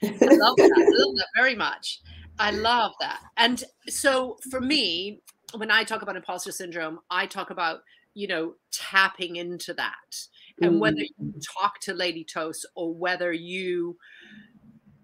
I 0.03 0.07
love 0.07 0.55
that. 0.57 0.71
I 0.76 0.84
love 0.84 1.15
that 1.15 1.28
very 1.36 1.55
much. 1.55 2.01
I 2.39 2.51
love 2.51 2.91
that. 2.99 3.19
And 3.38 3.63
so 3.88 4.38
for 4.49 4.59
me, 4.59 5.21
when 5.55 5.71
I 5.71 5.84
talk 5.84 6.01
about 6.01 6.15
imposter 6.15 6.51
syndrome, 6.51 6.99
I 7.09 7.26
talk 7.26 7.49
about 7.49 7.80
you 8.13 8.28
know 8.28 8.53
tapping 8.71 9.38
into 9.38 9.74
that, 9.74 10.28
and 10.61 10.80
whether 10.80 10.99
you 10.99 11.09
mm. 11.19 11.41
talk 11.59 11.80
to 11.82 11.93
Lady 11.93 12.24
Toast 12.24 12.67
or 12.76 12.93
whether 12.93 13.34
you 13.34 13.97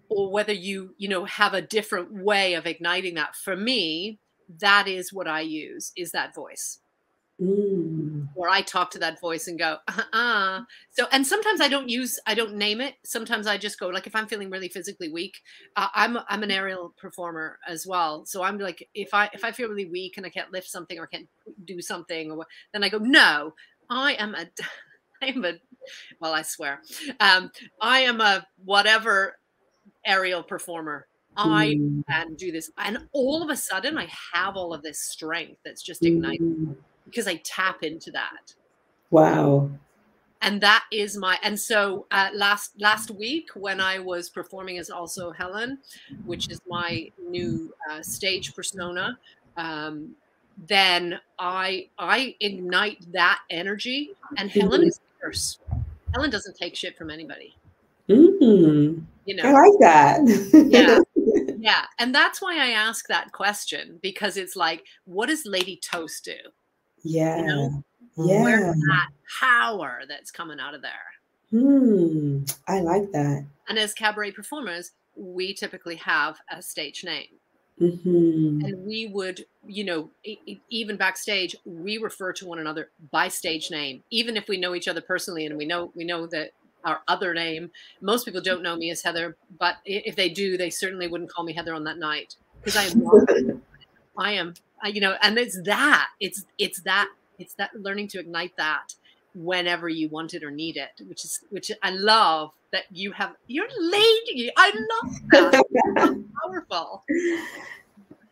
or 0.08 0.30
whether 0.30 0.52
you 0.52 0.94
you 0.96 1.08
know 1.08 1.24
have 1.24 1.54
a 1.54 1.62
different 1.62 2.12
way 2.12 2.54
of 2.54 2.66
igniting 2.66 3.14
that 3.14 3.34
for 3.34 3.56
me 3.56 4.18
that 4.58 4.88
is 4.88 5.12
what 5.12 5.28
i 5.28 5.40
use 5.40 5.92
is 5.96 6.10
that 6.10 6.34
voice 6.34 6.80
Mm. 7.40 8.28
Where 8.34 8.50
I 8.50 8.60
talk 8.60 8.90
to 8.90 8.98
that 8.98 9.20
voice 9.20 9.48
and 9.48 9.58
go, 9.58 9.78
uh-uh. 9.88 10.60
So, 10.90 11.06
and 11.10 11.26
sometimes 11.26 11.60
I 11.60 11.68
don't 11.68 11.88
use, 11.88 12.18
I 12.26 12.34
don't 12.34 12.56
name 12.56 12.80
it. 12.80 12.96
Sometimes 13.02 13.46
I 13.46 13.56
just 13.56 13.80
go, 13.80 13.88
like, 13.88 14.06
if 14.06 14.14
I'm 14.14 14.26
feeling 14.26 14.50
really 14.50 14.68
physically 14.68 15.08
weak, 15.10 15.38
uh, 15.76 15.88
I'm, 15.94 16.18
I'm 16.28 16.42
an 16.42 16.50
aerial 16.50 16.92
performer 16.98 17.58
as 17.66 17.86
well. 17.86 18.26
So 18.26 18.42
I'm 18.42 18.58
like, 18.58 18.86
if 18.94 19.14
I, 19.14 19.30
if 19.32 19.42
I 19.42 19.52
feel 19.52 19.68
really 19.68 19.86
weak 19.86 20.14
and 20.16 20.26
I 20.26 20.30
can't 20.30 20.52
lift 20.52 20.68
something 20.68 20.98
or 20.98 21.06
can't 21.06 21.28
do 21.64 21.80
something, 21.80 22.30
or 22.30 22.46
then 22.72 22.84
I 22.84 22.90
go, 22.90 22.98
no, 22.98 23.54
I 23.88 24.14
am 24.14 24.34
a, 24.34 24.46
I 25.22 25.26
am 25.26 25.44
a, 25.44 25.54
well, 26.20 26.34
I 26.34 26.42
swear, 26.42 26.80
um, 27.20 27.50
I 27.80 28.00
am 28.00 28.20
a 28.20 28.46
whatever 28.64 29.38
aerial 30.04 30.42
performer. 30.42 31.06
I 31.36 31.76
mm. 31.78 32.04
can 32.06 32.34
do 32.34 32.52
this. 32.52 32.70
And 32.76 33.06
all 33.12 33.42
of 33.42 33.48
a 33.50 33.56
sudden, 33.56 33.96
I 33.96 34.08
have 34.34 34.56
all 34.56 34.74
of 34.74 34.82
this 34.82 35.00
strength 35.00 35.60
that's 35.64 35.80
just 35.80 36.04
igniting. 36.04 36.56
Mm 36.56 36.76
because 37.10 37.26
I 37.26 37.36
tap 37.44 37.82
into 37.82 38.10
that. 38.12 38.54
Wow. 39.10 39.70
And 40.42 40.60
that 40.62 40.84
is 40.90 41.18
my 41.18 41.38
and 41.42 41.58
so 41.58 42.06
uh, 42.10 42.30
last 42.32 42.80
last 42.80 43.10
week 43.10 43.50
when 43.54 43.78
I 43.78 43.98
was 43.98 44.30
performing 44.30 44.78
as 44.78 44.88
also 44.88 45.32
Helen, 45.32 45.78
which 46.24 46.50
is 46.50 46.60
my 46.66 47.10
new 47.28 47.74
uh, 47.90 48.00
stage 48.00 48.54
persona, 48.54 49.18
um, 49.58 50.14
then 50.66 51.20
I 51.38 51.88
I 51.98 52.36
ignite 52.40 53.12
that 53.12 53.40
energy, 53.50 54.12
and 54.38 54.48
mm-hmm. 54.48 54.60
Helen 54.60 54.84
is 54.84 55.00
fierce. 55.20 55.58
Helen 56.14 56.30
doesn't 56.30 56.56
take 56.56 56.74
shit 56.74 56.96
from 56.96 57.10
anybody. 57.10 57.54
Mm, 58.08 59.04
you 59.26 59.36
know, 59.36 59.42
I 59.44 59.52
like 59.52 59.78
that. 59.80 60.66
yeah, 60.70 61.00
yeah, 61.58 61.84
and 61.98 62.14
that's 62.14 62.40
why 62.40 62.56
I 62.56 62.70
ask 62.70 63.06
that 63.08 63.32
question 63.32 63.98
because 64.02 64.36
it's 64.36 64.56
like, 64.56 64.84
what 65.04 65.28
does 65.28 65.44
Lady 65.44 65.78
Toast 65.82 66.24
do? 66.24 66.36
Yeah. 67.02 67.38
You 67.38 67.46
know? 67.46 67.84
Yeah. 68.16 68.42
Where's 68.42 68.76
that 68.76 69.08
power 69.40 70.02
that's 70.08 70.30
coming 70.30 70.60
out 70.60 70.74
of 70.74 70.82
there? 70.82 70.90
Hmm. 71.50 72.44
I 72.68 72.80
like 72.80 73.10
that. 73.12 73.44
And 73.68 73.78
as 73.78 73.94
cabaret 73.94 74.32
performers, 74.32 74.92
we 75.16 75.54
typically 75.54 75.96
have 75.96 76.38
a 76.50 76.62
stage 76.62 77.04
name. 77.04 77.28
Mm-hmm. 77.80 78.64
And 78.64 78.86
we 78.86 79.06
would, 79.06 79.46
you 79.66 79.84
know, 79.84 80.10
even 80.68 80.96
backstage, 80.96 81.56
we 81.64 81.96
refer 81.96 82.32
to 82.34 82.46
one 82.46 82.58
another 82.58 82.90
by 83.10 83.28
stage 83.28 83.70
name, 83.70 84.02
even 84.10 84.36
if 84.36 84.48
we 84.48 84.58
know 84.58 84.74
each 84.74 84.86
other 84.86 85.00
personally 85.00 85.46
and 85.46 85.56
we 85.56 85.64
know 85.64 85.90
we 85.94 86.04
know 86.04 86.26
that 86.26 86.50
our 86.84 87.00
other 87.08 87.34
name. 87.34 87.70
Most 88.00 88.24
people 88.24 88.40
don't 88.40 88.62
know 88.62 88.76
me 88.76 88.90
as 88.90 89.02
Heather, 89.02 89.36
but 89.58 89.76
if 89.84 90.16
they 90.16 90.28
do, 90.28 90.56
they 90.56 90.70
certainly 90.70 91.08
wouldn't 91.08 91.30
call 91.30 91.44
me 91.44 91.52
Heather 91.52 91.74
on 91.74 91.84
that 91.84 91.98
night 91.98 92.36
because 92.62 92.76
I 92.76 92.84
am. 92.84 93.62
I 94.16 94.32
am 94.32 94.54
you 94.86 95.00
know 95.00 95.16
and 95.22 95.38
it's 95.38 95.60
that 95.62 96.08
it's 96.20 96.44
it's 96.58 96.80
that 96.82 97.08
it's 97.38 97.54
that 97.54 97.70
learning 97.74 98.08
to 98.08 98.18
ignite 98.18 98.56
that 98.56 98.94
whenever 99.34 99.88
you 99.88 100.08
want 100.08 100.34
it 100.34 100.42
or 100.42 100.50
need 100.50 100.76
it 100.76 100.90
which 101.06 101.24
is 101.24 101.40
which 101.50 101.70
i 101.82 101.90
love 101.90 102.50
that 102.72 102.84
you 102.92 103.12
have 103.12 103.34
you're 103.46 103.66
lady. 103.78 104.50
I 104.56 104.72
love 104.72 105.14
that. 105.30 105.64
Powerful. 106.42 107.04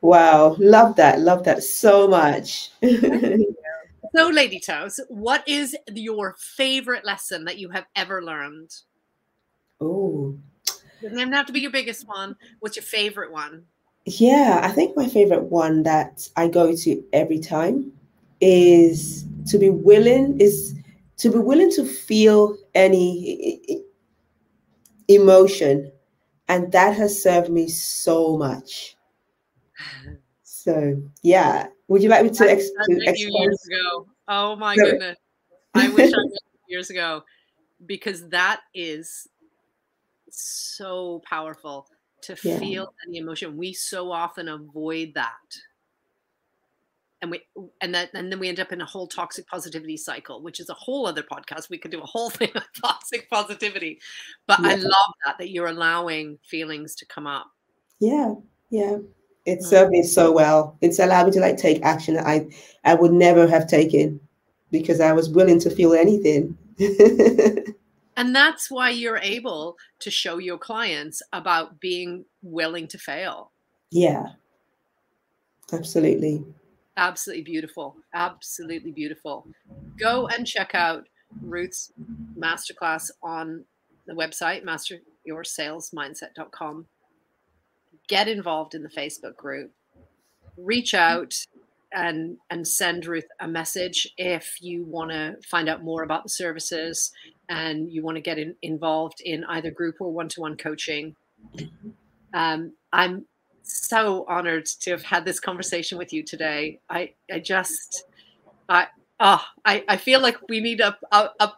Wow. 0.01 0.57
Love 0.59 0.97
that. 0.97 1.20
Love 1.20 1.45
that 1.45 1.62
so 1.62 2.09
much. 2.09 2.70
So 4.16 4.29
lady 4.29 4.59
toes 4.59 4.99
what 5.09 5.47
is 5.47 5.76
your 5.93 6.35
favorite 6.39 7.05
lesson 7.05 7.45
that 7.45 7.59
you 7.59 7.68
have 7.68 7.85
ever 7.95 8.24
learned? 8.24 8.74
Oh 9.83 10.35
doesn't 11.03 11.33
have 11.33 11.45
to 11.45 11.53
be 11.53 11.61
your 11.61 11.70
biggest 11.70 12.09
one. 12.09 12.35
What's 12.61 12.76
your 12.76 12.85
favorite 12.85 13.31
one 13.31 13.64
yeah, 14.09 14.61
I 14.63 14.69
think 14.69 14.97
my 14.97 15.09
favorite 15.09 15.45
one 15.45 15.83
that 15.85 16.29
I 16.37 16.49
go 16.49 16.75
to 16.75 17.05
every 17.13 17.39
time 17.39 17.93
is 18.41 19.27
to 19.47 19.59
be 19.59 19.71
willing 19.71 20.41
is 20.41 20.75
to 21.19 21.31
be 21.31 21.39
willing 21.39 21.71
to 21.73 21.85
feel 21.85 22.57
any 22.75 23.83
emotion 25.09 25.91
and 26.49 26.73
that 26.73 26.97
has 26.97 27.23
served 27.23 27.51
me 27.51 27.69
so 27.69 28.37
much. 28.37 28.97
So, 30.43 31.03
yeah. 31.23 31.69
Would 31.89 32.03
you 32.03 32.09
like 32.09 32.25
me 32.25 32.31
to, 32.31 32.51
ex- 32.51 32.71
to 32.71 32.93
years 32.93 33.67
ago. 33.67 34.07
Oh 34.29 34.57
my 34.57 34.77
goodness. 34.77 35.17
I 35.75 35.89
wish 35.89 36.13
I 36.13 36.17
met 36.17 36.39
years 36.69 36.91
ago 36.91 37.23
because 37.85 38.29
that 38.29 38.61
is 38.75 39.27
so 40.31 41.23
powerful 41.25 41.87
to 42.23 42.37
yeah. 42.43 42.59
feel 42.59 42.95
any 43.07 43.19
emotion. 43.19 43.57
We 43.57 43.73
so 43.73 44.12
often 44.12 44.49
avoid 44.49 45.12
that. 45.14 45.33
and 47.21 47.31
we 47.31 47.41
and 47.81 47.95
then 47.95 48.09
and 48.14 48.31
then 48.31 48.39
we 48.39 48.49
end 48.49 48.61
up 48.61 48.73
in 48.73 48.81
a 48.81 48.87
whole 48.87 49.07
toxic 49.07 49.47
positivity 49.49 49.97
cycle 49.97 50.41
which 50.43 50.61
is 50.61 50.69
a 50.69 50.75
whole 50.75 51.07
other 51.07 51.23
podcast 51.23 51.69
we 51.69 51.79
could 51.79 51.91
do 51.91 52.01
a 52.01 52.07
whole 52.07 52.31
thing 52.39 52.51
on 52.55 52.62
toxic 52.81 53.29
positivity 53.29 53.99
but 54.47 54.61
yeah. 54.61 54.69
i 54.69 54.75
love 54.75 55.12
that 55.25 55.37
that 55.39 55.51
you're 55.51 55.66
allowing 55.66 56.39
feelings 56.45 56.95
to 56.95 57.05
come 57.07 57.27
up 57.27 57.51
yeah 57.99 58.35
yeah 58.71 58.97
it 59.47 59.59
mm. 59.59 59.64
served 59.64 59.91
me 59.91 60.03
so 60.03 60.31
well 60.31 60.77
it's 60.81 61.01
allowed 61.01 61.27
me 61.27 61.33
to 61.33 61.41
like 61.41 61.57
take 61.57 61.83
action 61.83 62.14
that 62.14 62.27
i 62.27 62.47
i 62.85 62.95
would 62.95 63.12
never 63.12 63.49
have 63.49 63.66
taken 63.66 64.21
because 64.71 65.01
i 65.01 65.12
was 65.12 65.29
willing 65.29 65.59
to 65.59 65.71
feel 65.71 65.95
anything 65.95 66.57
and 68.19 68.35
that's 68.35 68.71
why 68.71 68.91
you're 68.91 69.21
able 69.23 69.77
to 70.01 70.11
show 70.11 70.37
your 70.39 70.59
clients 70.59 71.23
about 71.33 71.81
being 71.81 72.25
willing 72.43 72.89
to 72.89 72.99
fail. 72.99 73.53
Yeah. 73.93 74.31
Absolutely. 75.73 76.45
Absolutely 76.97 77.45
beautiful. 77.45 77.95
Absolutely 78.12 78.91
beautiful. 78.91 79.47
Go 79.99 80.27
and 80.27 80.45
check 80.45 80.75
out 80.75 81.07
ruth's 81.43 81.93
masterclass 82.37 83.12
on 83.23 83.64
the 84.07 84.14
website 84.14 84.64
masteryoursalesmindset.com 84.64 86.87
get 88.09 88.27
involved 88.27 88.75
in 88.75 88.83
the 88.83 88.89
facebook 88.89 89.37
group. 89.37 89.71
Reach 90.57 90.95
out 90.95 91.35
and 91.93 92.39
and 92.51 92.66
send 92.66 93.07
ruth 93.07 93.29
a 93.41 93.47
message 93.47 94.09
if 94.16 94.57
you 94.61 94.85
want 94.85 95.11
to 95.11 95.37
find 95.47 95.69
out 95.69 95.85
more 95.85 96.03
about 96.03 96.23
the 96.23 96.31
services 96.31 97.12
and 97.49 97.91
you 97.91 98.03
want 98.03 98.17
to 98.17 98.21
get 98.21 98.39
in, 98.39 98.55
involved 98.63 99.21
in 99.25 99.45
either 99.45 99.71
group 99.71 99.97
or 100.01 100.13
one-to-one 100.13 100.57
coaching 100.57 101.15
um, 102.35 102.73
i'm 102.93 103.25
so 103.69 104.25
honored 104.29 104.67
to 104.67 104.91
have 104.91 105.03
had 105.03 105.25
this 105.25 105.41
conversation 105.41 105.99
with 105.99 106.13
you 106.13 106.23
today. 106.23 106.81
I, 106.89 107.13
I 107.33 107.39
just, 107.39 108.05
I, 108.69 108.87
oh, 109.21 109.45
I, 109.65 109.85
I 109.89 109.97
feel 109.97 110.21
like 110.21 110.37
we 110.49 110.61
need 110.61 110.81
a, 110.81 110.97
a, 111.13 111.31
a, 111.41 111.53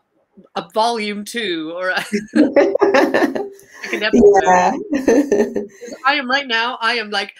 a 0.57 0.69
volume 0.75 1.25
two 1.25 1.73
or 1.75 1.91
a, 1.91 2.05
yeah. 3.93 4.73
I 6.07 6.15
am 6.15 6.31
right 6.31 6.47
now, 6.47 6.79
I 6.81 6.95
am 6.95 7.11
like 7.11 7.35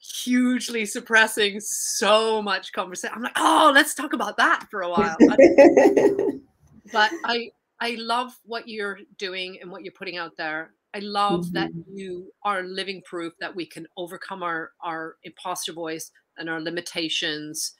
hugely 0.00 0.84
suppressing 0.86 1.60
so 1.60 2.40
much 2.42 2.72
conversation. 2.72 3.14
I'm 3.14 3.22
like, 3.22 3.36
oh, 3.36 3.70
let's 3.74 3.94
talk 3.94 4.12
about 4.12 4.36
that 4.38 4.66
for 4.70 4.82
a 4.82 4.88
while. 4.88 5.16
but 6.92 7.10
I, 7.24 7.50
I 7.80 7.96
love 7.98 8.32
what 8.44 8.68
you're 8.68 8.98
doing 9.18 9.58
and 9.60 9.70
what 9.70 9.82
you're 9.82 9.92
putting 9.92 10.16
out 10.16 10.36
there. 10.36 10.74
I 10.94 11.00
love 11.00 11.46
mm-hmm. 11.46 11.54
that 11.54 11.70
you 11.92 12.32
are 12.42 12.62
living 12.62 13.02
proof 13.04 13.34
that 13.40 13.54
we 13.54 13.66
can 13.66 13.86
overcome 13.96 14.42
our 14.42 14.72
our 14.82 15.16
imposter 15.22 15.72
voice 15.72 16.10
and 16.38 16.48
our 16.48 16.60
limitations. 16.60 17.74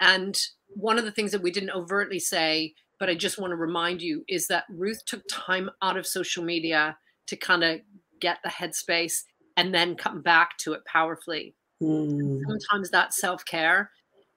And 0.00 0.38
one 0.68 0.98
of 0.98 1.04
the 1.04 1.12
things 1.12 1.32
that 1.32 1.42
we 1.42 1.50
didn't 1.50 1.70
overtly 1.70 2.18
say, 2.18 2.74
but 2.98 3.10
I 3.10 3.14
just 3.14 3.38
want 3.38 3.50
to 3.52 3.56
remind 3.56 4.02
you, 4.02 4.24
is 4.28 4.46
that 4.48 4.64
Ruth 4.68 5.04
took 5.04 5.22
time 5.30 5.70
out 5.82 5.96
of 5.96 6.06
social 6.06 6.44
media 6.44 6.96
to 7.26 7.36
kind 7.36 7.62
of 7.62 7.80
get 8.20 8.38
the 8.42 8.50
headspace 8.50 9.22
and 9.56 9.74
then 9.74 9.94
come 9.94 10.22
back 10.22 10.56
to 10.58 10.72
it 10.72 10.84
powerfully. 10.86 11.54
Mm. 11.82 12.40
Sometimes 12.46 12.90
that 12.90 13.12
self 13.12 13.44
care 13.44 13.90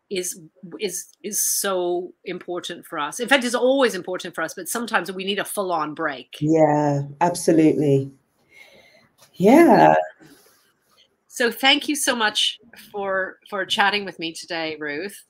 is 0.10 0.40
is 0.80 1.08
is 1.24 1.44
so 1.44 2.14
important 2.26 2.86
for 2.86 3.00
us. 3.00 3.20
In 3.20 3.28
fact, 3.28 3.44
it's 3.44 3.56
always 3.56 3.96
important 3.96 4.36
for 4.36 4.44
us, 4.44 4.54
but 4.54 4.70
sometimes 4.70 5.12
we 5.12 5.26
need 5.26 5.40
a 5.40 5.46
full 5.46 5.72
on 5.72 5.94
break. 5.94 6.36
Yeah, 6.40 7.04
absolutely. 7.22 8.12
Yeah. 9.34 9.96
So 11.28 11.52
thank 11.52 11.88
you 11.88 11.96
so 11.96 12.16
much 12.16 12.60
for 12.92 13.38
for 13.50 13.66
chatting 13.66 14.06
with 14.06 14.18
me 14.18 14.34
today, 14.34 14.78
Ruth. 14.80 15.24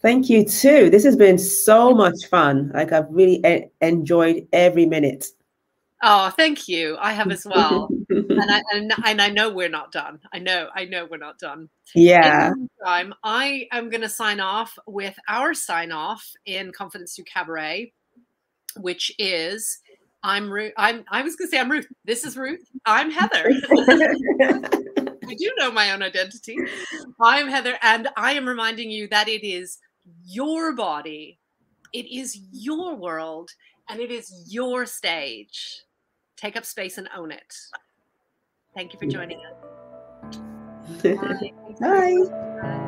Thank 0.00 0.30
you 0.30 0.44
too. 0.44 0.90
This 0.90 1.02
has 1.04 1.16
been 1.16 1.38
so 1.38 1.92
much 1.92 2.26
fun. 2.30 2.70
Like 2.72 2.92
I've 2.92 3.10
really 3.10 3.44
e- 3.44 3.66
enjoyed 3.80 4.46
every 4.52 4.86
minute. 4.86 5.26
Oh, 6.02 6.30
thank 6.30 6.68
you. 6.68 6.96
I 7.00 7.12
have 7.12 7.30
as 7.30 7.44
well. 7.44 7.88
and, 8.08 8.50
I, 8.50 8.62
and, 8.72 8.92
and 9.04 9.20
I 9.20 9.30
know 9.30 9.50
we're 9.50 9.68
not 9.68 9.90
done. 9.90 10.20
I 10.32 10.38
know, 10.38 10.68
I 10.74 10.84
know 10.84 11.06
we're 11.10 11.16
not 11.16 11.38
done. 11.38 11.68
Yeah. 11.94 12.52
Time, 12.84 13.14
I 13.24 13.66
am 13.72 13.90
going 13.90 14.02
to 14.02 14.08
sign 14.08 14.38
off 14.38 14.78
with 14.86 15.16
our 15.28 15.54
sign 15.54 15.90
off 15.90 16.24
in 16.46 16.70
Confidence 16.70 17.16
Through 17.16 17.24
Cabaret, 17.24 17.92
which 18.76 19.12
is 19.18 19.80
I'm 20.22 20.50
Ruth. 20.50 20.72
I'm 20.76 21.04
I 21.10 21.22
was 21.22 21.36
gonna 21.36 21.48
say 21.48 21.60
I'm 21.60 21.70
Ruth. 21.70 21.86
This 22.04 22.24
is 22.24 22.36
Ruth. 22.36 22.68
I'm 22.84 23.10
Heather. 23.10 23.48
I 25.28 25.34
do 25.34 25.52
know 25.58 25.70
my 25.70 25.92
own 25.92 26.02
identity. 26.02 26.56
I'm 27.20 27.48
Heather, 27.48 27.78
and 27.82 28.08
I 28.16 28.32
am 28.32 28.48
reminding 28.48 28.90
you 28.90 29.06
that 29.08 29.28
it 29.28 29.46
is 29.46 29.78
your 30.26 30.74
body, 30.74 31.38
it 31.92 32.06
is 32.12 32.38
your 32.50 32.96
world, 32.96 33.50
and 33.88 34.00
it 34.00 34.10
is 34.10 34.44
your 34.48 34.86
stage 34.86 35.84
take 36.40 36.56
up 36.56 36.64
space 36.64 36.98
and 36.98 37.08
own 37.16 37.30
it. 37.30 37.54
Thank 38.74 38.92
you 38.92 38.98
for 38.98 39.06
mm. 39.06 39.12
joining 39.12 39.40
us. 39.44 40.38
Bye. 41.02 41.52
Bye. 41.80 42.24
Bye. 42.62 42.84